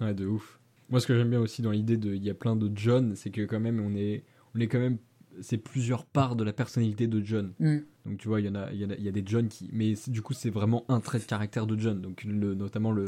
Ouais, 0.00 0.12
de 0.12 0.26
ouf. 0.26 0.60
Moi, 0.90 1.00
ce 1.00 1.06
que 1.06 1.16
j'aime 1.16 1.30
bien 1.30 1.40
aussi 1.40 1.62
dans 1.62 1.70
l'idée 1.70 1.96
de, 1.96 2.14
il 2.14 2.22
y 2.22 2.30
a 2.30 2.34
plein 2.34 2.56
de 2.56 2.70
John, 2.74 3.16
c'est 3.16 3.30
que 3.30 3.42
quand 3.42 3.60
même, 3.60 3.80
on 3.80 3.94
est, 3.96 4.24
on 4.54 4.60
est 4.60 4.66
quand 4.66 4.78
même, 4.78 4.98
c'est 5.40 5.58
plusieurs 5.58 6.04
parts 6.04 6.36
de 6.36 6.44
la 6.44 6.52
personnalité 6.52 7.06
de 7.06 7.24
John. 7.24 7.52
Hmm. 7.58 7.78
Donc 8.06 8.18
tu 8.18 8.28
vois, 8.28 8.40
il 8.40 8.46
y 8.46 8.48
en 8.48 8.54
a, 8.54 8.70
il 8.72 8.78
y 8.78 8.84
a, 8.84 8.94
il 8.96 9.02
y 9.02 9.08
a 9.08 9.12
des 9.12 9.22
John 9.24 9.48
qui, 9.48 9.70
mais 9.72 9.94
du 10.08 10.22
coup, 10.22 10.34
c'est 10.34 10.50
vraiment 10.50 10.84
un 10.88 11.00
trait 11.00 11.18
de 11.18 11.24
caractère 11.24 11.66
de 11.66 11.78
John. 11.78 12.00
Donc 12.00 12.22
le, 12.24 12.54
notamment 12.54 12.92
le, 12.92 13.06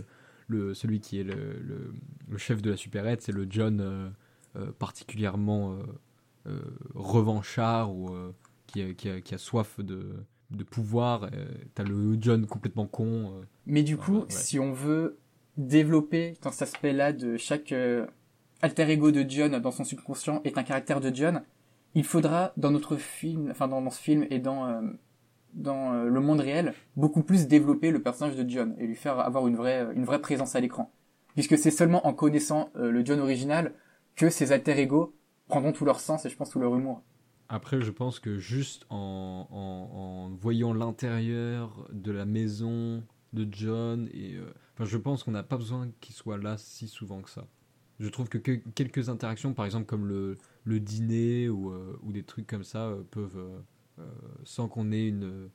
le, 0.48 0.74
celui 0.74 1.00
qui 1.00 1.20
est 1.20 1.24
le, 1.24 1.34
le, 1.34 1.92
le 2.28 2.38
chef 2.38 2.62
de 2.62 2.70
la 2.70 2.76
supérette, 2.76 3.22
c'est 3.22 3.32
le 3.32 3.46
John 3.48 3.80
euh, 3.80 4.08
euh, 4.56 4.72
particulièrement 4.78 5.76
euh, 6.46 6.60
revanchard 6.94 7.94
ou 7.94 8.10
qui, 8.66 8.82
a, 8.82 8.94
qui, 8.94 9.10
a, 9.10 9.20
qui 9.20 9.34
a 9.34 9.38
soif 9.38 9.78
de, 9.80 10.14
de 10.50 10.64
pouvoir. 10.64 11.28
T'as 11.74 11.84
le 11.84 12.16
John 12.20 12.46
complètement 12.46 12.86
con. 12.86 13.42
Mais 13.66 13.82
du 13.82 13.96
coup, 13.96 14.20
ouais. 14.20 14.26
si 14.28 14.58
on 14.58 14.72
veut 14.72 15.18
développer 15.56 16.34
dans 16.42 16.50
cet 16.50 16.62
aspect-là 16.62 17.12
de 17.12 17.36
chaque 17.36 17.72
euh, 17.72 18.06
alter 18.62 18.90
ego 18.90 19.10
de 19.10 19.24
John 19.28 19.58
dans 19.58 19.70
son 19.70 19.84
subconscient 19.84 20.40
est 20.44 20.58
un 20.58 20.62
caractère 20.62 21.00
de 21.00 21.14
John, 21.14 21.42
il 21.94 22.04
faudra 22.04 22.52
dans 22.56 22.70
notre 22.70 22.96
film, 22.96 23.50
enfin 23.50 23.68
dans, 23.68 23.90
ce 23.90 24.00
film 24.00 24.26
et 24.30 24.38
dans 24.38 24.66
euh, 24.66 24.80
dans 25.54 25.94
euh, 25.94 26.08
le 26.08 26.20
monde 26.20 26.40
réel, 26.40 26.74
beaucoup 26.96 27.22
plus 27.22 27.46
développer 27.46 27.90
le 27.90 28.02
personnage 28.02 28.36
de 28.36 28.48
John 28.48 28.74
et 28.78 28.86
lui 28.86 28.96
faire 28.96 29.18
avoir 29.18 29.46
une 29.46 29.56
vraie 29.56 29.86
une 29.94 30.04
vraie 30.04 30.20
présence 30.20 30.56
à 30.56 30.60
l'écran. 30.60 30.92
Puisque 31.34 31.58
c'est 31.58 31.70
seulement 31.70 32.06
en 32.06 32.14
connaissant 32.14 32.70
le 32.74 33.04
John 33.04 33.20
original 33.20 33.74
que 34.14 34.30
ces 34.30 34.52
alter 34.52 34.80
ego 34.80 35.14
prendront 35.48 35.72
tout 35.72 35.84
leur 35.84 36.00
sens 36.00 36.24
et 36.24 36.30
je 36.30 36.36
pense 36.36 36.48
tout 36.48 36.60
leur 36.60 36.74
humour. 36.74 37.02
Après, 37.50 37.82
je 37.82 37.90
pense 37.90 38.20
que 38.20 38.38
juste 38.38 38.86
en, 38.88 39.46
en 39.50 40.30
voyant 40.34 40.72
l'intérieur 40.72 41.86
de 41.92 42.10
la 42.10 42.24
maison 42.24 43.02
de 43.36 43.46
John, 43.52 44.08
et 44.12 44.34
euh, 44.34 44.52
enfin, 44.74 44.84
je 44.84 44.96
pense 44.98 45.22
qu'on 45.22 45.30
n'a 45.32 45.44
pas 45.44 45.56
besoin 45.58 45.88
qu'il 46.00 46.14
soit 46.14 46.38
là 46.38 46.56
si 46.58 46.88
souvent 46.88 47.22
que 47.22 47.30
ça. 47.30 47.46
Je 48.00 48.08
trouve 48.08 48.28
que, 48.28 48.38
que- 48.38 48.60
quelques 48.74 49.08
interactions, 49.08 49.54
par 49.54 49.64
exemple 49.64 49.86
comme 49.86 50.06
le, 50.06 50.36
le 50.64 50.80
dîner 50.80 51.48
ou, 51.48 51.70
euh, 51.70 51.98
ou 52.02 52.12
des 52.12 52.24
trucs 52.24 52.46
comme 52.48 52.64
ça, 52.64 52.88
euh, 52.88 53.02
peuvent, 53.10 53.38
sans 54.44 54.68
qu'on 54.68 54.92
ait 54.92 55.08
une 55.08 55.48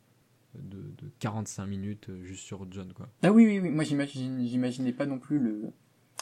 de, 0.56 0.78
de 0.98 1.12
45 1.20 1.66
minutes 1.66 2.10
juste 2.24 2.44
sur 2.44 2.66
John, 2.72 2.92
quoi. 2.94 3.08
Ah 3.24 3.32
oui, 3.32 3.46
oui, 3.46 3.60
oui. 3.60 3.70
Moi, 3.70 3.84
j'imaginais 3.84 4.94
pas 4.94 5.06
non 5.06 5.20
plus 5.20 5.40
le, 5.40 5.62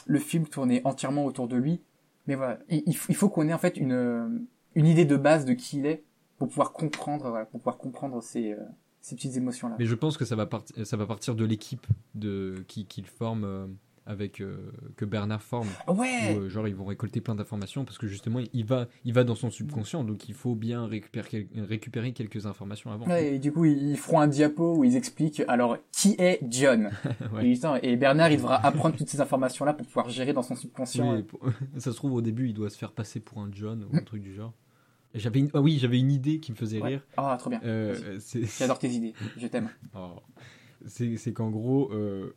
le 0.06 0.18
film 0.18 0.46
tourner 0.46 0.80
entièrement 0.84 1.24
autour 1.24 1.48
de 1.48 1.56
lui. 1.56 1.80
Mais 2.26 2.34
voilà, 2.34 2.58
il, 2.68 2.96
faut- 2.96 3.28
qu'on 3.28 3.48
ait 3.48 3.54
en 3.54 3.58
fait 3.58 3.76
une, 3.76 4.46
une 4.74 4.86
idée 4.86 5.04
de 5.04 5.16
base 5.16 5.44
de 5.44 5.52
qui 5.54 5.78
il 5.78 5.86
est 5.86 6.04
pour 6.38 6.48
pouvoir 6.48 6.72
comprendre, 6.72 7.46
pour 7.50 7.60
pouvoir 7.60 7.78
comprendre 7.78 8.20
euh, 8.52 8.64
ces 9.00 9.16
petites 9.16 9.36
émotions-là. 9.36 9.76
Mais 9.78 9.86
je 9.86 9.94
pense 9.94 10.16
que 10.16 10.24
ça 10.24 10.36
va, 10.36 10.46
partir 10.46 10.86
ça 10.86 10.96
va 10.96 11.06
partir 11.06 11.34
de 11.34 11.44
l'équipe 11.44 11.86
de 12.14 12.64
qui 12.68 12.86
qu'il 12.86 13.06
forme 13.06 13.44
euh, 13.44 13.66
avec 14.06 14.40
euh, 14.40 14.56
que 14.96 15.04
Bernard 15.04 15.42
forme. 15.42 15.68
Ouais. 15.86 16.34
Où, 16.34 16.40
euh, 16.40 16.48
genre 16.48 16.66
ils 16.66 16.74
vont 16.74 16.84
récolter 16.86 17.20
plein 17.20 17.34
d'informations 17.34 17.84
parce 17.84 17.96
que 17.98 18.06
justement 18.08 18.40
il 18.52 18.64
va 18.64 18.88
il 19.04 19.12
va 19.12 19.22
dans 19.24 19.34
son 19.36 19.50
subconscient 19.50 20.02
donc 20.04 20.28
il 20.28 20.34
faut 20.34 20.54
bien 20.54 20.86
récupérer 20.86 21.28
quel- 21.52 21.64
récupérer 21.64 22.12
quelques 22.12 22.46
informations 22.46 22.90
avant. 22.90 23.06
Ouais, 23.06 23.34
et 23.34 23.38
du 23.38 23.52
coup, 23.52 23.64
ils 23.66 23.90
ils 23.90 23.96
feront 23.96 24.20
un 24.20 24.26
diapo 24.26 24.76
où 24.78 24.84
ils 24.84 24.96
expliquent 24.96 25.42
alors 25.48 25.76
qui 25.92 26.16
est 26.18 26.40
John. 26.48 26.90
Ouais. 27.32 27.54
et, 27.82 27.96
Bernard, 27.96 28.32
il 28.32 28.38
devra 28.38 28.56
apprendre 28.66 28.96
toutes 28.96 29.08
ces 29.08 29.20
informations-là 29.20 29.72
pour 29.74 29.86
pouvoir 29.86 30.08
gérer 30.10 30.32
dans 30.32 30.42
son 30.42 30.56
subconscient. 30.56 31.14
Oui, 31.16 31.22
pour- 31.22 31.40
ça 31.78 31.92
se 31.92 31.96
trouve 31.96 32.14
au 32.14 32.20
début 32.22 32.48
il 32.48 32.54
doit 32.54 32.70
se 32.70 32.76
faire 32.78 32.92
passer 32.92 33.20
pour 33.20 33.38
un 33.40 33.48
John 33.52 33.84
ou 33.90 33.96
un 33.96 34.00
truc 34.02 34.22
du 34.22 34.34
genre. 34.34 34.52
J'avais 35.14 35.40
une... 35.40 35.50
ah 35.54 35.60
oui 35.60 35.78
j'avais 35.80 35.98
une 35.98 36.12
idée 36.12 36.38
qui 36.40 36.52
me 36.52 36.56
faisait 36.56 36.80
Ouais. 36.80 36.88
rire. 36.90 37.02
Ah, 37.16 37.36
trop 37.38 37.50
bien. 37.50 37.60
Euh, 37.64 38.18
J'adore 38.58 38.78
tes 38.78 38.88
idées. 38.90 39.14
Je 39.36 39.46
t'aime. 39.46 39.68
Oh. 39.94 40.20
C'est 40.86 41.16
c'est 41.18 41.32
qu'en 41.32 41.50
gros, 41.50 41.92
euh, 41.92 42.34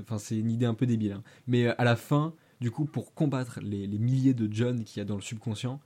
enfin 0.00 0.18
c'est 0.18 0.36
une 0.36 0.50
idée 0.50 0.66
un 0.66 0.74
peu 0.74 0.84
débile, 0.86 1.12
hein. 1.12 1.22
mais 1.46 1.66
euh, 1.68 1.74
à 1.78 1.84
la 1.84 1.96
fin, 1.96 2.34
du 2.60 2.70
coup, 2.70 2.84
pour 2.84 3.14
combattre 3.14 3.60
les, 3.62 3.86
les 3.86 3.98
milliers 3.98 4.34
de 4.34 4.46
John 4.52 4.84
qu'il 4.84 5.00
y 5.00 5.02
a 5.02 5.04
dans 5.06 5.14
le 5.14 5.22
subconscient, 5.22 5.80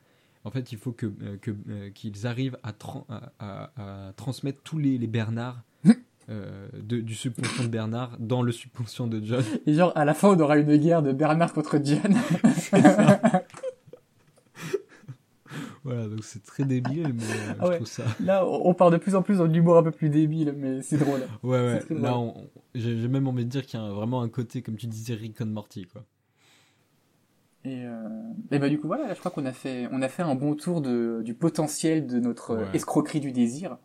en 0.45 0.51
fait, 0.51 0.73
il 0.73 0.79
faut 0.79 0.91
que 0.93 1.07
euh, 1.23 1.37
que, 1.41 1.53
qu'ils 1.91 2.27
arrivent 2.27 2.59
à, 2.65 2.73
à, 3.09 3.33
à- 3.39 4.07
à 4.09 4.13
transmettre 4.15 4.61
tous 4.65 4.79
les, 4.79 4.99
les 4.99 5.07
Bernards 5.07 5.63
euh, 6.29 6.69
de- 6.83 7.01
du 7.01 7.15
subconscient 7.15 7.63
de 7.65 7.69
Bernard 7.69 8.17
dans 8.19 8.43
le 8.43 8.51
subconscient 8.51 9.07
de 9.07 9.25
John. 9.25 9.45
Et 9.67 9.75
genre, 9.75 9.93
à 9.95 10.05
la 10.05 10.15
fin, 10.15 10.29
on 10.29 10.41
aura 10.41 10.59
une 10.59 10.77
guerre 10.79 11.03
de 11.03 11.13
Bernard 11.13 11.53
contre 11.53 11.79
John. 11.85 12.17
Voilà, 15.87 16.09
donc 16.09 16.25
c'est 16.25 16.43
très 16.43 16.65
débile, 16.65 17.15
mais 17.15 17.23
euh, 17.23 17.53
Ah 17.61 17.65
ouais. 17.67 17.71
je 17.73 17.77
trouve 17.77 17.87
ça. 17.87 18.05
Là, 18.21 18.45
on 18.45 18.75
part 18.75 18.91
de 18.91 18.97
plus 18.97 19.15
en 19.15 19.23
plus 19.23 19.39
dans 19.39 19.47
de 19.47 19.53
l'humour 19.53 19.79
un 19.79 19.85
peu 19.85 19.93
plus 19.93 20.09
débile, 20.11 20.53
mais 20.57 20.83
c'est 20.83 20.97
drôle. 20.99 21.21
Ouais, 21.45 21.59
ouais. 21.61 21.81
Là, 21.91 22.19
j'ai 22.75 23.07
même 23.09 23.29
envie 23.29 23.45
de 23.45 23.51
dire 23.51 23.65
qu'il 23.65 23.79
y 23.79 23.83
a 23.83 23.89
vraiment 23.91 24.21
un 24.21 24.29
côté, 24.29 24.63
comme 24.63 24.77
tu 24.77 24.89
disais, 24.89 25.15
Rick 25.15 25.41
and 25.41 25.47
Morty, 25.47 25.87
quoi. 25.87 26.03
Et, 27.65 27.85
euh... 27.85 28.09
et 28.53 28.59
bah 28.61 28.69
du 28.69 28.79
coup 28.79 28.87
voilà, 28.87 29.09
là, 29.09 29.15
je 29.15 29.19
crois 29.19 29.33
qu'on 29.33 29.45
a 29.45 29.53
fait, 29.53 29.89
on 29.91 30.01
a 30.01 30.09
fait 30.09 30.23
un 30.23 30.37
bon 30.37 30.55
tour 30.55 30.81
de, 30.81 31.23
du 31.25 31.35
potentiel 31.35 32.07
de 32.07 32.21
notre 32.21 32.55
Ouais. 32.57 32.65
escroquerie 32.75 33.19
du 33.21 33.33
désir. 33.33 33.79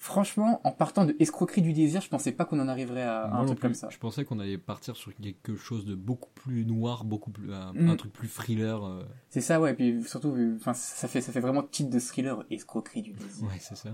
Franchement, 0.00 0.60
en 0.62 0.70
partant 0.70 1.04
de 1.04 1.16
escroquerie 1.18 1.60
du 1.60 1.72
désir, 1.72 2.00
je 2.00 2.08
pensais 2.08 2.30
pas 2.30 2.44
qu'on 2.44 2.60
en 2.60 2.68
arriverait 2.68 3.02
à, 3.02 3.26
Moi 3.28 3.40
un 3.40 3.44
truc 3.46 3.58
plus. 3.58 3.62
comme 3.62 3.74
ça. 3.74 3.88
Je 3.90 3.98
pensais 3.98 4.24
qu'on 4.24 4.38
allait 4.38 4.56
partir 4.56 4.96
sur 4.96 5.12
quelque 5.16 5.56
chose 5.56 5.84
de 5.84 5.96
beaucoup 5.96 6.30
plus 6.34 6.64
noir, 6.64 7.04
beaucoup 7.04 7.32
plus 7.32 7.52
un, 7.52 7.72
Mm. 7.72 7.88
un 7.90 7.96
truc 7.96 8.12
plus 8.12 8.28
thriller. 8.28 8.84
euh, 8.84 9.02
C'est 9.28 9.40
ça, 9.40 9.60
ouais. 9.60 9.72
Et 9.72 9.74
puis 9.74 10.02
surtout, 10.04 10.36
enfin, 10.56 10.72
ça 10.72 11.08
fait, 11.08 11.20
ça 11.20 11.32
fait 11.32 11.40
vraiment 11.40 11.64
titre 11.64 11.90
de 11.90 11.98
thriller, 11.98 12.44
escroquerie 12.48 13.02
du 13.02 13.12
désir. 13.12 13.48
Ouais, 13.48 13.56
c'est 13.58 13.76
ça. 13.76 13.90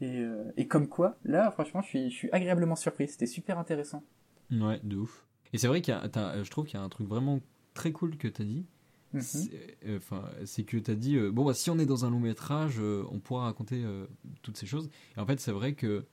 Et, 0.00 0.20
euh, 0.20 0.50
et 0.56 0.66
comme 0.66 0.88
quoi, 0.88 1.16
là, 1.24 1.50
franchement, 1.50 1.82
je 1.82 1.86
suis, 1.88 2.10
je 2.10 2.16
suis 2.16 2.28
agréablement 2.32 2.74
surpris. 2.74 3.06
C'était 3.08 3.26
super 3.26 3.58
intéressant. 3.58 4.02
Ouais, 4.50 4.80
de 4.82 4.96
ouf. 4.96 5.26
Et 5.52 5.58
c'est 5.58 5.66
vrai 5.68 5.82
qu'il 5.82 5.92
y 5.92 5.96
a, 5.96 6.42
je 6.42 6.50
trouve 6.50 6.64
qu'il 6.64 6.78
y 6.78 6.82
a 6.82 6.84
un 6.84 6.88
truc 6.88 7.06
vraiment 7.06 7.40
très 7.74 7.92
cool 7.92 8.16
que 8.16 8.26
t'as 8.26 8.44
dit. 8.44 8.64
Mhm. 9.12 9.20
C'est 9.22 9.76
euh, 9.86 9.98
enfin, 9.98 10.24
c'est 10.44 10.64
que 10.64 10.76
t'as 10.78 10.94
dit, 10.94 11.16
euh, 11.16 11.30
bon, 11.30 11.44
bah, 11.44 11.54
si 11.54 11.70
on 11.70 11.78
est 11.78 11.86
dans 11.86 12.04
un 12.04 12.10
long 12.10 12.20
métrage, 12.20 12.76
euh, 12.78 13.04
on 13.10 13.18
pourra 13.20 13.44
raconter 13.44 13.84
toutes 14.42 14.56
ces 14.56 14.66
choses. 14.66 14.88
Et 15.16 15.20
en 15.20 15.26
fait, 15.26 15.40
c'est 15.40 15.52
vrai 15.52 15.74
que 15.74 16.04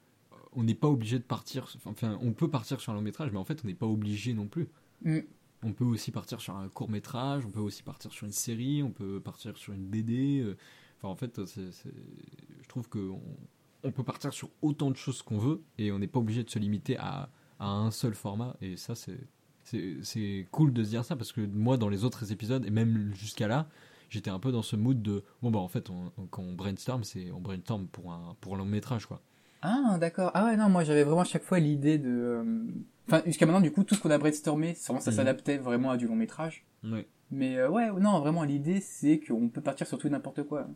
on 0.54 0.64
n'est 0.64 0.76
pas 0.76 0.88
obligé 0.88 1.20
de 1.20 1.24
partir. 1.24 1.68
Enfin, 1.86 2.18
on 2.22 2.34
peut 2.34 2.50
partir 2.50 2.82
sur 2.82 2.92
un 2.92 2.96
long 2.96 3.02
métrage, 3.02 3.32
mais 3.32 3.38
en 3.38 3.46
fait, 3.46 3.62
on 3.64 3.68
n'est 3.68 3.76
pas 3.76 3.86
obligé 3.88 4.34
non 4.34 4.48
plus. 4.48 4.68
Mm. 5.04 5.20
On 5.62 5.74
peut 5.74 5.84
aussi 5.86 6.12
partir 6.12 6.40
sur 6.42 6.56
un 6.56 6.70
court 6.70 6.90
métrage, 6.90 7.46
on 7.46 7.52
peut 7.52 7.60
aussi 7.60 7.84
partir 7.84 8.12
sur 8.12 8.26
une 8.26 8.32
série, 8.32 8.82
on 8.82 8.92
peut 8.92 9.20
partir 9.20 9.58
sur 9.58 9.74
une 9.74 9.86
BD. 9.86 10.40
euh, 10.42 10.58
Enfin, 10.98 11.08
en 11.10 11.16
fait, 11.16 11.40
je 11.46 12.68
trouve 12.68 12.90
que 12.90 13.00
on, 13.00 13.22
on 13.84 13.92
peut 13.92 14.04
partir 14.04 14.34
sur 14.34 14.50
autant 14.62 14.92
de 14.92 14.98
choses 14.98 15.22
qu'on 15.22 15.38
veut 15.38 15.62
et 15.78 15.92
on 15.92 16.00
n'est 16.00 16.08
pas 16.08 16.20
obligé 16.20 16.44
de 16.44 16.50
se 16.50 16.60
limiter 16.60 16.98
à, 16.98 17.30
à 17.60 17.70
un 17.70 17.92
seul 17.92 18.14
format. 18.16 18.56
Et 18.62 18.76
ça, 18.76 18.96
c'est 18.96 19.18
c'est- 20.04 20.48
cool 20.52 20.74
de 20.74 20.84
se 20.84 20.90
dire 20.90 21.06
ça 21.06 21.16
parce 21.16 21.32
que 21.32 21.42
moi, 21.42 21.78
dans 21.78 21.90
les 21.90 22.04
autres 22.04 22.32
épisodes 22.32 22.66
et 22.66 22.70
même 22.72 23.12
jusqu'à 23.16 23.48
là, 23.48 23.68
j'étais 24.10 24.30
un 24.32 24.40
peu 24.40 24.52
dans 24.52 24.62
ce 24.64 24.76
mood 24.76 25.02
de 25.02 25.24
bon 25.42 25.52
bah 25.52 25.60
en 25.60 25.68
fait, 25.68 25.90
on- 25.90 26.12
on- 26.18 26.26
quand 26.28 26.42
on 26.44 26.54
brainstorm, 26.54 27.04
c'est 27.04 27.32
on 27.32 27.40
brainstorm 27.40 27.88
pour 27.88 28.12
un 28.14 28.36
pour 28.42 28.56
long 28.58 28.66
métrage 28.66 29.06
quoi. 29.06 29.22
Ah, 29.62 29.98
d'accord. 30.00 30.32
Ah 30.34 30.46
ouais, 30.46 30.58
non, 30.58 30.70
moi 30.70 30.84
j'avais 30.84 31.04
vraiment 31.04 31.22
à 31.22 31.26
chaque 31.26 31.44
fois 31.44 31.60
l'idée 31.60 31.98
de... 31.98 32.10
euh, 32.10 32.64
Enfin, 33.08 33.24
jusqu'à 33.26 33.48
maintenant, 33.48 33.60
du 33.62 33.72
coup, 33.72 33.84
tout 33.84 33.96
ce 33.96 34.02
qu'on 34.02 34.12
a 34.12 34.20
brainstormé, 34.20 34.74
vraiment, 34.86 35.00
ça 35.00 35.10
Mhm. 35.10 35.18
s'adaptait 35.18 35.58
vraiment 35.58 35.90
à 35.90 35.98
du 35.98 36.06
long 36.08 36.16
métrage. 36.16 36.64
Mais 37.32 37.58
euh, 37.58 37.68
ouais, 37.70 37.92
non, 37.92 38.20
vraiment, 38.20 38.44
l'idée, 38.44 38.82
c'est 38.82 39.20
qu'on 39.20 39.50
peut 39.50 39.62
partir 39.62 39.88
sur 39.88 39.98
tout 39.98 40.06
et 40.08 40.12
n'importe 40.12 40.44
quoi. 40.44 40.68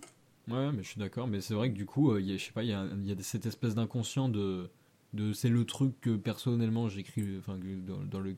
Ouais, 0.48 0.72
mais 0.72 0.82
je 0.84 0.88
suis 0.89 1.00
d'accord. 1.00 1.28
Mais 1.28 1.41
c'est 1.41 1.54
vrai 1.54 1.70
que 1.70 1.76
du 1.76 1.86
coup, 1.86 2.12
euh, 2.12 2.20
y 2.22 2.34
a, 2.34 2.38
je 2.38 2.44
sais 2.46 2.52
pas, 2.52 2.64
il 2.64 2.70
y 2.70 2.74
a, 2.74 2.86
y 3.04 3.12
a 3.12 3.16
cette 3.22 3.46
espèce 3.46 3.76
d'inconscient 3.76 4.30
de, 4.30 4.70
de 5.14 5.32
c'est 5.34 5.49
le 5.49 5.64
truc 5.66 5.99
que 6.01 6.16
personnellement 6.16 6.89
j'écris, 6.89 7.38
enfin 7.39 7.57
dans, 7.86 8.03
dans 8.03 8.20
le, 8.20 8.36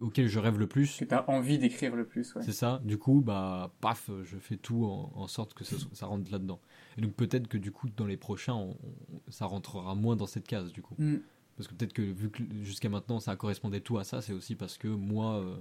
auquel 0.00 0.28
je 0.28 0.38
rêve 0.38 0.58
le 0.58 0.66
plus. 0.66 0.98
Que 0.98 1.04
t'as 1.06 1.24
envie 1.26 1.58
d'écrire 1.58 1.96
le 1.96 2.04
plus, 2.06 2.34
ouais. 2.34 2.42
C'est 2.42 2.52
ça. 2.52 2.80
Du 2.84 2.98
coup, 2.98 3.20
bah, 3.22 3.72
paf, 3.80 4.10
je 4.24 4.36
fais 4.36 4.56
tout 4.56 4.84
en, 4.84 5.10
en 5.14 5.26
sorte 5.26 5.54
que 5.54 5.64
ça, 5.64 5.76
ça 5.92 6.06
rentre 6.06 6.30
là-dedans. 6.30 6.60
Et 6.96 7.00
donc 7.00 7.12
peut-être 7.14 7.48
que 7.48 7.56
du 7.58 7.72
coup, 7.72 7.88
dans 7.96 8.06
les 8.06 8.16
prochains, 8.18 8.54
on- 8.54 8.76
on- 9.12 9.30
ça 9.30 9.46
rentrera 9.46 9.94
moins 9.94 10.16
dans 10.16 10.26
cette 10.26 10.46
case 10.46 10.72
du 10.72 10.82
coup. 10.82 10.94
Mm. 10.98 11.16
Parce 11.56 11.66
que 11.66 11.74
peut-être 11.74 11.92
que 11.92 12.02
vu 12.02 12.30
que 12.30 12.42
jusqu'à 12.62 12.88
maintenant 12.88 13.18
ça 13.20 13.34
correspondait 13.34 13.80
tout 13.80 13.98
à 13.98 14.04
ça, 14.04 14.20
c'est 14.22 14.32
aussi 14.32 14.54
parce 14.54 14.78
que 14.78 14.86
moi, 14.88 15.40
euh, 15.40 15.56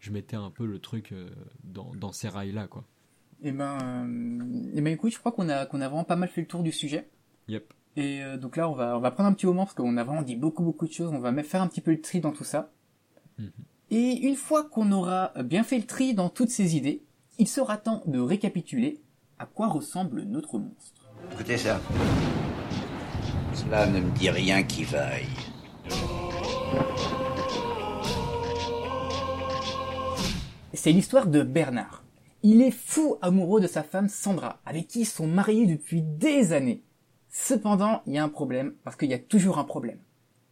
je 0.00 0.10
mettais 0.10 0.36
un 0.36 0.50
peu 0.50 0.66
le 0.66 0.78
truc 0.78 1.12
euh, 1.12 1.28
dans, 1.62 1.94
dans 1.94 2.12
ces 2.12 2.28
rails-là, 2.28 2.66
quoi. 2.68 2.84
Et 3.42 3.52
ben, 3.52 3.78
euh, 3.82 4.70
eh 4.74 4.80
ben 4.80 4.92
écoute, 4.94 5.12
je 5.12 5.18
crois 5.18 5.30
qu'on 5.30 5.48
a, 5.50 5.66
qu'on 5.66 5.80
a 5.82 5.88
vraiment 5.88 6.04
pas 6.04 6.16
mal 6.16 6.28
fait 6.30 6.40
le 6.40 6.46
tour 6.46 6.62
du 6.62 6.72
sujet. 6.72 7.08
Yep. 7.48 7.72
Et 7.96 8.22
euh, 8.22 8.36
donc 8.36 8.56
là, 8.56 8.68
on 8.68 8.74
va, 8.74 8.96
on 8.96 9.00
va 9.00 9.10
prendre 9.10 9.30
un 9.30 9.32
petit 9.32 9.46
moment 9.46 9.64
parce 9.64 9.74
qu'on 9.74 9.96
a 9.96 10.04
vraiment 10.04 10.22
dit 10.22 10.36
beaucoup, 10.36 10.62
beaucoup 10.62 10.86
de 10.86 10.92
choses. 10.92 11.10
On 11.12 11.18
va 11.18 11.32
même 11.32 11.44
faire 11.44 11.62
un 11.62 11.68
petit 11.68 11.80
peu 11.80 11.90
le 11.90 12.00
tri 12.00 12.20
dans 12.20 12.32
tout 12.32 12.44
ça. 12.44 12.70
Mhm. 13.38 13.50
Et 13.90 14.26
une 14.26 14.36
fois 14.36 14.64
qu'on 14.64 14.90
aura 14.92 15.32
bien 15.44 15.62
fait 15.62 15.78
le 15.78 15.86
tri 15.86 16.12
dans 16.12 16.28
toutes 16.28 16.50
ces 16.50 16.76
idées, 16.76 17.02
il 17.38 17.48
sera 17.48 17.76
temps 17.76 18.02
de 18.06 18.18
récapituler 18.18 19.00
à 19.38 19.46
quoi 19.46 19.68
ressemble 19.68 20.22
notre 20.22 20.58
monstre. 20.58 21.02
Écoutez 21.32 21.56
ça. 21.56 21.80
Cela 23.52 23.86
ne 23.86 24.00
me 24.00 24.10
dit 24.10 24.30
rien 24.30 24.62
qui 24.62 24.84
vaille. 24.84 25.26
C'est 30.72 30.92
l'histoire 30.92 31.26
de 31.26 31.42
Bernard. 31.42 32.04
Il 32.42 32.60
est 32.60 32.70
fou 32.70 33.16
amoureux 33.22 33.60
de 33.60 33.66
sa 33.66 33.82
femme 33.82 34.08
Sandra, 34.08 34.60
avec 34.66 34.88
qui 34.88 35.00
ils 35.00 35.06
sont 35.06 35.26
mariés 35.26 35.66
depuis 35.66 36.02
des 36.02 36.52
années. 36.52 36.82
Cependant, 37.38 38.02
il 38.06 38.14
y 38.14 38.18
a 38.18 38.24
un 38.24 38.30
problème, 38.30 38.72
parce 38.82 38.96
qu'il 38.96 39.10
y 39.10 39.14
a 39.14 39.18
toujours 39.18 39.58
un 39.58 39.64
problème. 39.64 39.98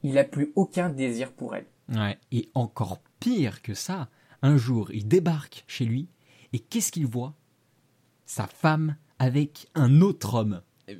Il 0.02 0.12
n'a 0.14 0.24
plus 0.24 0.52
aucun 0.54 0.90
désir 0.90 1.32
pour 1.32 1.54
elle. 1.56 1.64
Ouais. 1.88 2.18
Et 2.30 2.50
encore 2.54 2.98
pire 3.20 3.62
que 3.62 3.72
ça, 3.72 4.10
un 4.42 4.58
jour, 4.58 4.90
il 4.92 5.08
débarque 5.08 5.64
chez 5.66 5.86
lui 5.86 6.08
et 6.52 6.58
qu'est-ce 6.58 6.92
qu'il 6.92 7.06
voit? 7.06 7.32
Sa 8.26 8.46
femme 8.46 8.96
avec 9.18 9.68
un 9.74 10.02
autre 10.02 10.34
homme. 10.34 10.60
Euh, 10.90 10.94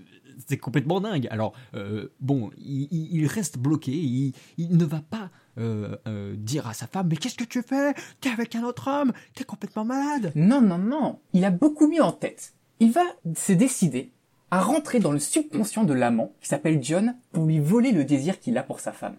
C'est 0.49 0.57
complètement 0.57 1.03
dingue. 1.03 1.29
Alors, 1.31 1.53
euh, 1.75 2.09
bon, 2.21 2.51
il, 2.57 2.89
il- 2.91 3.17
il 3.21 3.27
reste 3.27 3.59
bloqué, 3.59 3.93
il, 3.93 4.33
il 4.57 4.77
ne 4.79 4.85
va 4.87 5.01
pas 5.03 5.31
euh, 5.59 5.97
euh, 6.09 6.35
dire 6.37 6.67
à 6.67 6.73
sa 6.73 6.87
femme 6.87 7.09
Mais 7.09 7.17
qu'est-ce 7.17 7.37
que 7.37 7.45
tu 7.45 7.63
fais? 7.63 7.93
T'es 8.23 8.31
avec 8.31 8.55
un 8.57 8.65
autre 8.65 8.89
homme 8.89 9.13
T'es 9.35 9.45
complètement 9.45 9.85
malade 9.85 10.33
Non, 10.35 10.63
non, 10.63 10.79
non, 10.79 11.21
il 11.35 11.45
a 11.45 11.51
beaucoup 11.51 11.87
mieux 11.89 12.03
en 12.03 12.13
tête. 12.13 12.55
Il 12.81 12.91
va 12.91 13.05
se 13.37 13.53
décider 13.53 14.13
à 14.55 14.61
rentrer 14.61 15.01
dans 15.01 15.11
le 15.11 15.19
subconscient 15.19 15.83
de 15.83 15.95
l'amant, 15.95 16.33
qui 16.41 16.47
s'appelle 16.47 16.81
John, 16.81 17.17
pour 17.33 17.45
lui 17.45 17.59
voler 17.59 17.91
le 17.91 18.05
désir 18.05 18.39
qu'il 18.39 18.57
a 18.57 18.63
pour 18.63 18.79
sa 18.79 18.93
femme. 18.93 19.17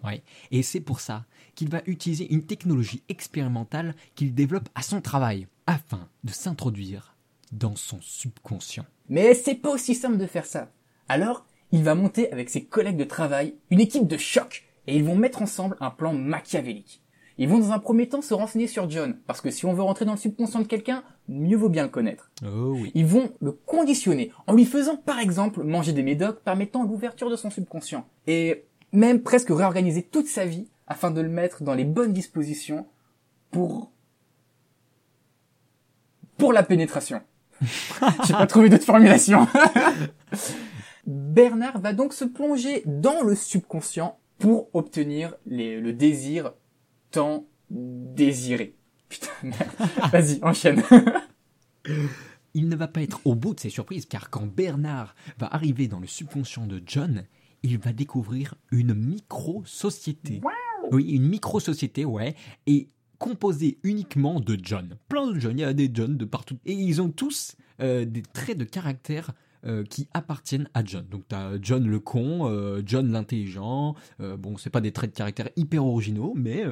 Et 0.50 0.62
c'est 0.62 0.80
pour 0.80 1.00
ça 1.00 1.26
qu'il 1.54 1.68
va 1.68 1.82
utiliser 1.84 2.32
une 2.32 2.46
technologie 2.46 3.02
expérimentale 3.10 3.94
qu'il 4.14 4.34
développe 4.34 4.70
à 4.74 4.80
son 4.80 5.02
travail, 5.02 5.46
afin 5.66 6.08
de 6.24 6.32
s'introduire 6.32 7.16
dans 7.52 7.76
son 7.76 8.00
subconscient. 8.00 8.86
Mais 9.10 9.34
c'est 9.34 9.56
pas 9.56 9.68
aussi 9.68 9.94
simple 9.94 10.16
de 10.16 10.26
faire 10.26 10.46
ça. 10.46 10.72
Alors, 11.06 11.44
il 11.70 11.84
va 11.84 11.94
monter 11.94 12.32
avec 12.32 12.48
ses 12.48 12.64
collègues 12.64 12.96
de 12.96 13.04
travail 13.04 13.56
une 13.68 13.80
équipe 13.80 14.06
de 14.06 14.16
choc 14.16 14.64
et 14.86 14.96
ils 14.96 15.04
vont 15.04 15.16
mettre 15.16 15.42
ensemble 15.42 15.76
un 15.80 15.90
plan 15.90 16.14
machiavélique. 16.14 17.02
Ils 17.38 17.48
vont 17.48 17.58
dans 17.58 17.72
un 17.72 17.78
premier 17.78 18.08
temps 18.08 18.22
se 18.22 18.32
renseigner 18.32 18.66
sur 18.66 18.88
John, 18.88 19.18
parce 19.26 19.40
que 19.42 19.50
si 19.50 19.66
on 19.66 19.74
veut 19.74 19.82
rentrer 19.82 20.04
dans 20.06 20.12
le 20.12 20.18
subconscient 20.18 20.60
de 20.60 20.66
quelqu'un, 20.66 21.02
mieux 21.28 21.56
vaut 21.56 21.68
bien 21.68 21.82
le 21.82 21.88
connaître. 21.90 22.30
Oh 22.44 22.72
oui. 22.80 22.90
Ils 22.94 23.04
vont 23.04 23.30
le 23.42 23.52
conditionner 23.52 24.32
en 24.46 24.54
lui 24.54 24.64
faisant 24.64 24.96
par 24.96 25.18
exemple 25.18 25.62
manger 25.62 25.92
des 25.92 26.02
médocs 26.02 26.40
permettant 26.42 26.82
l'ouverture 26.84 27.28
de 27.30 27.36
son 27.36 27.50
subconscient. 27.50 28.06
Et 28.26 28.64
même 28.92 29.22
presque 29.22 29.50
réorganiser 29.50 30.02
toute 30.02 30.28
sa 30.28 30.46
vie 30.46 30.68
afin 30.86 31.10
de 31.10 31.20
le 31.20 31.28
mettre 31.28 31.62
dans 31.62 31.74
les 31.74 31.84
bonnes 31.84 32.12
dispositions 32.14 32.86
pour... 33.50 33.90
pour 36.38 36.52
la 36.54 36.62
pénétration. 36.62 37.20
J'ai 38.26 38.32
pas 38.34 38.46
trouvé 38.46 38.68
d'autre 38.70 38.84
formulation. 38.84 39.46
Bernard 41.06 41.80
va 41.80 41.92
donc 41.92 42.12
se 42.12 42.24
plonger 42.24 42.82
dans 42.86 43.22
le 43.22 43.34
subconscient 43.34 44.18
pour 44.38 44.68
obtenir 44.74 45.34
les- 45.46 45.80
le 45.80 45.92
désir 45.92 46.52
tant 47.10 47.46
désiré. 47.70 48.74
Putain, 49.08 49.30
merde. 49.42 49.70
Vas-y, 50.12 50.42
enchaîne. 50.42 50.82
il 52.54 52.68
ne 52.68 52.76
va 52.76 52.88
pas 52.88 53.02
être 53.02 53.20
au 53.24 53.34
bout 53.34 53.54
de 53.54 53.60
ses 53.60 53.70
surprises 53.70 54.06
car 54.06 54.30
quand 54.30 54.46
Bernard 54.46 55.14
va 55.38 55.46
arriver 55.46 55.88
dans 55.88 56.00
le 56.00 56.06
subconscient 56.06 56.66
de 56.66 56.82
John, 56.84 57.24
il 57.62 57.78
va 57.78 57.92
découvrir 57.92 58.54
une 58.70 58.94
micro-société. 58.94 60.40
Oui, 60.92 61.02
une 61.10 61.28
micro-société, 61.28 62.04
ouais, 62.04 62.36
et 62.66 62.90
composée 63.18 63.78
uniquement 63.82 64.40
de 64.40 64.58
John. 64.60 64.96
Plein 65.08 65.32
de 65.32 65.40
John, 65.40 65.58
il 65.58 65.62
y 65.62 65.64
a 65.64 65.72
des 65.72 65.90
John 65.92 66.16
de 66.16 66.24
partout. 66.24 66.58
Et 66.64 66.74
ils 66.74 67.02
ont 67.02 67.10
tous 67.10 67.56
euh, 67.80 68.04
des 68.04 68.22
traits 68.22 68.58
de 68.58 68.64
caractère 68.64 69.32
euh, 69.64 69.84
qui 69.84 70.08
appartiennent 70.14 70.68
à 70.74 70.84
John. 70.84 71.06
Donc 71.10 71.22
tu 71.28 71.34
as 71.34 71.52
John 71.60 71.86
le 71.86 71.98
con, 71.98 72.48
euh, 72.48 72.82
John 72.84 73.10
l'intelligent. 73.10 73.94
Euh, 74.20 74.36
bon, 74.36 74.56
c'est 74.56 74.70
pas 74.70 74.80
des 74.80 74.92
traits 74.92 75.12
de 75.12 75.16
caractère 75.16 75.48
hyper 75.56 75.84
originaux, 75.84 76.34
mais 76.36 76.64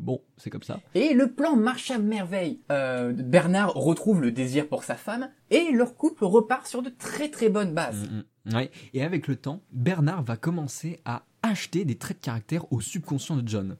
bon, 0.00 0.22
c'est 0.36 0.50
comme 0.50 0.62
ça. 0.62 0.80
Et 0.94 1.14
le 1.14 1.32
plan 1.32 1.56
marche 1.56 1.90
à 1.90 1.98
merveille. 1.98 2.60
Bernard 2.68 3.72
retrouve 3.74 4.20
le 4.20 4.32
désir 4.32 4.68
pour 4.68 4.84
sa 4.84 4.94
femme 4.94 5.30
et 5.50 5.72
leur 5.72 5.96
couple 5.96 6.24
repart 6.24 6.66
sur 6.66 6.82
de 6.82 6.90
très 6.90 7.28
très 7.28 7.48
bonnes 7.48 7.74
bases. 7.74 8.08
Mm, 8.10 8.50
mm. 8.50 8.56
Ouais. 8.56 8.70
Et 8.92 9.02
avec 9.02 9.28
le 9.28 9.36
temps, 9.36 9.62
Bernard 9.72 10.22
va 10.24 10.36
commencer 10.36 11.00
à 11.04 11.24
acheter 11.42 11.84
des 11.84 11.96
traits 11.96 12.18
de 12.18 12.24
caractère 12.24 12.72
au 12.72 12.80
subconscient 12.80 13.36
de 13.36 13.46
John. 13.48 13.76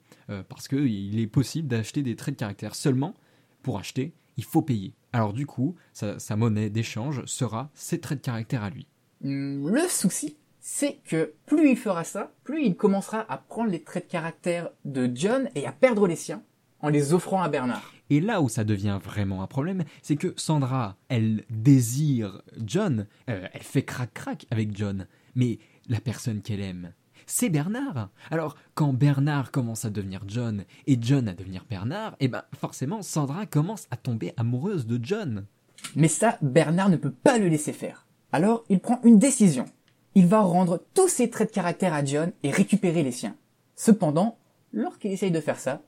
Parce 0.48 0.68
qu'il 0.68 1.20
est 1.20 1.26
possible 1.26 1.68
d'acheter 1.68 2.02
des 2.02 2.16
traits 2.16 2.36
de 2.36 2.40
caractère 2.40 2.74
seulement. 2.74 3.14
Pour 3.62 3.78
acheter, 3.78 4.14
il 4.36 4.44
faut 4.44 4.62
payer. 4.62 4.94
Alors 5.12 5.32
du 5.32 5.46
coup, 5.46 5.76
sa, 5.92 6.18
sa 6.18 6.36
monnaie 6.36 6.70
d'échange 6.70 7.24
sera 7.26 7.70
ses 7.74 8.00
traits 8.00 8.18
de 8.20 8.24
caractère 8.24 8.62
à 8.62 8.70
lui. 8.70 8.86
Hum, 9.24 9.68
Le 9.68 9.88
souci, 9.88 10.36
c'est 10.60 11.00
que 11.04 11.34
plus 11.46 11.70
il 11.70 11.76
fera 11.76 12.04
ça, 12.04 12.32
plus 12.44 12.64
il 12.64 12.76
commencera 12.76 13.26
à 13.30 13.36
prendre 13.38 13.70
les 13.70 13.82
traits 13.82 14.06
de 14.06 14.12
caractère 14.12 14.70
de 14.84 15.10
John 15.14 15.48
et 15.54 15.66
à 15.66 15.72
perdre 15.72 16.06
les 16.06 16.16
siens 16.16 16.42
en 16.80 16.88
les 16.88 17.12
offrant 17.12 17.42
à 17.42 17.48
Bernard. 17.48 17.92
Et 18.10 18.20
là 18.20 18.42
où 18.42 18.48
ça 18.48 18.64
devient 18.64 18.98
vraiment 19.02 19.42
un 19.42 19.46
problème, 19.46 19.84
c'est 20.02 20.16
que 20.16 20.34
Sandra, 20.36 20.96
elle 21.08 21.44
désire 21.48 22.42
John, 22.64 23.06
euh, 23.30 23.46
elle 23.52 23.62
fait 23.62 23.84
crac-crac 23.84 24.46
avec 24.50 24.76
John, 24.76 25.06
mais 25.34 25.58
la 25.88 26.00
personne 26.00 26.42
qu'elle 26.42 26.60
aime, 26.60 26.92
c'est 27.26 27.48
Bernard. 27.48 28.10
Alors, 28.30 28.56
quand 28.74 28.92
Bernard 28.92 29.50
commence 29.50 29.84
à 29.84 29.90
devenir 29.90 30.22
John 30.26 30.64
et 30.86 30.98
John 31.00 31.28
à 31.28 31.34
devenir 31.34 31.64
Bernard, 31.68 32.16
eh 32.20 32.28
ben 32.28 32.44
forcément 32.54 33.02
Sandra 33.02 33.46
commence 33.46 33.86
à 33.90 33.96
tomber 33.96 34.32
amoureuse 34.36 34.86
de 34.86 34.98
John. 35.02 35.46
Mais 35.96 36.08
ça, 36.08 36.38
Bernard 36.42 36.90
ne 36.90 36.96
peut 36.96 37.12
pas 37.12 37.38
le 37.38 37.48
laisser 37.48 37.72
faire. 37.72 38.06
Alors, 38.32 38.64
il 38.68 38.80
prend 38.80 39.00
une 39.04 39.18
décision. 39.18 39.66
Il 40.14 40.26
va 40.26 40.40
rendre 40.40 40.84
tous 40.94 41.08
ses 41.08 41.30
traits 41.30 41.50
de 41.50 41.54
caractère 41.54 41.94
à 41.94 42.04
John 42.04 42.32
et 42.42 42.50
récupérer 42.50 43.02
les 43.02 43.12
siens. 43.12 43.36
Cependant, 43.76 44.38
lorsqu'il 44.72 45.12
essaye 45.12 45.30
de 45.30 45.40
faire 45.40 45.58
ça, 45.58 45.82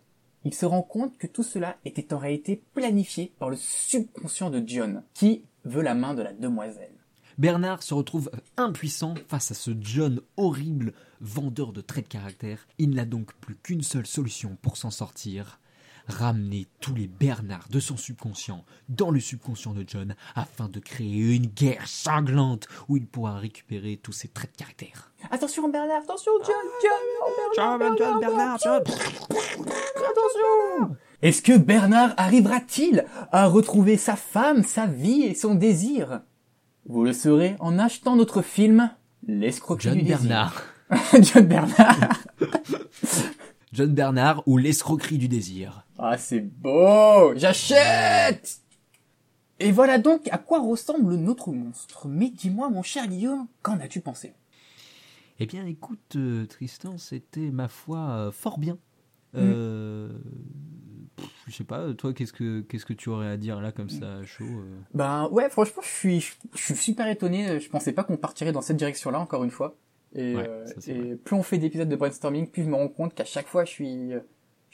il 0.45 0.55
se 0.55 0.67
rend 0.67 0.83
compte 0.83 1.17
que 1.17 1.27
tout 1.27 1.43
cela 1.43 1.77
était 1.85 2.13
en 2.13 2.19
réalité 2.19 2.63
planifié 2.75 3.33
par 3.39 3.51
le 3.51 3.57
subconscient 3.57 4.51
de 4.51 4.63
John, 4.67 5.03
qui 5.15 5.45
veut 5.65 5.83
la 5.83 5.95
main 5.95 6.15
de 6.15 6.23
la 6.23 6.33
demoiselle. 6.33 6.94
Bernard 7.37 7.83
se 7.83 7.95
retrouve 7.95 8.31
impuissant 8.57 9.15
face 9.29 9.51
à 9.51 9.55
ce 9.55 9.73
John 9.81 10.21
horrible, 10.37 10.93
vendeur 11.21 11.73
de 11.73 11.81
traits 11.81 12.05
de 12.05 12.13
caractère. 12.13 12.67
Il 12.79 12.91
n'a 12.91 13.05
donc 13.05 13.33
plus 13.35 13.57
qu'une 13.57 13.83
seule 13.83 14.07
solution 14.07 14.57
pour 14.63 14.77
s'en 14.77 14.91
sortir. 14.91 15.59
Ramener 16.07 16.67
tous 16.81 16.95
les 16.95 17.09
Bernards 17.09 17.69
de 17.71 17.81
son 17.81 17.97
subconscient 17.97 18.65
dans 18.91 19.11
le 19.11 19.21
subconscient 19.21 19.73
de 19.73 19.85
John 19.87 20.15
afin 20.35 20.69
de 20.69 20.79
créer 20.79 21.35
une 21.35 21.47
guerre 21.47 21.89
sanglante 21.89 22.69
où 22.89 22.99
il 22.99 23.07
pourra 23.07 23.39
récupérer 23.39 23.97
tous 23.97 24.13
ses 24.13 24.29
traits 24.29 24.53
de 24.53 24.57
caractère. 24.59 25.11
Attention 25.31 25.69
Bernard, 25.69 26.03
attention 26.03 26.33
John, 26.45 26.55
John, 27.57 27.79
Bernard, 27.79 28.21
Bernard, 28.21 28.59
Attention 30.05 30.97
Est-ce 31.23 31.41
que 31.41 31.57
Bernard 31.57 32.13
arrivera-t-il 32.19 33.07
à 33.33 33.47
retrouver 33.47 33.97
sa 33.97 34.15
femme, 34.15 34.63
sa 34.63 34.87
vie 34.87 35.23
et 35.23 35.35
son 35.35 35.55
désir? 35.55 36.21
Vous 36.87 37.05
le 37.05 37.13
saurez 37.13 37.57
en 37.61 37.79
achetant 37.79 38.17
notre 38.17 38.43
film 38.43 38.91
L'escroquerie 39.27 39.89
John 39.89 39.99
du 39.99 40.05
désir. 40.05 40.19
Bernard. 40.19 40.63
John 41.23 41.47
Bernard 41.47 42.25
John 43.73 43.95
Bernard 43.95 44.43
ou 44.47 44.59
l'escroquerie 44.59 45.19
du 45.19 45.29
désir. 45.29 45.85
Ah 45.99 46.17
c'est 46.19 46.41
beau 46.41 47.35
J'achète 47.37 48.59
Et 49.59 49.73
voilà 49.73 49.99
donc 49.99 50.29
à 50.31 50.39
quoi 50.39 50.61
ressemble 50.61 51.15
notre 51.17 51.51
monstre. 51.53 52.07
Mais 52.07 52.29
dis-moi 52.31 52.69
mon 52.69 52.83
cher 52.83 53.07
Guillaume, 53.09 53.47
qu'en 53.63 53.81
as-tu 53.81 54.01
pensé? 54.01 54.35
Eh 55.41 55.47
bien, 55.47 55.67
écoute, 55.67 56.15
euh, 56.15 56.47
Tristan, 56.47 56.97
c'était 56.97 57.51
ma 57.51 57.67
foi 57.67 57.99
euh, 57.99 58.31
fort 58.31 58.59
bien. 58.59 58.79
Euh, 59.35 60.09
pff, 60.11 60.17
je 61.51 61.57
sais 61.57 61.65
pas, 61.65 61.93
toi, 61.95 62.13
qu'est-ce 62.13 62.33
que 62.33 62.61
qu'est-ce 62.63 62.87
que 62.87 62.93
tu 62.93 63.09
aurais 63.09 63.29
à 63.29 63.37
dire 63.37 63.61
là 63.61 63.73
comme 63.73 63.91
ça, 63.91 64.17
à 64.17 64.25
chaud 64.25 64.45
euh 64.45 64.79
Ben 64.95 65.29
ouais, 65.31 65.49
franchement, 65.51 65.83
je 65.83 65.89
suis, 65.89 66.21
je 66.55 66.63
suis 66.63 66.75
super 66.75 67.09
étonné. 67.09 67.61
Je 67.61 67.69
pensais 67.69 67.93
pas 67.93 68.05
qu'on 68.05 68.17
partirait 68.17 68.53
dans 68.53 68.63
cette 68.63 68.77
direction-là, 68.77 69.19
encore 69.19 69.45
une 69.45 69.51
fois. 69.51 69.77
Et, 70.15 70.35
Ouais, 70.37 70.49
euh, 70.49 70.67
ça, 70.67 70.93
et 70.93 71.17
plus 71.17 71.35
on 71.35 71.43
fait 71.43 71.59
d'épisodes 71.59 71.89
de 71.89 71.97
brainstorming, 71.97 72.49
plus 72.49 72.63
je 72.63 72.69
me 72.69 72.77
rends 72.77 72.89
compte 72.89 73.15
qu'à 73.15 73.25
chaque 73.25 73.49
fois, 73.49 73.65
je 73.65 73.71
suis, 73.71 74.13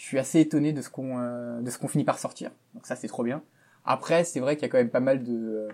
je 0.01 0.07
suis 0.07 0.19
assez 0.19 0.41
étonné 0.41 0.73
de 0.73 0.81
ce 0.81 0.89
qu'on, 0.89 1.19
euh, 1.19 1.61
de 1.61 1.69
ce 1.69 1.79
qu'on 1.79 1.87
finit 1.87 2.05
par 2.05 2.19
sortir. 2.19 2.51
Donc 2.73 2.87
ça, 2.87 2.97
c'est 2.97 3.07
trop 3.07 3.23
bien. 3.23 3.43
Après, 3.85 4.25
c'est 4.25 4.41
vrai 4.41 4.57
qu'il 4.57 4.63
y 4.63 4.65
a 4.65 4.69
quand 4.71 4.79
même 4.79 4.89
pas 4.89 5.01
mal 5.01 5.23
de, 5.23 5.33
euh, 5.33 5.69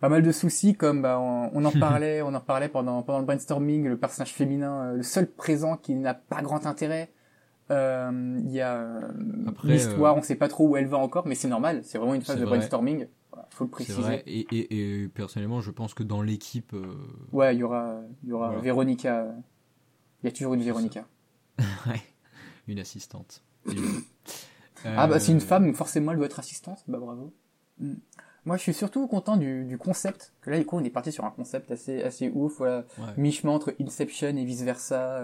pas 0.00 0.08
mal 0.08 0.22
de 0.22 0.32
soucis, 0.32 0.74
comme 0.74 1.00
bah, 1.00 1.20
on, 1.20 1.48
on 1.54 1.64
en 1.64 1.70
parlait, 1.80 2.22
on 2.22 2.34
en 2.34 2.40
parlait 2.40 2.68
pendant 2.68 3.02
pendant 3.02 3.20
le 3.20 3.24
brainstorming, 3.24 3.86
le 3.86 3.96
personnage 3.96 4.32
féminin, 4.32 4.82
euh, 4.82 4.96
le 4.96 5.02
seul 5.04 5.28
présent 5.30 5.76
qui 5.76 5.94
n'a 5.94 6.12
pas 6.12 6.42
grand 6.42 6.66
intérêt. 6.66 7.12
Euh, 7.70 8.40
Il 8.44 8.50
y 8.50 8.60
a 8.60 8.76
euh, 8.76 9.08
l'histoire, 9.64 10.14
euh, 10.14 10.18
on 10.18 10.22
sait 10.22 10.34
pas 10.34 10.48
trop 10.48 10.68
où 10.68 10.76
elle 10.76 10.86
va 10.86 10.98
encore, 10.98 11.26
mais 11.26 11.34
c'est 11.34 11.48
normal. 11.48 11.80
C'est 11.84 11.98
vraiment 11.98 12.14
une 12.14 12.22
phase 12.22 12.38
de 12.38 12.44
vrai. 12.44 12.58
brainstorming. 12.58 13.06
Voilà, 13.30 13.48
faut 13.50 13.64
le 13.64 13.70
préciser. 13.70 14.00
vrai. 14.00 14.22
Et, 14.26 14.40
et, 14.50 15.02
et 15.02 15.08
personnellement, 15.08 15.60
je 15.60 15.70
pense 15.70 15.94
que 15.94 16.02
dans 16.02 16.20
l'équipe, 16.22 16.74
euh, 16.74 16.94
Ouais, 17.32 17.54
il 17.54 17.60
y 17.60 17.62
aura, 17.62 18.00
il 18.22 18.28
y 18.28 18.32
aura 18.32 18.48
Voilà. 18.48 18.60
Véronica. 18.62 19.34
Il 20.22 20.26
y 20.26 20.28
a 20.28 20.32
toujours 20.32 20.54
une 20.54 20.62
Véronica. 20.62 21.06
ouais, 21.86 22.02
une 22.68 22.78
assistante. 22.78 23.42
Ah 24.84 25.06
bah 25.06 25.20
c'est 25.20 25.30
une 25.30 25.40
femme, 25.40 25.64
donc 25.66 25.76
forcément 25.76 26.10
elle 26.10 26.16
doit 26.16 26.26
être 26.26 26.40
assistante. 26.40 26.82
Bah 26.88 26.98
bravo. 26.98 27.32
Mm. 27.78 27.94
Moi 28.44 28.56
je 28.56 28.62
suis 28.62 28.74
surtout 28.74 29.06
content 29.06 29.36
du, 29.36 29.64
du 29.64 29.78
concept. 29.78 30.32
Que 30.40 30.50
là 30.50 30.58
du 30.58 30.66
coup 30.66 30.76
on 30.76 30.82
est 30.82 30.90
parti 30.90 31.12
sur 31.12 31.24
un 31.24 31.30
concept 31.30 31.70
assez 31.70 32.02
assez 32.02 32.30
ouf. 32.34 32.56
Voilà, 32.58 32.84
ouais. 32.98 33.04
mi-chemin 33.16 33.52
entre 33.52 33.74
Inception 33.80 34.36
et 34.36 34.44
vice 34.44 34.62
versa, 34.62 35.22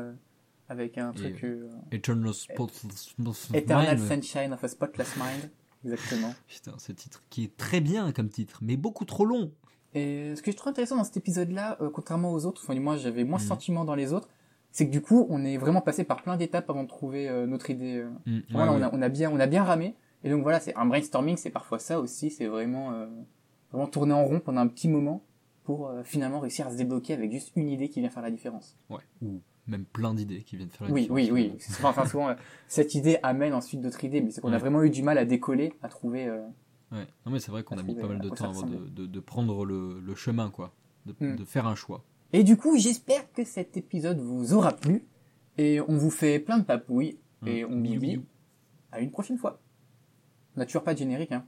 avec 0.68 0.98
un 0.98 1.12
truc 1.12 1.42
euh, 1.44 1.68
Eternal 1.92 2.32
Spotless 2.34 3.14
Eternal 3.54 3.96
Mind. 3.98 4.08
Sunshine 4.22 4.52
of 4.52 4.62
a 4.64 4.68
Spotless 4.68 5.16
Mind. 5.16 5.50
Exactement. 5.84 6.34
Putain, 6.48 6.74
ce 6.78 6.92
titre 6.92 7.22
qui 7.30 7.44
est 7.44 7.56
très 7.56 7.80
bien 7.80 8.12
comme 8.12 8.28
titre, 8.28 8.58
mais 8.62 8.76
beaucoup 8.76 9.04
trop 9.04 9.24
long. 9.24 9.52
Et 9.94 10.34
ce 10.36 10.42
que 10.42 10.50
je 10.52 10.56
trouve 10.56 10.70
intéressant 10.70 10.96
dans 10.96 11.04
cet 11.04 11.16
épisode-là, 11.16 11.78
euh, 11.80 11.88
contrairement 11.90 12.32
aux 12.32 12.44
autres, 12.44 12.60
enfin 12.62 12.74
du 12.74 12.80
moins 12.80 12.96
j'avais 12.96 13.24
moins 13.24 13.38
ce 13.38 13.44
Mhm. 13.44 13.48
sentiment 13.48 13.84
dans 13.84 13.94
les 13.94 14.12
autres, 14.12 14.28
c'est 14.70 14.86
que 14.86 14.92
du 14.92 15.00
coup 15.00 15.26
on 15.30 15.44
est 15.44 15.56
vraiment 15.56 15.80
passé 15.80 16.04
par 16.04 16.22
plein 16.22 16.36
d'étapes 16.36 16.68
avant 16.68 16.82
de 16.82 16.88
trouver 16.88 17.28
euh, 17.28 17.46
notre 17.46 17.70
idée. 17.70 17.96
euh, 17.96 18.10
Mm, 18.26 18.40
Voilà, 18.50 18.72
ouais, 18.72 18.78
on, 18.78 18.82
a, 18.82 18.86
ouais. 18.88 18.92
on 18.98 19.02
a 19.02 19.08
bien, 19.08 19.30
on 19.32 19.40
a 19.40 19.46
bien 19.46 19.64
ramé. 19.64 19.94
Et 20.24 20.30
donc 20.30 20.42
voilà, 20.42 20.60
c'est 20.60 20.74
un 20.76 20.84
brainstorming, 20.84 21.36
c'est 21.36 21.50
parfois 21.50 21.78
ça 21.78 22.00
aussi. 22.00 22.30
C'est 22.30 22.46
vraiment, 22.46 22.92
euh, 22.92 23.06
vraiment 23.70 23.86
tourner 23.88 24.12
en 24.12 24.24
rond 24.24 24.40
pendant 24.40 24.60
un 24.60 24.66
petit 24.68 24.88
moment 24.88 25.22
pour 25.64 25.90
finalement 26.02 26.40
réussir 26.40 26.66
à 26.66 26.70
se 26.72 26.76
débloquer 26.76 27.12
avec 27.12 27.30
juste 27.30 27.52
une 27.54 27.68
idée 27.68 27.88
qui 27.90 28.00
vient 28.00 28.08
faire 28.10 28.22
la 28.22 28.30
différence. 28.30 28.76
Ouais. 28.90 29.00
Ou 29.22 29.40
même 29.68 29.84
plein 29.84 30.14
d'idées 30.14 30.42
qui 30.42 30.56
viennent 30.56 30.70
faire 30.70 30.86
la 30.88 30.92
Oui, 30.92 31.02
différence. 31.02 31.20
oui, 31.20 31.30
oui. 31.30 31.52
C'est- 31.58 31.84
Enfin, 31.84 32.06
souvent, 32.06 32.28
euh, 32.30 32.34
cette 32.66 32.94
idée 32.94 33.18
amène 33.22 33.52
ensuite 33.54 33.80
d'autres 33.80 34.02
idées, 34.04 34.20
mais 34.20 34.30
c'est 34.30 34.40
qu'on 34.40 34.52
a 34.52 34.58
vraiment 34.58 34.82
eu 34.82 34.90
du 34.90 35.02
mal 35.02 35.18
à 35.18 35.24
décoller, 35.24 35.72
à 35.82 35.88
trouver. 35.88 36.26
euh, 36.26 36.42
Ouais. 36.90 37.06
Non 37.26 37.32
mais 37.32 37.38
c'est 37.38 37.50
vrai 37.50 37.62
qu'on 37.64 37.76
a 37.76 37.82
mis 37.82 37.94
trouver 37.94 38.00
pas 38.02 38.08
mal 38.08 38.20
de 38.20 38.28
temps 38.30 38.44
avant 38.50 38.62
de, 38.62 38.76
ressemble. 38.76 38.94
de, 38.94 39.04
de 39.06 39.20
prendre 39.20 39.66
le, 39.66 40.00
le 40.00 40.14
chemin, 40.14 40.50
quoi. 40.50 40.72
De, 41.04 41.14
Mm. 41.20 41.36
de 41.36 41.44
faire 41.44 41.66
un 41.66 41.74
choix. 41.74 42.02
Et 42.32 42.44
du 42.44 42.56
coup, 42.56 42.78
j'espère 42.78 43.30
que 43.32 43.44
cet 43.44 43.76
épisode 43.76 44.18
vous 44.20 44.54
aura 44.54 44.72
plu. 44.72 45.04
Et 45.58 45.80
on 45.82 45.96
vous 45.98 46.10
fait 46.10 46.38
plein 46.38 46.58
de 46.58 46.64
papouilles. 46.64 47.18
Et 47.46 47.62
Mm. 47.64 47.66
on 47.66 47.74
vous 47.76 47.82
Bisous, 47.82 47.98
dit 48.00 48.06
bisous. 48.06 48.24
à 48.92 49.00
une 49.00 49.10
prochaine 49.10 49.36
fois. 49.38 49.60
On 50.56 50.60
n'a 50.60 50.66
toujours 50.66 50.82
pas 50.82 50.94
de 50.94 50.98
générique, 50.98 51.32
hein. 51.32 51.44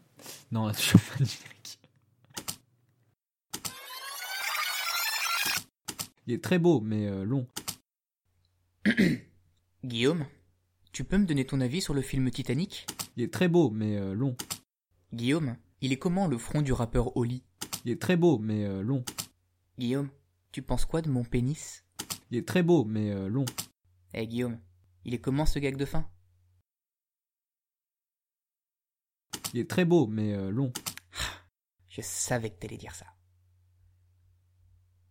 Non, 0.52 0.66
là, 0.66 0.74
toujours 0.74 1.00
pas 1.00 1.18
de 1.18 1.24
générique. 1.24 1.78
Il 6.26 6.34
est 6.34 6.42
très 6.44 6.58
beau, 6.58 6.80
mais 6.80 7.06
euh, 7.08 7.24
long. 7.24 7.46
Guillaume, 9.84 10.26
tu 10.92 11.04
peux 11.04 11.18
me 11.18 11.26
donner 11.26 11.44
ton 11.44 11.60
avis 11.60 11.82
sur 11.82 11.92
le 11.92 12.00
film 12.00 12.30
Titanic? 12.30 12.86
Il 13.16 13.22
est 13.22 13.32
très 13.32 13.48
beau, 13.48 13.70
mais 13.70 13.98
euh, 13.98 14.14
long. 14.14 14.36
Guillaume, 15.12 15.56
il 15.82 15.92
est 15.92 15.98
comment 15.98 16.26
le 16.26 16.38
front 16.38 16.62
du 16.62 16.72
rappeur 16.72 17.14
Oli? 17.18 17.44
Il 17.84 17.90
est 17.90 18.00
très 18.00 18.16
beau, 18.16 18.38
mais 18.38 18.64
euh, 18.64 18.80
long. 18.80 19.04
Guillaume, 19.78 20.08
tu 20.50 20.62
penses 20.62 20.86
quoi 20.86 21.02
de 21.02 21.10
mon 21.10 21.24
pénis? 21.24 21.84
Il 22.30 22.38
est 22.38 22.48
très 22.48 22.62
beau, 22.62 22.84
mais 22.84 23.10
euh, 23.10 23.28
long. 23.28 23.44
Eh 24.14 24.26
Guillaume, 24.26 24.58
il 25.04 25.12
est 25.12 25.20
comment 25.20 25.44
ce 25.44 25.58
gag 25.58 25.76
de 25.76 25.84
fin? 25.84 26.08
Il 29.52 29.60
est 29.60 29.68
très 29.68 29.84
beau, 29.84 30.06
mais 30.06 30.50
long. 30.50 30.72
Je 31.88 32.00
savais 32.00 32.50
que 32.50 32.60
t'allais 32.60 32.78
dire 32.78 32.94
ça. 32.94 33.06